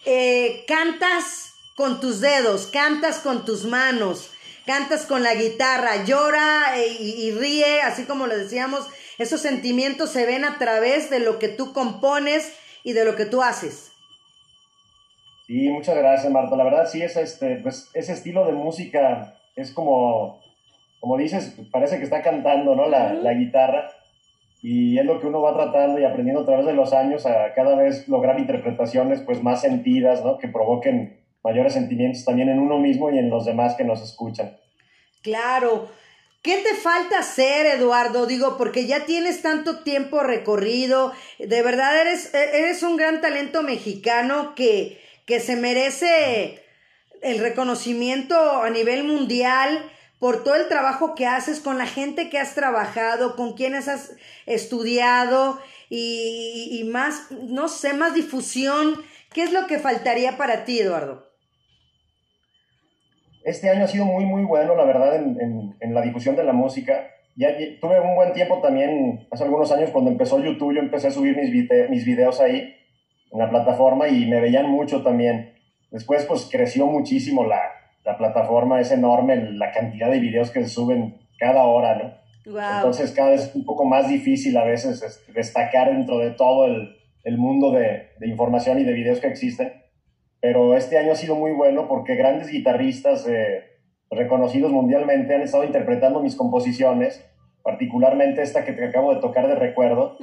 eh, 0.06 0.64
cantas 0.68 1.54
con 1.76 2.00
tus 2.00 2.22
dedos, 2.22 2.68
cantas 2.68 3.20
con 3.20 3.45
tus 3.45 3.66
manos, 3.66 4.32
cantas 4.66 5.06
con 5.06 5.22
la 5.22 5.36
guitarra, 5.36 6.06
llora 6.06 6.78
eh, 6.78 6.88
y, 6.88 7.32
ríe, 7.32 7.82
así 7.82 8.06
como 8.06 8.26
lo 8.26 8.36
decíamos, 8.36 8.88
esos 9.18 9.41
sentimientos 9.41 10.11
se 10.11 10.26
ven 10.26 10.45
a 10.45 10.57
través 10.57 11.09
de 11.09 11.20
lo 11.20 11.39
que 11.39 11.47
tú 11.47 11.74
compones 11.74 12.57
y 12.84 12.93
de 12.93 13.05
lo 13.05 13.15
que 13.15 13.26
tú 13.26 13.41
haces. 13.41 13.91
Sí, 15.47 15.70
muchas 15.70 15.95
gracias, 15.95 16.32
Marta. 16.32 16.55
La 16.55 16.65
verdad, 16.65 16.88
sí, 16.89 17.01
es 17.01 17.15
este, 17.15 17.57
pues, 17.57 17.89
ese 17.93 18.13
estilo 18.13 18.45
de 18.45 18.51
música 18.51 19.36
es 19.55 19.72
como, 19.72 20.41
como 20.99 21.18
dices, 21.18 21.55
parece 21.72 21.97
que 21.97 22.03
está 22.03 22.22
cantando, 22.22 22.76
¿no? 22.76 22.88
La, 22.88 23.13
la 23.13 23.34
guitarra 23.34 23.89
y 24.61 24.97
es 24.97 25.05
lo 25.05 25.20
que 25.20 25.28
uno 25.28 25.41
va 25.41 25.53
tratando 25.53 25.99
y 25.99 26.03
aprendiendo 26.03 26.41
a 26.41 26.45
través 26.45 26.65
de 26.65 26.74
los 26.74 26.91
años 26.93 27.26
a 27.26 27.53
cada 27.53 27.76
vez 27.76 28.07
lograr 28.07 28.39
interpretaciones 28.39 29.22
pues 29.22 29.43
más 29.43 29.61
sentidas, 29.61 30.24
¿no? 30.24 30.38
Que 30.38 30.47
provoquen 30.47 31.22
mayores 31.43 31.74
sentimientos 31.74 32.26
también 32.26 32.49
en 32.49 32.59
uno 32.59 32.80
mismo 32.80 33.11
y 33.11 33.18
en 33.18 33.30
los 33.30 33.45
demás 33.45 33.76
que 33.76 33.84
nos 33.84 34.01
escuchan. 34.01 34.57
Claro. 35.22 35.88
¿Qué 36.48 36.60
te 36.60 36.76
falta 36.76 37.20
hacer, 37.20 37.66
Eduardo? 37.66 38.26
Digo, 38.26 38.56
porque 38.56 38.88
ya 38.88 39.04
tienes 39.04 39.41
tanto 39.41 39.80
tiempo 39.80 40.22
recorrido, 40.22 41.12
de 41.39 41.62
verdad 41.62 42.00
eres, 42.00 42.34
eres 42.34 42.84
un 42.84 42.95
gran 42.95 43.20
talento 43.20 43.64
mexicano 43.64 44.56
que, 44.56 44.98
que 45.26 45.41
se 45.41 45.58
merece 45.58 46.64
el 47.22 47.39
reconocimiento 47.39 48.64
a 48.64 48.70
nivel 48.70 49.04
mundial 49.04 49.91
por 50.20 50.45
todo 50.45 50.56
el 50.56 50.70
trabajo 50.70 51.16
que 51.16 51.26
haces, 51.26 51.60
con 51.60 51.78
la 51.78 51.86
gente 51.86 52.30
que 52.30 52.39
has 52.39 52.56
trabajado, 52.56 53.36
con 53.36 53.58
quienes 53.58 53.89
has 53.89 54.12
estudiado 54.45 55.60
y, 55.89 56.89
más, 56.89 57.30
no 57.30 57.68
sé, 57.68 57.91
más 57.91 58.14
difusión. 58.14 59.04
¿Qué 59.34 59.43
es 59.43 59.52
lo 59.52 59.68
que 59.68 59.80
faltaría 59.80 60.38
para 60.38 60.64
ti, 60.64 60.80
Eduardo? 60.80 61.26
Este 63.48 63.70
año 63.70 63.86
ha 63.86 63.88
sido 63.88 64.04
muy, 64.04 64.26
muy 64.26 64.43
bueno, 64.43 64.76
la 64.76 64.84
verdad, 64.84 65.16
en, 65.16 65.93
la 65.93 66.02
difusión 66.02 66.36
de 66.36 66.43
la 66.43 66.52
música. 66.52 67.08
Ya, 67.38 67.48
tuve 67.80 67.98
un 68.02 68.14
buen 68.14 68.34
tiempo 68.34 68.60
también, 68.62 69.26
hace 69.32 69.45
algunos 69.45 69.72
años, 69.72 69.89
cuando 69.91 70.12
empezó 70.12 70.43
YouTube, 70.43 70.76
yo 70.76 70.82
empecé 70.82 71.08
a 71.08 71.12
subir 71.12 71.38
mis, 71.38 71.50
mis 71.89 72.06
videos 72.06 72.41
ahí, 72.41 72.76
en 73.32 73.39
la 73.39 73.50
plataforma, 73.50 74.10
y 74.10 74.26
me 74.26 74.41
veían 74.41 74.70
mucho 74.70 75.02
también. 75.02 75.54
Después, 75.91 76.26
pues, 76.26 76.50
creció 76.52 76.88
muchísimo 76.88 77.45
la, 77.45 77.62
la 78.04 78.18
plataforma 78.18 78.82
es 78.82 78.91
enorme, 78.91 79.38
la 79.54 79.72
cantidad 79.72 80.12
de 80.12 80.20
videos 80.20 80.52
que 80.52 80.64
se 80.64 80.70
suben 80.70 81.16
cada 81.39 81.64
hora, 81.64 81.95
¿no? 81.95 82.28
Entonces 82.78 83.12
cada 83.12 83.30
vez 83.30 83.45
es 83.45 83.56
un 83.56 83.64
poco 83.64 83.86
más 83.86 84.10
difícil 84.10 84.58
a 84.58 84.66
veces 84.66 85.24
destacar 85.34 85.89
dentro 85.89 86.18
de 86.20 86.32
todo 86.32 86.66
el, 86.66 86.98
el 87.24 87.38
mundo 87.38 87.72
de, 87.72 88.10
de, 88.20 88.28
información 88.28 88.80
y 88.80 88.84
de 88.84 88.93
videos 88.93 89.20
que 89.20 89.28
existen. 89.28 89.74
Pero 90.41 90.75
este 90.75 90.97
año 90.97 91.11
ha 91.11 91.15
sido 91.15 91.35
muy 91.35 91.51
bueno 91.51 91.88
porque 91.88 92.15
grandes 92.15 92.49
guitarristas 92.49 93.27
eh, 93.27 93.63
reconocidos 94.11 94.71
mundialmente 94.71 95.35
han 95.35 95.41
estado 95.41 95.63
interpretando 95.63 96.21
mis 96.21 96.35
composiciones, 96.35 97.25
particularmente 97.63 98.41
esta 98.41 98.63
que 98.63 98.73
te 98.73 98.85
acabo 98.85 99.13
de 99.13 99.21
tocar 99.21 99.47
de 99.47 99.55
recuerdo. 99.55 100.17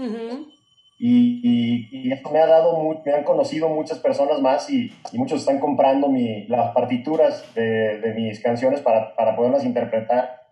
Y, 0.96 1.90
y, 1.90 2.12
esto 2.12 2.30
me 2.30 2.38
ha 2.38 2.46
dado, 2.46 2.78
me 3.04 3.12
han 3.12 3.24
conocido 3.24 3.68
muchas 3.68 3.98
personas 3.98 4.40
más 4.40 4.70
y, 4.70 4.92
y 5.12 5.18
muchos 5.18 5.40
están 5.40 5.58
comprando 5.58 6.08
mi, 6.08 6.46
las 6.46 6.72
partituras 6.72 7.52
de, 7.54 7.98
de 7.98 8.14
mis 8.14 8.40
canciones 8.40 8.80
para, 8.80 9.14
para, 9.16 9.34
poderlas 9.34 9.64
interpretar. 9.64 10.42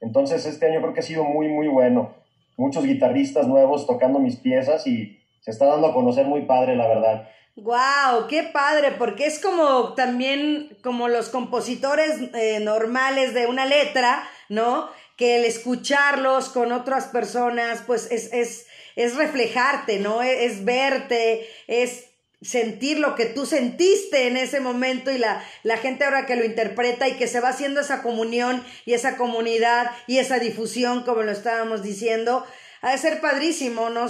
Entonces 0.00 0.46
este 0.46 0.66
año 0.66 0.80
creo 0.80 0.94
que 0.94 1.00
ha 1.00 1.04
sido 1.04 1.24
muy, 1.24 1.48
muy 1.48 1.68
bueno. 1.68 2.14
Muchos 2.56 2.84
guitarristas 2.84 3.46
nuevos 3.46 3.86
tocando 3.86 4.18
mis 4.18 4.36
piezas 4.36 4.86
y 4.86 5.18
se 5.40 5.50
está 5.50 5.66
dando 5.66 5.88
a 5.88 5.94
conocer 5.94 6.26
muy 6.26 6.42
padre, 6.42 6.76
la 6.76 6.88
verdad. 6.88 7.28
¡Wow! 7.62 8.26
¡Qué 8.28 8.42
padre! 8.44 8.92
Porque 8.92 9.26
es 9.26 9.38
como 9.38 9.94
también 9.94 10.76
como 10.82 11.08
los 11.08 11.28
compositores 11.28 12.16
eh, 12.34 12.60
normales 12.60 13.34
de 13.34 13.46
una 13.46 13.66
letra, 13.66 14.28
¿no? 14.48 14.90
Que 15.16 15.36
el 15.36 15.44
escucharlos 15.44 16.48
con 16.48 16.72
otras 16.72 17.06
personas, 17.06 17.82
pues 17.86 18.10
es, 18.10 18.32
es 18.32 18.66
es 18.96 19.16
reflejarte, 19.16 19.98
¿no? 19.98 20.22
E-, 20.22 20.44
es, 20.44 20.64
verte, 20.64 21.48
es 21.66 22.04
sentir 22.42 22.98
lo 22.98 23.14
que 23.14 23.26
tú 23.26 23.44
sentiste 23.44 24.26
en 24.26 24.36
ese 24.36 24.60
momento 24.60 25.10
y 25.10 25.18
la, 25.18 25.44
la 25.62 25.76
gente 25.76 26.04
ahora 26.04 26.26
que 26.26 26.36
lo 26.36 26.44
interpreta 26.44 27.06
y 27.08 27.16
que 27.16 27.26
se 27.26 27.40
va 27.40 27.50
haciendo 27.50 27.80
esa 27.80 28.02
comunión 28.02 28.64
y 28.86 28.94
esa 28.94 29.16
comunidad 29.16 29.90
y 30.06 30.18
esa 30.18 30.38
difusión, 30.38 31.02
como 31.02 31.22
lo 31.22 31.32
estábamos 31.32 31.82
diciendo, 31.82 32.46
ha 32.82 32.92
de 32.92 32.98
ser 32.98 33.20
padrísimo, 33.20 33.90
¿no? 33.90 34.04
O 34.04 34.08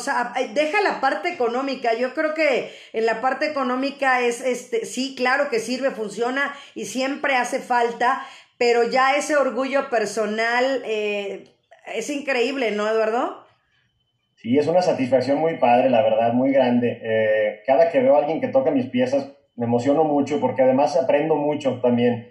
deja 0.55 0.81
la 0.83 1.01
parte 1.01 1.29
económica. 1.29 1.95
Yo 1.95 2.15
creo 2.15 2.35
que 2.35 2.71
en 2.93 3.07
la 3.07 3.21
parte 3.21 3.47
económica 3.47 4.21
es, 4.21 4.41
este, 4.41 4.87
sí, 4.87 5.15
claro 5.17 5.49
que 5.51 5.59
sirve, 5.59 5.91
funciona 5.91 6.55
y 6.75 6.87
siempre 6.87 7.35
hace 7.37 7.59
falta, 7.59 8.25
pero 8.59 8.85
ya 8.85 9.17
ese 9.17 9.37
orgullo 9.37 9.91
personal 9.91 10.83
eh, 10.85 11.45
es 11.95 12.11
increíble, 12.11 12.71
¿no, 12.71 12.89
Eduardo? 12.89 13.45
Sí, 14.37 14.57
es 14.57 14.67
una 14.67 14.83
satisfacción 14.83 15.39
muy 15.39 15.59
padre, 15.59 15.91
la 15.91 16.03
verdad, 16.03 16.33
muy 16.33 16.53
grande. 16.53 17.01
Eh, 17.03 17.61
cada 17.67 17.91
que 17.91 18.01
veo 18.01 18.17
a 18.17 18.21
alguien 18.21 18.41
que 18.41 18.49
toca 18.49 18.71
mis 18.71 18.87
piezas, 18.87 19.33
me 19.57 19.67
emociono 19.67 20.05
mucho 20.05 20.41
porque 20.41 20.63
además 20.63 20.97
aprendo 20.97 21.35
mucho 21.35 21.81
también. 21.81 22.30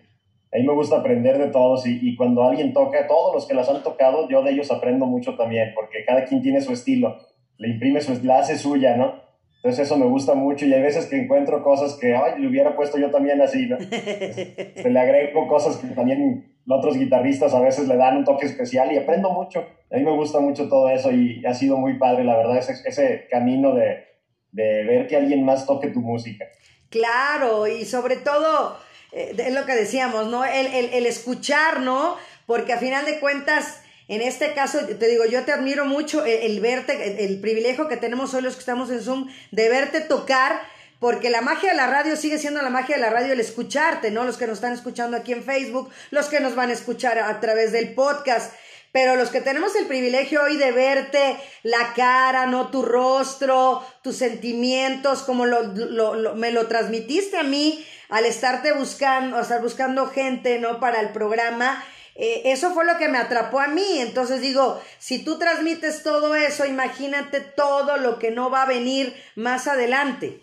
A 0.52 0.58
mí 0.58 0.66
me 0.66 0.74
gusta 0.74 0.98
aprender 0.98 1.38
de 1.38 1.50
todos 1.50 1.86
y, 1.86 2.00
y, 2.02 2.16
cuando 2.16 2.44
alguien 2.44 2.74
toca, 2.74 3.08
todos 3.08 3.36
los 3.36 3.48
que 3.48 3.54
las 3.54 3.70
han 3.70 3.84
tocado, 3.84 4.28
yo 4.30 4.42
de 4.42 4.52
ellos 4.52 4.72
aprendo 4.72 5.06
mucho 5.06 5.36
también, 5.36 5.74
porque 5.76 6.04
cada 6.06 6.26
quien 6.26 6.42
tiene 6.42 6.60
su 6.60 6.74
estilo, 6.74 7.18
le 7.58 7.70
imprime 7.70 8.02
su, 8.02 8.20
la 8.24 8.40
hace 8.40 8.58
suya, 8.58 8.98
¿no? 8.98 9.22
Entonces 9.58 9.86
eso 9.86 9.98
me 9.98 10.06
gusta 10.06 10.36
mucho 10.36 10.66
y 10.66 10.74
hay 10.74 10.82
veces 10.82 11.08
que 11.08 11.18
encuentro 11.18 11.62
cosas 11.64 11.98
que, 12.00 12.16
ay, 12.16 12.40
le 12.40 12.48
hubiera 12.48 12.76
puesto 12.76 12.98
yo 12.98 13.12
también 13.12 13.42
así, 13.42 13.68
¿no? 13.68 13.78
Se 13.82 14.90
le 14.90 15.00
agrego 15.00 15.48
cosas 15.48 15.78
que 15.78 15.88
también 15.88 16.56
otros 16.68 16.98
guitarristas 16.98 17.54
a 17.54 17.60
veces 17.60 17.88
le 17.88 17.98
dan 17.98 18.18
un 18.18 18.24
toque 18.24 18.46
especial 18.46 18.92
y 18.92 18.98
aprendo 18.98 19.32
mucho. 19.32 19.68
A 19.92 19.98
mí 19.98 20.04
me 20.04 20.16
gusta 20.16 20.40
mucho 20.40 20.70
todo 20.70 20.90
eso 20.90 21.12
y 21.12 21.46
ha 21.46 21.54
sido 21.54 21.78
muy 21.78 21.98
padre, 21.98 22.24
la 22.24 22.38
verdad, 22.38 22.58
ese, 22.58 22.74
ese 22.88 23.28
camino 23.30 23.76
de, 23.76 24.06
de 24.52 24.84
ver 24.86 25.08
que 25.08 25.18
alguien 25.18 25.44
más 25.44 25.66
toque 25.66 25.90
tu 25.90 26.00
música. 26.00 26.46
Claro, 26.90 27.68
y 27.68 27.86
sobre 27.86 28.16
todo, 28.16 28.78
eh, 29.12 29.36
es 29.38 29.54
lo 29.54 29.66
que 29.66 29.76
decíamos, 29.76 30.28
¿no? 30.28 30.46
El, 30.46 30.68
el, 30.68 31.06
escuchar, 31.06 31.82
¿no? 31.82 32.18
Porque 32.46 32.74
a 32.74 32.78
final 32.78 33.06
de 33.06 33.20
cuentas, 33.20 33.82
en 34.08 34.22
este 34.22 34.54
caso, 34.54 34.80
te 34.86 35.08
digo, 35.08 35.26
yo 35.26 35.44
te 35.46 35.52
admiro 35.52 35.86
mucho 35.86 36.26
el, 36.26 36.60
verte, 36.60 37.24
el, 37.24 37.40
privilegio 37.40 37.88
que 37.88 37.98
tenemos 37.98 38.34
hoy 38.34 38.42
los 38.42 38.56
que 38.56 38.60
estamos 38.60 38.90
en 38.90 39.02
Zoom, 39.02 39.30
de 39.52 39.70
verte 39.70 40.02
tocar, 40.02 40.62
porque 41.00 41.30
la 41.30 41.42
magia 41.42 41.72
de 41.72 41.78
la 41.78 41.88
radio 41.88 42.16
sigue 42.16 42.38
siendo 42.38 42.62
la 42.62 42.70
magia 42.70 42.96
de 42.96 43.02
la 43.02 43.10
radio 43.10 43.34
el 43.34 43.40
escucharte, 43.40 44.12
¿no? 44.12 44.26
Los 44.26 44.38
que 44.38 44.48
nos 44.48 44.58
están 44.58 44.74
escuchando 44.74 45.18
aquí 45.18 45.32
en 45.32 45.44
Facebook, 45.44 45.90
los 46.12 46.28
que 46.28 46.40
nos 46.40 46.56
van 46.56 46.70
a 46.70 46.74
escuchar 46.74 47.20
a 47.20 47.40
través 47.40 47.72
del 47.72 47.94
podcast. 47.94 48.54
Pero 48.92 49.16
los 49.16 49.30
que 49.30 49.40
tenemos 49.40 49.76
el 49.76 49.86
privilegio 49.86 50.42
hoy 50.42 50.58
de 50.58 50.72
verte 50.72 51.38
la 51.62 51.94
cara, 51.96 52.48
¿no? 52.48 52.70
Tu 52.72 52.82
rostro, 52.82 53.86
tus 54.02 54.16
sentimientos, 54.16 55.22
como 55.22 55.46
lo, 55.46 56.36
me 56.36 56.52
lo 56.52 56.68
transmitiste 56.68 57.38
a 57.38 57.44
mí 57.44 57.86
al 58.10 58.26
estarte 58.26 58.74
buscando, 58.74 59.38
o 59.38 59.42
estar 59.42 59.62
buscando 59.62 60.08
gente, 60.08 60.60
¿no? 60.60 60.80
Para 60.80 61.00
el 61.02 61.10
programa. 61.10 61.84
Eh, 62.16 62.42
eso 62.46 62.72
fue 62.72 62.86
lo 62.86 62.98
que 62.98 63.08
me 63.08 63.18
atrapó 63.18 63.60
a 63.60 63.68
mí. 63.68 64.00
Entonces 64.00 64.42
digo, 64.42 64.82
si 64.98 65.24
tú 65.24 65.40
transmites 65.40 66.04
todo 66.04 66.36
eso, 66.36 66.66
imagínate 66.66 67.40
todo 67.42 67.98
lo 67.98 68.20
que 68.20 68.32
no 68.32 68.50
va 68.50 68.64
a 68.64 68.68
venir 68.68 69.14
más 69.36 69.68
adelante. 69.68 70.40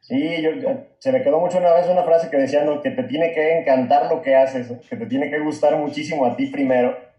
Sí, 0.00 0.42
yo, 0.42 0.50
se 0.98 1.12
me 1.12 1.22
quedó 1.22 1.40
mucho 1.40 1.58
una 1.58 1.72
vez 1.74 1.86
una 1.88 2.02
frase 2.02 2.28
que 2.30 2.36
decía, 2.36 2.64
¿no? 2.64 2.82
Que 2.82 2.90
te 2.90 3.04
tiene 3.04 3.32
que 3.32 3.58
encantar 3.58 4.10
lo 4.10 4.20
que 4.20 4.36
haces, 4.36 4.68
que 4.88 4.96
te 4.96 5.06
tiene 5.06 5.30
que 5.30 5.38
gustar 5.38 5.76
muchísimo 5.76 6.26
a 6.26 6.36
ti 6.36 6.46
primero 6.46 7.12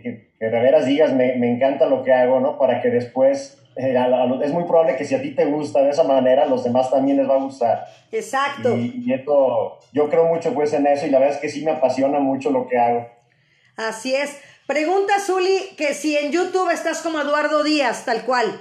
que, 0.00 0.28
de 0.38 0.48
veras 0.48 0.86
digas, 0.86 1.12
me, 1.12 1.36
me, 1.36 1.50
encanta 1.50 1.86
lo 1.86 2.02
que 2.02 2.12
hago, 2.12 2.40
¿no? 2.40 2.58
Para 2.58 2.80
que 2.80 2.90
después, 2.90 3.61
eh, 3.76 3.96
es 4.44 4.52
muy 4.52 4.64
probable 4.64 4.96
que 4.96 5.04
si 5.04 5.14
a 5.14 5.22
ti 5.22 5.34
te 5.34 5.46
gusta 5.46 5.82
de 5.82 5.90
esa 5.90 6.04
manera, 6.04 6.42
a 6.42 6.46
los 6.46 6.64
demás 6.64 6.90
también 6.90 7.16
les 7.16 7.28
va 7.28 7.34
a 7.34 7.38
gustar. 7.38 7.86
Exacto. 8.10 8.76
Y, 8.76 9.12
esto, 9.12 9.78
yo 9.92 10.08
creo 10.08 10.26
mucho 10.26 10.52
pues 10.52 10.72
en 10.72 10.86
eso 10.86 11.06
y 11.06 11.10
la 11.10 11.18
verdad 11.18 11.36
es 11.36 11.40
que 11.40 11.48
sí 11.48 11.64
me 11.64 11.70
apasiona 11.70 12.18
mucho 12.20 12.50
lo 12.50 12.66
que 12.66 12.78
hago. 12.78 13.06
Así 13.76 14.14
es. 14.14 14.36
Pregunta 14.66 15.14
Zuli 15.20 15.74
que 15.76 15.94
si 15.94 16.16
en 16.16 16.32
YouTube 16.32 16.70
estás 16.70 17.02
como 17.02 17.20
Eduardo 17.20 17.62
Díaz, 17.62 18.04
tal 18.04 18.24
cual. 18.24 18.60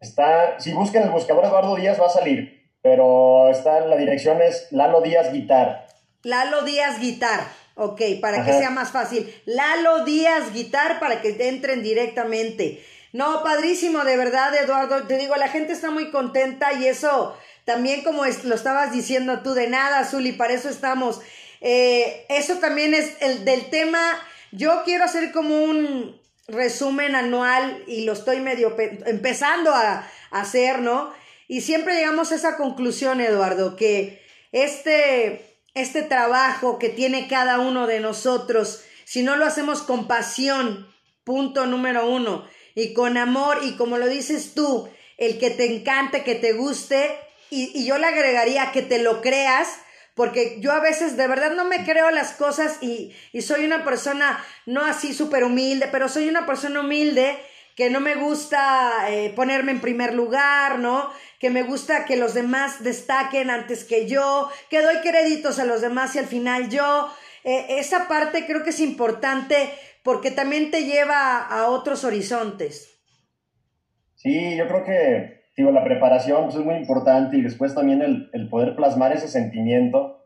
Está, 0.00 0.58
si 0.60 0.72
buscan 0.72 1.02
el 1.02 1.10
buscador 1.10 1.44
Eduardo 1.44 1.76
Díaz 1.76 2.00
va 2.00 2.06
a 2.06 2.10
salir, 2.10 2.70
pero 2.82 3.48
está, 3.48 3.80
la 3.80 3.96
dirección 3.96 4.40
es 4.40 4.68
Lalo 4.70 5.00
Díaz 5.00 5.32
Guitar. 5.32 5.86
Lalo 6.22 6.62
Díaz 6.62 7.00
Guitar. 7.00 7.40
Ok, 7.78 8.00
para 8.22 8.42
que 8.42 8.54
sea 8.54 8.70
más 8.70 8.90
fácil. 8.90 9.30
Lalo 9.44 10.04
Díaz 10.04 10.52
Guitar 10.54 10.98
para 10.98 11.20
que 11.20 11.36
entren 11.46 11.82
directamente. 11.82 12.82
No, 13.16 13.42
padrísimo, 13.42 14.04
de 14.04 14.18
verdad, 14.18 14.54
Eduardo. 14.54 15.06
Te 15.06 15.16
digo, 15.16 15.36
la 15.36 15.48
gente 15.48 15.72
está 15.72 15.90
muy 15.90 16.10
contenta 16.10 16.74
y 16.74 16.86
eso 16.86 17.34
también 17.64 18.04
como 18.04 18.24
lo 18.26 18.54
estabas 18.54 18.92
diciendo 18.92 19.40
tú, 19.40 19.54
de 19.54 19.68
nada, 19.68 20.04
Zuli, 20.04 20.32
para 20.32 20.52
eso 20.52 20.68
estamos. 20.68 21.22
Eh, 21.62 22.26
eso 22.28 22.58
también 22.58 22.92
es 22.92 23.16
el 23.20 23.46
del 23.46 23.70
tema. 23.70 23.98
Yo 24.52 24.82
quiero 24.84 25.04
hacer 25.04 25.32
como 25.32 25.64
un 25.64 26.20
resumen 26.46 27.16
anual 27.16 27.82
y 27.86 28.04
lo 28.04 28.12
estoy 28.12 28.40
medio 28.40 28.76
empezando 29.06 29.72
a, 29.72 30.06
a 30.30 30.40
hacer, 30.40 30.80
¿no? 30.80 31.10
Y 31.48 31.62
siempre 31.62 31.94
llegamos 31.94 32.32
a 32.32 32.34
esa 32.34 32.58
conclusión, 32.58 33.22
Eduardo, 33.22 33.76
que 33.76 34.22
este 34.52 35.56
este 35.72 36.02
trabajo 36.02 36.78
que 36.78 36.90
tiene 36.90 37.28
cada 37.28 37.60
uno 37.60 37.86
de 37.86 38.00
nosotros, 38.00 38.82
si 39.06 39.22
no 39.22 39.36
lo 39.36 39.46
hacemos 39.46 39.80
con 39.80 40.06
pasión, 40.06 40.86
punto 41.24 41.64
número 41.64 42.08
uno, 42.10 42.44
y 42.76 42.92
con 42.92 43.16
amor, 43.16 43.58
y 43.62 43.72
como 43.72 43.98
lo 43.98 44.06
dices 44.06 44.52
tú, 44.54 44.88
el 45.16 45.38
que 45.38 45.50
te 45.50 45.64
encante, 45.64 46.22
que 46.22 46.36
te 46.36 46.52
guste, 46.52 47.18
y, 47.50 47.84
yo 47.84 47.98
le 47.98 48.06
agregaría 48.06 48.70
que 48.70 48.82
te 48.82 48.98
lo 48.98 49.22
creas, 49.22 49.80
porque 50.14 50.58
yo 50.60 50.72
a 50.72 50.80
veces 50.80 51.16
de 51.16 51.26
verdad 51.26 51.52
no 51.52 51.64
me 51.64 51.84
creo 51.84 52.10
las 52.10 52.32
cosas 52.32 52.78
y, 52.80 53.14
y 53.32 53.42
soy 53.42 53.64
una 53.64 53.84
persona 53.84 54.44
no 54.66 54.84
así 54.84 55.14
súper 55.14 55.42
humilde, 55.42 55.88
pero 55.90 56.08
soy 56.08 56.28
una 56.28 56.46
persona 56.46 56.80
humilde 56.80 57.36
que 57.76 57.90
no 57.90 58.00
me 58.00 58.14
gusta 58.14 59.10
eh, 59.10 59.32
ponerme 59.36 59.72
en 59.72 59.80
primer 59.80 60.14
lugar, 60.14 60.78
¿no? 60.78 61.10
Que 61.38 61.50
me 61.50 61.62
gusta 61.62 62.06
que 62.06 62.16
los 62.16 62.32
demás 62.32 62.82
destaquen 62.82 63.50
antes 63.50 63.84
que 63.84 64.06
yo, 64.06 64.50
que 64.70 64.80
doy 64.80 64.96
créditos 65.02 65.58
a 65.58 65.66
los 65.66 65.82
demás 65.82 66.14
y 66.14 66.18
al 66.18 66.26
final 66.26 66.70
yo. 66.70 67.14
Eh, 67.44 67.78
esa 67.78 68.08
parte 68.08 68.46
creo 68.46 68.64
que 68.64 68.70
es 68.70 68.80
importante 68.80 69.72
porque 70.06 70.30
también 70.30 70.70
te 70.70 70.84
lleva 70.84 71.40
a 71.40 71.68
otros 71.68 72.04
horizontes. 72.04 73.02
Sí, 74.14 74.56
yo 74.56 74.68
creo 74.68 74.84
que 74.84 75.40
digo, 75.56 75.72
la 75.72 75.82
preparación 75.82 76.44
pues, 76.44 76.54
es 76.54 76.64
muy 76.64 76.76
importante 76.76 77.36
y 77.36 77.42
después 77.42 77.74
también 77.74 78.30
el, 78.32 78.48
poder 78.48 78.76
plasmar 78.76 79.12
ese 79.12 79.26
sentimiento 79.26 80.22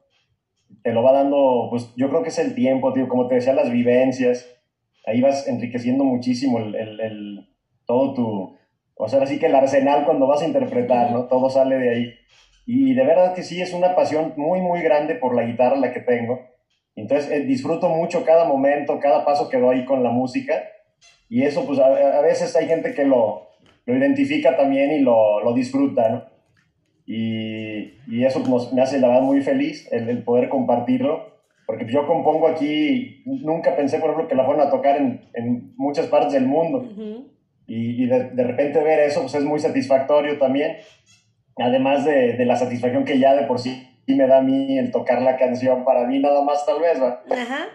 te 0.83 0.93
lo 0.93 1.03
va 1.03 1.13
dando, 1.13 1.69
pues 1.71 1.95
yo 1.97 2.11
creo 2.11 2.23
que 2.23 2.29
es 2.29 2.39
el 2.39 2.55
tiempo, 2.55 2.93
tío, 2.93 3.09
como 3.09 3.27
te 3.27 3.37
decía, 3.37 3.55
las 3.55 3.73
vivencias 3.73 4.47
ahí 5.07 5.23
vas 5.23 5.49
enriqueciendo 5.49 6.05
muchísimo 6.05 6.59
el, 6.59 7.49
todo 7.87 8.13
tu, 8.15 8.59
o 8.95 9.09
sea, 9.09 9.23
así 9.23 9.39
que 9.39 9.47
el 9.47 9.55
arsenal 9.55 10.05
cuando 10.05 10.27
vas 10.27 10.43
a 10.43 10.47
interpretar, 10.47 11.11
¿no? 11.11 11.25
Todo 11.25 11.49
sale 11.49 11.77
de 11.79 11.91
ahí. 11.91 12.15
Y 12.67 12.93
de 12.93 13.05
verdad 13.05 13.35
que 13.35 13.43
sí, 13.43 13.63
es 13.63 13.73
una 13.73 13.97
pasión 13.97 14.35
muy, 14.37 14.61
muy 14.61 14.83
grande 14.83 15.15
por 15.15 15.35
la 15.35 15.45
guitarra 15.45 15.77
la 15.77 15.93
que 15.93 16.01
tengo. 16.01 16.50
Entonces 17.01 17.31
eh, 17.31 17.41
disfruto 17.41 17.89
mucho 17.89 18.25
cada 18.25 18.45
momento, 18.45 18.99
cada 19.01 19.25
paso 19.25 19.49
que 19.49 19.59
doy 19.59 19.85
con 19.85 20.03
la 20.03 20.11
música. 20.11 20.55
Y 21.29 21.43
eso, 21.43 21.67
pues 21.67 21.79
a, 21.79 22.21
veces 22.23 22.55
hay 22.57 22.67
gente 22.67 22.93
que 22.95 23.05
lo, 23.05 23.49
lo 23.87 23.97
identifica 23.97 24.57
también 24.57 24.93
y 24.93 25.01
lo, 25.01 25.43
lo 25.43 25.55
disfruta, 25.55 26.09
¿no? 26.09 26.25
Y, 27.07 27.95
y 28.09 28.25
eso 28.25 28.43
pues, 28.43 28.73
me 28.73 28.83
hace 28.83 28.99
la 28.99 29.09
verdad 29.09 29.23
muy 29.23 29.41
feliz 29.43 29.89
el, 29.91 30.09
el 30.09 30.23
poder 30.23 30.49
compartirlo 30.49 31.31
porque 31.71 31.87
yo 31.87 32.05
compongo 32.05 32.49
aquí, 32.49 33.23
nunca 33.25 33.77
pensé, 33.77 34.01
por 34.01 34.11
ejemplo, 34.11 34.27
que 34.27 34.35
la 34.35 34.45
fueran 34.45 34.67
a 34.67 34.71
tocar 34.71 34.97
en, 34.97 35.21
en 35.35 35.73
muchas 35.77 36.09
partes 36.09 36.33
del 36.33 36.45
mundo. 36.45 36.85
Y, 37.69 38.03
y 38.03 38.07
de, 38.07 38.31
de, 38.31 38.43
repente 38.43 38.83
ver 38.83 38.99
eso, 38.99 39.21
pues 39.21 39.37
es 39.37 39.45
muy 39.45 39.61
satisfactorio 39.61 40.37
también. 40.37 40.79
Además 41.57 42.05
de, 42.05 42.33
de, 42.33 42.45
la 42.45 42.57
satisfacción 42.57 43.05
que 43.05 43.21
ya 43.21 43.37
de 43.37 43.47
por 43.47 43.61
sí 43.61 43.87
me 44.15 44.27
da 44.27 44.39
a 44.39 44.43
mí 44.43 44.79
el 44.79 44.91
tocar 44.91 45.23
la 45.23 45.37
canción, 45.37 45.85
para 45.85 46.07
mí 46.07 46.19
nada 46.19 46.43
más 46.43 46.65
tal 46.67 46.81
vez, 46.81 47.01
¿va? 47.01 47.23
Ajá. 47.31 47.69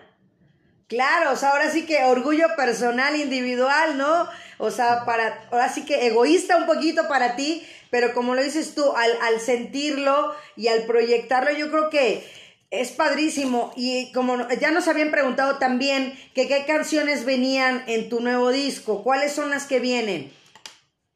Claro, 0.87 1.31
o 1.31 1.35
sea, 1.35 1.49
ahora 1.49 1.69
sí 1.69 1.85
que 1.85 2.03
orgullo 2.03 2.47
personal, 2.55 3.15
individual, 3.15 3.97
¿no? 3.97 4.27
O 4.59 4.69
sea, 4.69 5.03
para, 5.05 5.47
ahora 5.51 5.69
sí 5.69 5.83
que 5.83 6.05
egoísta 6.07 6.57
un 6.57 6.67
poquito 6.67 7.07
para 7.07 7.35
ti, 7.35 7.63
pero 7.89 8.13
como 8.13 8.35
lo 8.35 8.43
dices 8.43 8.75
tú, 8.75 8.83
al, 8.95 9.11
al 9.23 9.39
sentirlo 9.39 10.33
y 10.55 10.67
al 10.67 10.83
proyectarlo, 10.83 11.51
yo 11.51 11.71
creo 11.71 11.89
que 11.89 12.23
es 12.69 12.91
padrísimo. 12.91 13.71
Y 13.75 14.11
como 14.11 14.47
ya 14.59 14.71
nos 14.71 14.87
habían 14.87 15.11
preguntado 15.11 15.57
también 15.57 16.13
que 16.33 16.47
qué 16.47 16.65
canciones 16.65 17.25
venían 17.25 17.83
en 17.87 18.09
tu 18.09 18.19
nuevo 18.19 18.51
disco, 18.51 19.03
¿cuáles 19.03 19.31
son 19.31 19.49
las 19.49 19.65
que 19.65 19.79
vienen? 19.79 20.31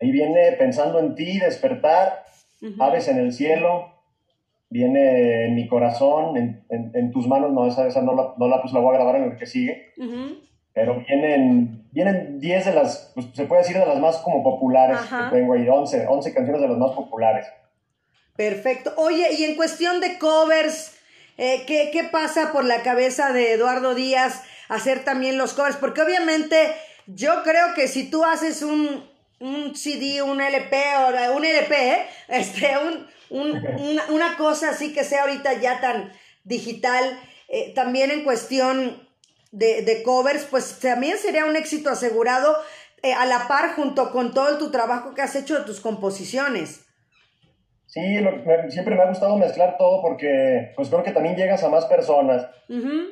Ahí 0.01 0.11
viene 0.11 0.53
Pensando 0.53 0.99
en 0.99 1.15
ti, 1.15 1.39
Despertar, 1.39 2.25
Aves 2.79 3.07
en 3.07 3.19
el 3.19 3.33
cielo, 3.33 3.98
viene 4.69 5.45
En 5.45 5.55
mi 5.55 5.67
corazón, 5.67 6.37
en, 6.37 7.11
tus 7.11 7.27
manos, 7.27 7.51
no, 7.51 7.67
esa, 7.67 7.87
esa 7.87 8.01
no, 8.01 8.13
la, 8.13 8.33
no 8.37 8.47
la, 8.47 8.61
pues 8.61 8.73
la 8.73 8.79
voy 8.79 8.95
a 8.95 8.99
grabar 8.99 9.15
en 9.15 9.31
el 9.31 9.37
que 9.37 9.45
sigue. 9.45 9.93
Pero 10.73 11.03
vienen, 11.07 11.87
vienen 11.91 12.39
10 12.39 12.65
de 12.65 12.73
las, 12.73 13.11
pues 13.15 13.27
se 13.33 13.45
puede 13.45 13.63
decir 13.63 13.77
de 13.77 13.85
las 13.85 13.99
más 13.99 14.17
como 14.17 14.43
populares 14.43 14.99
que 14.99 15.37
tengo 15.37 15.53
ahí, 15.53 15.67
11, 15.67 16.07
11 16.07 16.33
canciones 16.33 16.61
de 16.61 16.67
las 16.67 16.77
más 16.77 16.91
populares. 16.91 17.47
Perfecto. 18.35 18.93
Oye, 18.95 19.27
y 19.37 19.43
en 19.43 19.55
cuestión 19.55 19.99
de 19.99 20.17
covers, 20.17 20.97
eh, 21.37 21.63
¿qué, 21.65 22.07
pasa 22.09 22.51
por 22.53 22.63
la 22.63 22.83
cabeza 22.83 23.33
de 23.33 23.53
Eduardo 23.53 23.95
Díaz 23.95 24.43
hacer 24.69 25.03
también 25.03 25.37
los 25.37 25.53
covers? 25.53 25.75
Porque 25.75 26.01
obviamente 26.01 26.55
yo 27.07 27.43
creo 27.43 27.73
que 27.75 27.87
si 27.87 28.09
tú 28.09 28.23
haces 28.23 28.61
un, 28.61 29.03
CD, 29.75 30.21
un 30.21 30.39
LP, 30.39 30.77
o 30.97 31.35
un 31.35 31.43
LP, 31.43 32.05
este, 32.29 32.67
una, 33.29 34.37
cosa 34.37 34.69
así 34.69 34.93
que 34.93 35.03
sea 35.03 35.23
ahorita 35.23 35.53
ya 35.53 35.81
tan 35.81 36.11
digital, 36.43 37.19
eh, 37.47 37.73
también 37.73 38.11
en 38.11 38.23
cuestión 38.23 39.07
de, 39.51 40.01
covers, 40.03 40.45
pues 40.45 40.79
también 40.79 41.17
sería 41.17 41.45
un 41.45 41.55
éxito 41.55 41.89
asegurado 41.89 42.55
eh, 43.01 43.13
a 43.13 43.25
la 43.25 43.47
par 43.47 43.75
junto 43.75 44.11
con 44.11 44.33
todo 44.33 44.57
tu 44.57 44.71
trabajo 44.71 45.13
que 45.13 45.21
has 45.21 45.35
hecho 45.35 45.57
de 45.57 45.65
tus 45.65 45.79
composiciones. 45.79 46.85
Sí, 47.89 48.01
siempre 48.69 48.95
me 48.95 49.01
ha 49.01 49.07
gustado 49.07 49.35
mezclar 49.35 49.75
todo 49.79 50.03
porque 50.03 50.73
pues 50.75 50.89
creo 50.89 51.01
que 51.01 51.11
también 51.11 51.35
llegas 51.35 51.63
a 51.63 51.69
más 51.69 51.87
personas, 51.87 52.47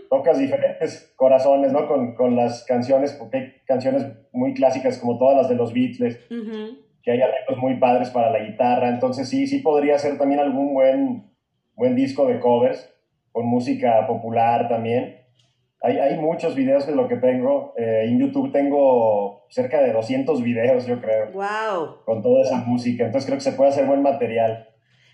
tocas 0.08 0.38
diferentes 0.38 1.14
corazones, 1.16 1.72
¿no? 1.72 1.88
Con, 1.88 2.14
con, 2.14 2.36
las 2.36 2.64
canciones, 2.64 3.14
porque 3.14 3.38
hay 3.38 3.54
canciones 3.66 4.06
muy 4.32 4.54
clásicas 4.54 5.00
como 5.00 5.18
todas 5.18 5.36
las 5.36 5.50
de 5.50 5.56
los 5.56 5.74
Beatles, 5.74 6.20
que 7.08 7.14
hay 7.14 7.22
arreglos 7.22 7.58
muy 7.60 7.76
padres 7.76 8.10
para 8.10 8.32
la 8.32 8.40
guitarra, 8.40 8.90
entonces 8.90 9.30
sí, 9.30 9.48
sí 9.48 9.60
podría 9.60 9.98
ser 9.98 10.18
también 10.18 10.42
algún 10.42 10.74
buen, 10.74 11.32
buen 11.74 11.96
disco 11.96 12.28
de 12.28 12.38
covers, 12.38 12.94
con 13.32 13.46
música 13.46 14.06
popular 14.06 14.68
también. 14.68 15.22
hay, 15.82 16.00
hay 16.00 16.18
muchos 16.18 16.54
videos 16.54 16.86
de 16.86 16.94
lo 16.94 17.08
que 17.08 17.16
tengo. 17.16 17.74
Eh, 17.78 18.08
en 18.10 18.20
YouTube 18.20 18.52
tengo 18.52 19.46
cerca 19.48 19.80
de 19.80 19.94
200 19.94 20.44
videos, 20.44 20.86
yo 20.86 21.00
creo. 21.00 21.32
¡Wow! 21.32 22.04
Con 22.04 22.22
toda 22.22 22.44
esa 22.44 22.58
música. 22.58 23.06
Entonces 23.06 23.26
creo 23.26 23.38
que 23.38 23.46
se 23.46 23.54
puede 23.54 23.70
hacer 23.70 23.86
buen 23.86 24.02
material. 24.02 24.68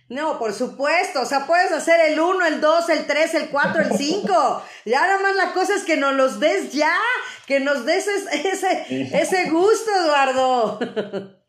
No, 0.10 0.40
por 0.40 0.52
supuesto, 0.52 1.22
o 1.22 1.26
sea, 1.26 1.46
puedes 1.46 1.72
hacer 1.72 2.00
el 2.12 2.20
1, 2.20 2.48
el 2.48 2.60
2, 2.60 2.90
el 2.90 3.06
3, 3.06 3.36
el 3.36 3.50
4, 3.50 3.82
el 3.84 3.92
5. 3.92 4.64
Y 4.86 4.96
ahora 4.96 5.20
más 5.22 5.36
la 5.36 5.54
cosa 5.54 5.76
es 5.76 5.84
que 5.84 5.98
nos 5.98 6.16
los 6.16 6.40
des 6.40 6.74
ya, 6.74 6.98
que 7.46 7.60
nos 7.60 7.86
des 7.86 8.08
ese, 8.08 8.84
ese 8.90 9.52
gusto, 9.52 9.92
Eduardo. 10.04 11.34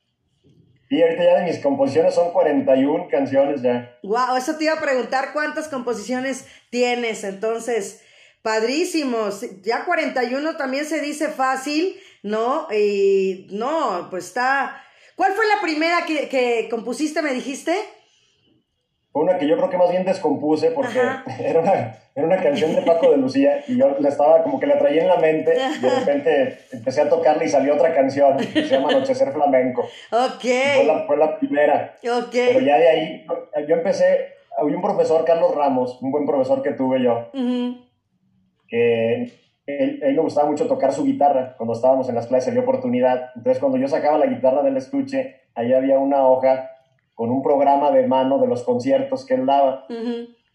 Y 0.88 1.02
ahorita 1.02 1.24
ya 1.24 1.38
de 1.38 1.44
mis 1.44 1.58
composiciones 1.58 2.14
son 2.14 2.32
41 2.32 3.08
canciones 3.10 3.62
ya. 3.62 3.98
Wow, 4.02 4.36
eso 4.36 4.56
te 4.56 4.64
iba 4.64 4.74
a 4.74 4.80
preguntar 4.80 5.32
cuántas 5.32 5.68
composiciones 5.68 6.46
tienes. 6.70 7.24
Entonces, 7.24 8.02
padrísimos. 8.42 9.44
Ya 9.62 9.84
41 9.84 10.56
también 10.56 10.84
se 10.84 11.00
dice 11.00 11.28
fácil, 11.28 11.96
¿no? 12.22 12.68
Y 12.72 13.48
no, 13.50 14.08
pues 14.10 14.26
está. 14.26 14.82
¿Cuál 15.16 15.32
fue 15.32 15.46
la 15.46 15.62
primera 15.62 16.04
que, 16.04 16.28
que 16.28 16.68
compusiste, 16.70 17.22
me 17.22 17.32
dijiste? 17.32 17.74
Fue 19.14 19.22
una 19.22 19.38
que 19.38 19.46
yo 19.46 19.56
creo 19.56 19.70
que 19.70 19.78
más 19.78 19.92
bien 19.92 20.04
descompuse 20.04 20.72
porque 20.72 20.98
era 21.38 21.60
una, 21.60 21.98
era 22.16 22.26
una, 22.26 22.42
canción 22.42 22.74
de 22.74 22.82
Paco 22.82 23.12
de 23.12 23.16
Lucía 23.16 23.62
y 23.68 23.78
yo 23.78 23.96
la 24.00 24.08
estaba 24.08 24.42
como 24.42 24.58
que 24.58 24.66
la 24.66 24.76
traía 24.76 25.02
en 25.02 25.08
la 25.08 25.18
mente 25.18 25.54
y 25.54 25.80
de 25.80 25.88
repente 25.88 26.58
empecé 26.72 27.02
a 27.02 27.08
tocarla 27.08 27.44
y 27.44 27.48
salió 27.48 27.76
otra 27.76 27.94
canción 27.94 28.36
que 28.38 28.64
se 28.64 28.74
llama 28.74 28.88
Anochecer 28.88 29.32
Flamenco. 29.32 29.82
Ok. 30.10 30.40
Fue 30.40 30.84
la, 30.84 31.04
fue 31.06 31.16
la, 31.16 31.38
primera. 31.38 31.94
Ok. 32.02 32.32
Pero 32.32 32.58
ya 32.58 32.76
de 32.76 32.88
ahí, 32.88 33.26
yo 33.68 33.76
empecé, 33.76 34.32
había 34.58 34.74
un 34.74 34.82
profesor, 34.82 35.24
Carlos 35.24 35.54
Ramos, 35.54 36.02
un 36.02 36.10
buen 36.10 36.26
profesor 36.26 36.60
que 36.60 36.72
tuve 36.72 37.00
yo, 37.00 37.30
que 38.66 39.14
él, 39.14 39.32
él, 40.02 40.16
le 40.16 40.20
gustaba 40.20 40.50
mucho 40.50 40.66
tocar 40.66 40.92
su 40.92 41.04
guitarra 41.04 41.54
cuando 41.56 41.74
estábamos 41.74 42.08
en 42.08 42.16
las 42.16 42.26
clases, 42.26 42.52
dio 42.52 42.62
oportunidad. 42.62 43.30
Entonces 43.36 43.60
cuando 43.60 43.78
yo 43.78 43.86
sacaba 43.86 44.18
la 44.18 44.26
guitarra 44.26 44.64
del 44.64 44.76
estuche, 44.76 45.42
ahí 45.54 45.72
había 45.72 46.00
una 46.00 46.26
hoja 46.26 46.72
con 47.14 47.30
un 47.30 47.42
programa 47.42 47.90
de 47.90 48.06
mano 48.06 48.38
de 48.38 48.46
los 48.46 48.62
conciertos 48.62 49.24
que 49.24 49.34
él 49.34 49.46
daba. 49.46 49.86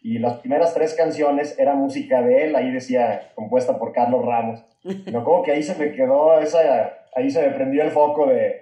Y 0.02 0.20
las 0.20 0.40
primeras 0.40 0.74
tres 0.74 0.94
canciones 0.94 1.58
era 1.60 1.76
música 1.76 2.22
de 2.22 2.46
él, 2.46 2.56
ahí 2.56 2.72
decía, 2.72 3.32
compuesta 3.36 3.78
por 3.78 3.92
Carlos 3.92 4.26
Ramos. 4.26 4.64
No, 5.12 5.24
como 5.24 5.44
que 5.44 5.52
ahí 5.52 5.64
se 5.64 5.76
me 5.76 5.92
quedó 5.92 6.40
esa, 6.40 6.94
ahí 7.16 7.30
se 7.30 7.42
me 7.42 7.54
prendió 7.54 7.84
el 7.84 7.92
foco 7.92 8.28
de 8.28 8.62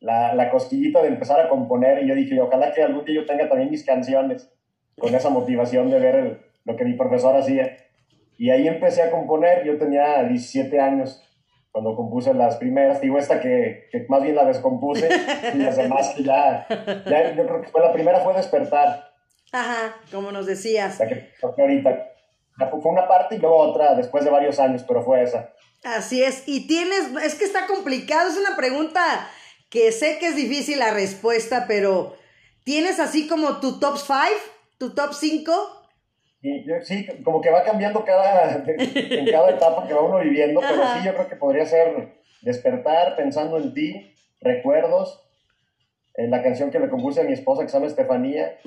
la, 0.00 0.34
la 0.34 0.50
cosquillita 0.50 1.00
de 1.00 1.08
empezar 1.08 1.40
a 1.40 1.48
componer 1.48 2.02
y 2.02 2.08
yo 2.08 2.14
dije, 2.14 2.38
ojalá 2.40 2.72
que 2.72 2.82
algún 2.82 3.04
día 3.06 3.14
yo 3.16 3.26
tenga 3.26 3.48
también 3.48 3.70
mis 3.70 3.84
canciones, 3.84 4.50
con 4.98 5.14
esa 5.14 5.30
motivación 5.30 5.90
de 5.90 5.98
ver 5.98 6.14
el, 6.14 6.38
lo 6.64 6.76
que 6.76 6.84
mi 6.84 6.94
profesor 6.94 7.36
hacía. 7.36 7.76
Y 8.36 8.50
ahí 8.50 8.68
empecé 8.68 9.02
a 9.02 9.10
componer, 9.10 9.64
yo 9.64 9.78
tenía 9.78 10.22
17 10.24 10.78
años 10.80 11.22
cuando 11.74 11.96
compuse 11.96 12.32
las 12.32 12.54
primeras, 12.58 13.00
digo 13.00 13.18
esta 13.18 13.40
que, 13.40 13.88
que 13.90 14.06
más 14.08 14.22
bien 14.22 14.36
la 14.36 14.44
descompuse 14.44 15.08
y 15.54 15.58
las 15.58 15.76
demás 15.76 16.14
que 16.16 16.22
ya, 16.22 16.68
ya, 16.68 17.34
yo 17.34 17.44
creo 17.44 17.62
que 17.62 17.68
fue 17.68 17.80
la 17.80 17.92
primera 17.92 18.20
fue 18.20 18.32
Despertar. 18.32 19.12
Ajá, 19.50 19.96
como 20.12 20.30
nos 20.30 20.46
decías. 20.46 21.00
La 21.00 21.08
que 21.08 21.32
toqué 21.40 21.62
ahorita. 21.62 22.12
Fue 22.80 22.92
una 22.92 23.08
parte 23.08 23.34
y 23.34 23.38
luego 23.38 23.56
otra 23.56 23.96
después 23.96 24.24
de 24.24 24.30
varios 24.30 24.60
años, 24.60 24.84
pero 24.86 25.02
fue 25.02 25.24
esa. 25.24 25.52
Así 25.82 26.22
es, 26.22 26.44
y 26.46 26.68
tienes, 26.68 27.12
es 27.24 27.34
que 27.34 27.44
está 27.44 27.66
complicado, 27.66 28.30
es 28.30 28.36
una 28.36 28.56
pregunta 28.56 29.28
que 29.68 29.90
sé 29.90 30.18
que 30.20 30.28
es 30.28 30.36
difícil 30.36 30.78
la 30.78 30.92
respuesta, 30.92 31.64
pero 31.66 32.14
¿tienes 32.62 33.00
así 33.00 33.26
como 33.26 33.58
tu 33.58 33.80
top 33.80 33.98
5, 33.98 34.16
tu 34.78 34.94
top 34.94 35.12
5? 35.12 35.73
Y 36.46 36.62
yo, 36.62 36.74
sí, 36.82 37.06
como 37.24 37.40
que 37.40 37.50
va 37.50 37.64
cambiando 37.64 38.04
cada, 38.04 38.62
en 38.66 39.30
cada 39.30 39.48
etapa 39.48 39.88
que 39.88 39.94
va 39.94 40.02
uno 40.02 40.18
viviendo, 40.18 40.60
pero 40.60 40.82
sí, 40.88 40.98
yo 41.02 41.14
creo 41.14 41.26
que 41.26 41.36
podría 41.36 41.64
ser 41.64 42.18
despertar 42.42 43.16
pensando 43.16 43.56
en 43.56 43.72
ti, 43.72 44.14
recuerdos, 44.42 45.22
en 46.12 46.30
la 46.30 46.42
canción 46.42 46.70
que 46.70 46.78
le 46.78 46.90
compuse 46.90 47.22
a 47.22 47.24
mi 47.24 47.32
esposa 47.32 47.62
que 47.62 47.68
se 47.68 47.78
llama 47.78 47.86
Estefanía, 47.86 48.58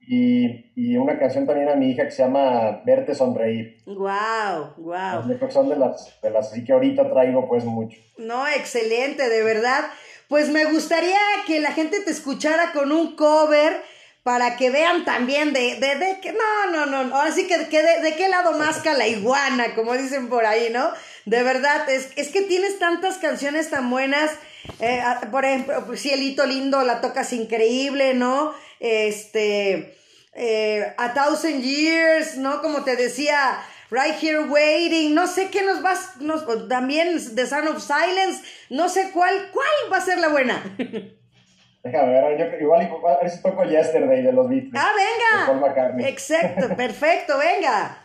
y, 0.00 0.72
y, 0.74 0.96
una 0.96 1.18
canción 1.18 1.46
también 1.46 1.68
a 1.68 1.74
mi 1.74 1.90
hija 1.90 2.04
que 2.04 2.10
se 2.12 2.22
llama 2.22 2.80
Verte 2.86 3.14
Sonreír. 3.14 3.82
¡Wow! 3.84 4.72
¡Wow! 4.78 5.28
Yo 5.28 5.36
creo 5.36 5.48
que 5.48 5.50
son 5.50 5.68
de 5.68 5.76
las, 5.76 6.18
de 6.22 6.30
las 6.30 6.50
así 6.50 6.64
que 6.64 6.72
ahorita 6.72 7.10
traigo 7.10 7.46
pues 7.46 7.66
mucho. 7.66 7.98
No, 8.16 8.48
excelente, 8.48 9.28
de 9.28 9.42
verdad. 9.42 9.84
Pues 10.28 10.48
me 10.48 10.64
gustaría 10.64 11.18
que 11.46 11.60
la 11.60 11.72
gente 11.72 12.00
te 12.00 12.10
escuchara 12.10 12.72
con 12.72 12.90
un 12.90 13.16
cover 13.16 13.82
para 14.24 14.56
que 14.56 14.70
vean 14.70 15.04
también 15.04 15.52
de, 15.52 15.76
de, 15.76 15.96
de 15.96 16.18
que, 16.20 16.32
no, 16.32 16.70
no, 16.72 16.86
no, 16.86 17.14
ahora 17.14 17.30
sí 17.30 17.46
que, 17.46 17.58
de, 17.58 18.00
de, 18.00 18.16
qué 18.16 18.28
lado 18.28 18.52
masca 18.52 18.94
la 18.94 19.06
iguana, 19.06 19.74
como 19.74 19.92
dicen 19.94 20.30
por 20.30 20.46
ahí, 20.46 20.70
¿no? 20.72 20.90
De 21.26 21.42
verdad, 21.42 21.88
es, 21.90 22.08
es 22.16 22.30
que 22.30 22.40
tienes 22.40 22.78
tantas 22.78 23.18
canciones 23.18 23.68
tan 23.68 23.90
buenas, 23.90 24.30
eh, 24.80 25.02
por 25.30 25.44
ejemplo, 25.44 25.84
pues, 25.86 26.00
Cielito 26.00 26.46
Lindo 26.46 26.82
la 26.84 27.02
tocas 27.02 27.34
increíble, 27.34 28.14
¿no? 28.14 28.54
Este, 28.80 29.94
eh, 30.32 30.94
A 30.96 31.12
Thousand 31.12 31.62
Years, 31.62 32.38
¿no? 32.38 32.62
Como 32.62 32.82
te 32.82 32.96
decía, 32.96 33.62
Right 33.90 34.22
Here 34.22 34.40
Waiting, 34.40 35.14
no 35.14 35.26
sé 35.26 35.50
qué 35.50 35.60
nos 35.60 35.82
vas, 35.82 36.16
nos, 36.20 36.46
también 36.70 37.20
The 37.34 37.46
Sound 37.46 37.68
of 37.68 37.86
Silence, 37.86 38.42
no 38.70 38.88
sé 38.88 39.10
cuál, 39.12 39.50
cuál 39.52 39.92
va 39.92 39.98
a 39.98 40.04
ser 40.04 40.16
la 40.16 40.28
buena. 40.28 40.62
Déjame 41.84 42.12
ver, 42.12 42.38
yo 42.38 42.56
igual 42.60 42.80
a 43.12 43.18
ver 43.20 43.30
si 43.30 43.42
toco 43.42 43.62
Yesterday 43.62 44.22
de 44.22 44.32
los 44.32 44.48
Beatles. 44.48 44.72
Ah, 44.74 44.90
venga. 44.96 46.08
Exacto, 46.08 46.68
perfecto, 46.76 47.36
venga. 47.38 47.98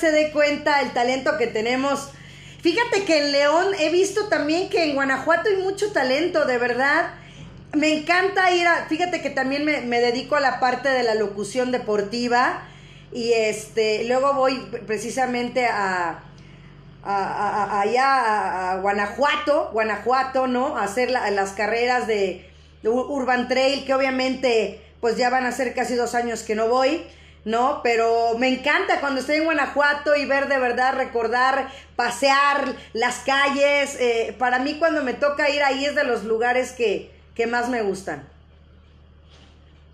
Se 0.00 0.10
dé 0.10 0.30
cuenta 0.32 0.80
el 0.80 0.92
talento 0.92 1.36
que 1.38 1.46
tenemos. 1.46 2.10
Fíjate 2.62 3.04
que 3.04 3.26
en 3.26 3.32
León 3.32 3.66
he 3.78 3.90
visto 3.90 4.28
también 4.28 4.68
que 4.68 4.84
en 4.84 4.94
Guanajuato 4.94 5.48
hay 5.48 5.62
mucho 5.62 5.92
talento, 5.92 6.44
de 6.44 6.58
verdad. 6.58 7.14
me 7.72 7.92
encanta 7.92 8.50
ir 8.50 8.66
a, 8.66 8.86
fíjate 8.86 9.22
que 9.22 9.30
también 9.30 9.64
me, 9.64 10.00
dedico 10.00 10.36
a 10.36 10.40
la 10.40 10.58
parte 10.58 10.88
de 10.88 11.02
la 11.02 11.14
locución 11.14 11.70
deportiva 11.70 12.62
y 13.12 13.32
este, 13.32 14.04
luego 14.04 14.34
voy 14.34 14.56
precisamente 14.86 15.66
a, 15.66 16.24
a, 17.02 17.80
allá 17.80 18.72
a, 18.72 18.76
Guanajuato, 18.80 19.70
Guanajuato, 19.72 20.46
¿no? 20.46 20.76
A 20.76 20.84
hacer 20.84 21.10
las 21.10 21.52
carreras 21.52 22.06
de, 22.06 22.46
Urban 22.82 23.46
Trail, 23.46 23.84
que 23.84 23.92
obviamente 23.92 24.80
pues 25.00 25.18
ya 25.18 25.28
van 25.28 25.44
a 25.44 25.52
ser 25.52 25.74
casi 25.74 25.94
dos 25.94 26.14
años 26.14 26.42
que 26.42 26.54
no 26.54 26.68
voy. 26.68 27.02
¿No? 27.44 27.80
Pero 27.82 28.36
me 28.38 28.48
encanta 28.48 29.00
cuando 29.00 29.20
estoy 29.20 29.36
en 29.36 29.44
Guanajuato 29.44 30.14
y 30.16 30.26
ver 30.26 30.48
de 30.48 30.58
verdad, 30.58 30.94
recordar, 30.94 31.68
pasear 31.96 32.74
las 32.92 33.20
calles. 33.20 33.98
Eh, 34.00 34.34
para 34.38 34.58
mí 34.58 34.76
cuando 34.78 35.02
me 35.02 35.14
toca 35.14 35.50
ir 35.50 35.62
ahí 35.62 35.84
es 35.84 35.94
de 35.94 36.04
los 36.04 36.24
lugares 36.24 36.72
que, 36.72 37.10
que 37.34 37.46
más 37.46 37.68
me 37.68 37.82
gustan. 37.82 38.22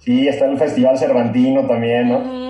Sí, 0.00 0.28
está 0.28 0.46
el 0.46 0.58
Festival 0.58 0.98
Cervantino 0.98 1.66
también, 1.66 2.08
¿no? 2.08 2.46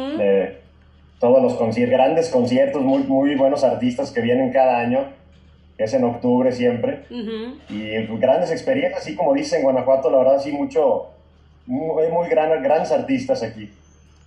todos 1.18 1.42
los 1.42 1.54
conciertos, 1.54 1.96
grandes 1.96 2.28
conciertos, 2.28 2.82
muy, 2.82 3.02
muy 3.04 3.34
buenos 3.34 3.64
artistas 3.64 4.10
que 4.10 4.20
vienen 4.20 4.52
cada 4.52 4.78
año, 4.78 5.06
que 5.76 5.84
es 5.84 5.94
en 5.94 6.04
octubre 6.04 6.52
siempre. 6.52 7.04
Y 7.70 8.06
grandes 8.18 8.50
experiencias, 8.50 9.02
así 9.02 9.14
como 9.14 9.32
dicen 9.32 9.62
Guanajuato, 9.62 10.10
la 10.10 10.18
verdad, 10.18 10.40
sí, 10.40 10.52
mucho, 10.52 11.08
muy, 11.66 12.08
muy 12.08 12.28
gran, 12.28 12.62
grandes 12.62 12.92
artistas 12.92 13.42
aquí. 13.42 13.70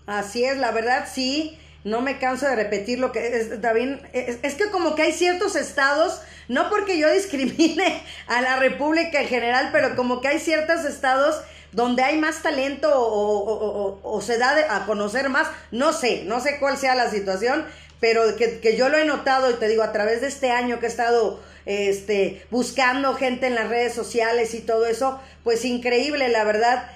Así 0.09 0.43
es, 0.43 0.57
la 0.57 0.71
verdad, 0.71 1.07
sí. 1.11 1.59
No 1.83 2.01
me 2.01 2.17
canso 2.17 2.47
de 2.47 2.55
repetir 2.55 2.97
lo 2.97 3.11
que 3.11 3.37
es, 3.37 3.61
también, 3.61 4.01
es, 4.11 4.55
que 4.55 4.71
como 4.71 4.95
que 4.95 5.03
hay 5.03 5.11
ciertos 5.13 5.55
estados, 5.55 6.19
no 6.47 6.67
porque 6.71 6.97
yo 6.97 7.09
discrimine 7.13 8.01
a 8.27 8.41
la 8.41 8.55
República 8.55 9.21
en 9.21 9.27
general, 9.27 9.69
pero 9.71 9.95
como 9.95 10.19
que 10.19 10.29
hay 10.29 10.39
ciertos 10.39 10.83
estados 10.83 11.39
donde 11.73 12.01
hay 12.01 12.17
más 12.17 12.41
talento 12.41 12.89
o, 12.91 14.21
se 14.21 14.39
da 14.39 14.75
a 14.75 14.87
conocer 14.87 15.29
más, 15.29 15.47
no 15.71 15.93
sé, 15.93 16.23
no 16.25 16.39
sé 16.39 16.57
cuál 16.59 16.75
sea 16.75 16.95
la 16.95 17.11
situación, 17.11 17.63
pero 17.99 18.35
que, 18.35 18.59
que, 18.59 18.75
yo 18.75 18.89
lo 18.89 18.97
he 18.97 19.05
notado 19.05 19.51
y 19.51 19.53
te 19.53 19.67
digo, 19.67 19.83
a 19.83 19.91
través 19.91 20.21
de 20.21 20.27
este 20.27 20.49
año 20.49 20.79
que 20.79 20.87
he 20.87 20.89
estado 20.89 21.39
este, 21.67 22.43
buscando 22.49 23.13
gente 23.13 23.45
en 23.45 23.53
las 23.53 23.69
redes 23.69 23.93
sociales 23.93 24.55
y 24.55 24.61
todo 24.61 24.87
eso, 24.87 25.21
pues 25.43 25.63
increíble, 25.65 26.29
la 26.29 26.43
verdad, 26.43 26.89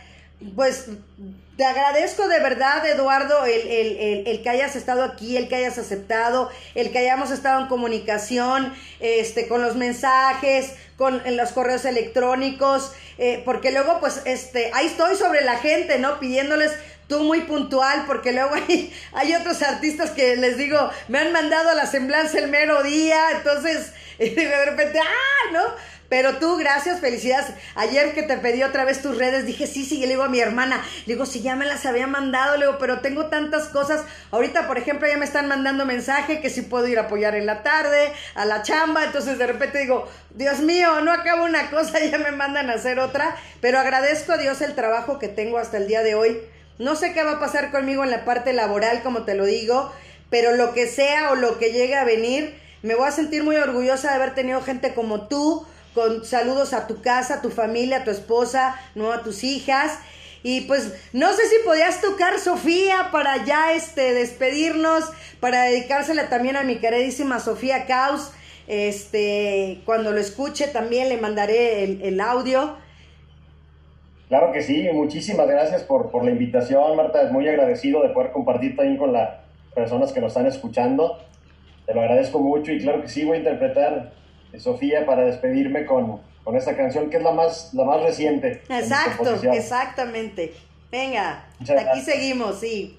pues 0.56 0.88
te 1.58 1.66
agradezco 1.66 2.28
de 2.28 2.40
verdad, 2.40 2.86
Eduardo, 2.88 3.46
el, 3.46 3.68
el, 3.68 4.28
el, 4.28 4.42
que 4.42 4.50
hayas 4.50 4.76
estado 4.76 5.04
aquí, 5.04 5.38
el 5.38 5.48
que 5.48 5.56
hayas 5.56 5.78
aceptado, 5.78 6.50
el 6.74 6.92
que 6.92 7.00
hayamos 7.00 7.30
estado 7.30 7.62
en 7.62 7.68
comunicación, 7.68 8.74
este, 9.00 9.48
con 9.48 9.62
los 9.62 9.76
mensajes, 9.76 10.74
con 10.98 11.22
los 11.36 11.52
correos 11.52 11.86
electrónicos, 11.86 12.94
eh, 13.20 13.44
porque 13.46 13.72
luego, 13.72 14.00
pues, 14.00 14.22
este, 14.26 14.72
ahí 14.74 14.88
estoy 14.88 15.16
sobre 15.16 15.44
la 15.44 15.58
gente, 15.58 16.00
¿no? 16.00 16.20
Pidiéndoles 16.20 16.72
tú 17.08 17.20
muy 17.20 17.42
puntual, 17.42 18.06
porque 18.08 18.32
luego 18.32 18.56
hay, 18.56 18.92
hay 19.14 19.36
otros 19.36 19.62
artistas 19.62 20.10
que 20.10 20.36
les 20.36 20.58
digo, 20.58 20.90
me 21.08 21.20
han 21.20 21.32
mandado 21.32 21.76
la 21.76 21.86
semblanza 21.86 22.40
el 22.40 22.50
mero 22.50 22.82
día, 22.82 23.32
entonces, 23.32 23.94
de 24.18 24.66
repente, 24.66 25.00
¡ah! 25.00 25.52
¿no? 25.52 25.62
Pero 26.14 26.38
tú, 26.38 26.58
gracias, 26.58 27.00
felicidades. 27.00 27.48
Ayer 27.74 28.14
que 28.14 28.22
te 28.22 28.38
pedí 28.38 28.62
otra 28.62 28.86
vez 28.86 29.02
tus 29.02 29.18
redes, 29.18 29.48
dije, 29.48 29.66
sí, 29.66 29.84
sí, 29.84 29.98
le 29.98 30.10
digo 30.10 30.22
a 30.22 30.30
mi 30.30 30.40
hermana, 30.40 30.80
le 31.08 31.16
digo, 31.16 31.26
si 31.26 31.42
ya 31.42 31.56
me 31.56 31.66
las 31.66 31.88
había 31.88 32.06
mandado, 32.06 32.56
le 32.56 32.68
digo, 32.68 32.78
pero 32.78 33.00
tengo 33.00 33.30
tantas 33.30 33.68
cosas. 33.70 34.04
Ahorita, 34.30 34.68
por 34.68 34.78
ejemplo, 34.78 35.08
ya 35.08 35.18
me 35.18 35.26
están 35.26 35.48
mandando 35.48 35.88
mensaje 35.88 36.40
que 36.40 36.52
si 36.52 36.62
puedo 36.62 36.88
ir 36.88 37.00
a 37.00 37.06
apoyar 37.06 37.34
en 37.34 37.48
la 37.48 37.64
tarde, 37.64 38.14
a 38.36 38.46
la 38.46 38.62
chamba. 38.62 39.06
Entonces, 39.06 39.40
de 39.40 39.48
repente 39.48 39.80
digo, 39.80 40.08
Dios 40.30 40.60
mío, 40.60 41.02
no 41.02 41.12
acabo 41.12 41.46
una 41.46 41.72
cosa, 41.72 41.98
ya 42.12 42.20
me 42.20 42.30
mandan 42.30 42.70
a 42.70 42.74
hacer 42.74 43.00
otra. 43.00 43.36
Pero 43.60 43.80
agradezco 43.80 44.34
a 44.34 44.38
Dios 44.38 44.62
el 44.62 44.76
trabajo 44.76 45.18
que 45.18 45.30
tengo 45.30 45.58
hasta 45.58 45.78
el 45.78 45.88
día 45.88 46.04
de 46.04 46.14
hoy. 46.14 46.40
No 46.78 46.96
sé 46.96 47.14
qué 47.14 47.24
va 47.24 47.32
a 47.32 47.40
pasar 47.40 47.72
conmigo 47.72 48.04
en 48.04 48.12
la 48.12 48.24
parte 48.24 48.54
laboral, 48.54 49.02
como 49.02 49.24
te 49.24 49.34
lo 49.34 49.46
digo, 49.46 49.92
pero 50.30 50.56
lo 50.56 50.76
que 50.76 50.86
sea 50.86 51.32
o 51.32 51.36
lo 51.36 51.58
que 51.58 51.72
llegue 51.72 51.96
a 51.96 52.04
venir, 52.04 52.56
me 52.84 52.94
voy 52.94 53.08
a 53.08 53.12
sentir 53.12 53.44
muy 53.44 53.56
orgullosa 53.56 54.10
de 54.10 54.16
haber 54.18 54.36
tenido 54.36 54.62
gente 54.62 54.94
como 54.94 55.28
tú, 55.28 55.66
con 55.94 56.26
saludos 56.26 56.74
a 56.74 56.88
tu 56.88 57.02
casa, 57.02 57.36
a 57.36 57.42
tu 57.42 57.50
familia, 57.50 57.98
a 57.98 58.04
tu 58.04 58.12
esposa, 58.12 58.80
no 58.96 59.12
a 59.12 59.22
tus 59.24 59.44
hijas. 59.44 60.00
Y 60.44 60.62
pues 60.62 60.94
no 61.14 61.32
sé 61.34 61.44
si 61.48 61.56
podías 61.66 62.02
tocar 62.02 62.38
Sofía 62.38 63.10
para 63.12 63.46
ya 63.46 63.74
este 63.74 64.14
despedirnos, 64.14 65.06
para 65.40 65.64
dedicársela 65.64 66.28
también 66.28 66.58
a 66.58 66.64
mi 66.64 66.76
queridísima 66.78 67.40
Sofía 67.40 67.86
Caus. 67.86 68.32
Este, 68.68 69.82
cuando 69.86 70.12
lo 70.12 70.20
escuche 70.20 70.68
también 70.68 71.10
le 71.10 71.18
mandaré 71.18 71.84
el, 71.84 72.20
audio. 72.20 72.78
Claro 74.30 74.52
que 74.52 74.62
sí, 74.62 74.88
muchísimas 74.94 75.48
gracias 75.48 75.84
por, 75.84 76.12
por 76.12 76.26
la 76.26 76.32
invitación, 76.32 76.96
Marta. 76.96 77.30
Muy 77.32 77.48
agradecido 77.48 78.02
de 78.04 78.10
poder 78.10 78.32
compartir 78.32 78.76
también 78.76 78.98
con 78.98 79.14
las 79.14 79.30
personas 79.74 80.12
que 80.12 80.20
nos 80.20 80.30
están 80.30 80.48
escuchando. 80.48 81.20
Te 81.86 81.94
lo 81.94 82.02
agradezco 82.02 82.40
mucho 82.40 82.72
y 82.72 82.82
claro 82.82 83.02
que 83.02 83.10
sí, 83.10 83.24
voy 83.24 83.38
a 83.38 83.40
interpretar 83.40 84.12
Sofía 84.60 85.06
para 85.06 85.26
despedirme 85.26 85.86
con, 85.86 86.22
con 86.44 86.58
esta 86.58 86.76
canción 86.76 87.10
que 87.10 87.18
es 87.18 87.24
la 87.24 87.32
más, 87.32 87.74
la 87.74 87.86
más 87.86 88.02
reciente. 88.02 88.62
Exacto, 88.70 89.36
exactamente. 89.52 90.54
Venga, 90.92 91.46
aquí 91.60 92.02
seguimos, 92.02 92.60
sí. 92.60 92.98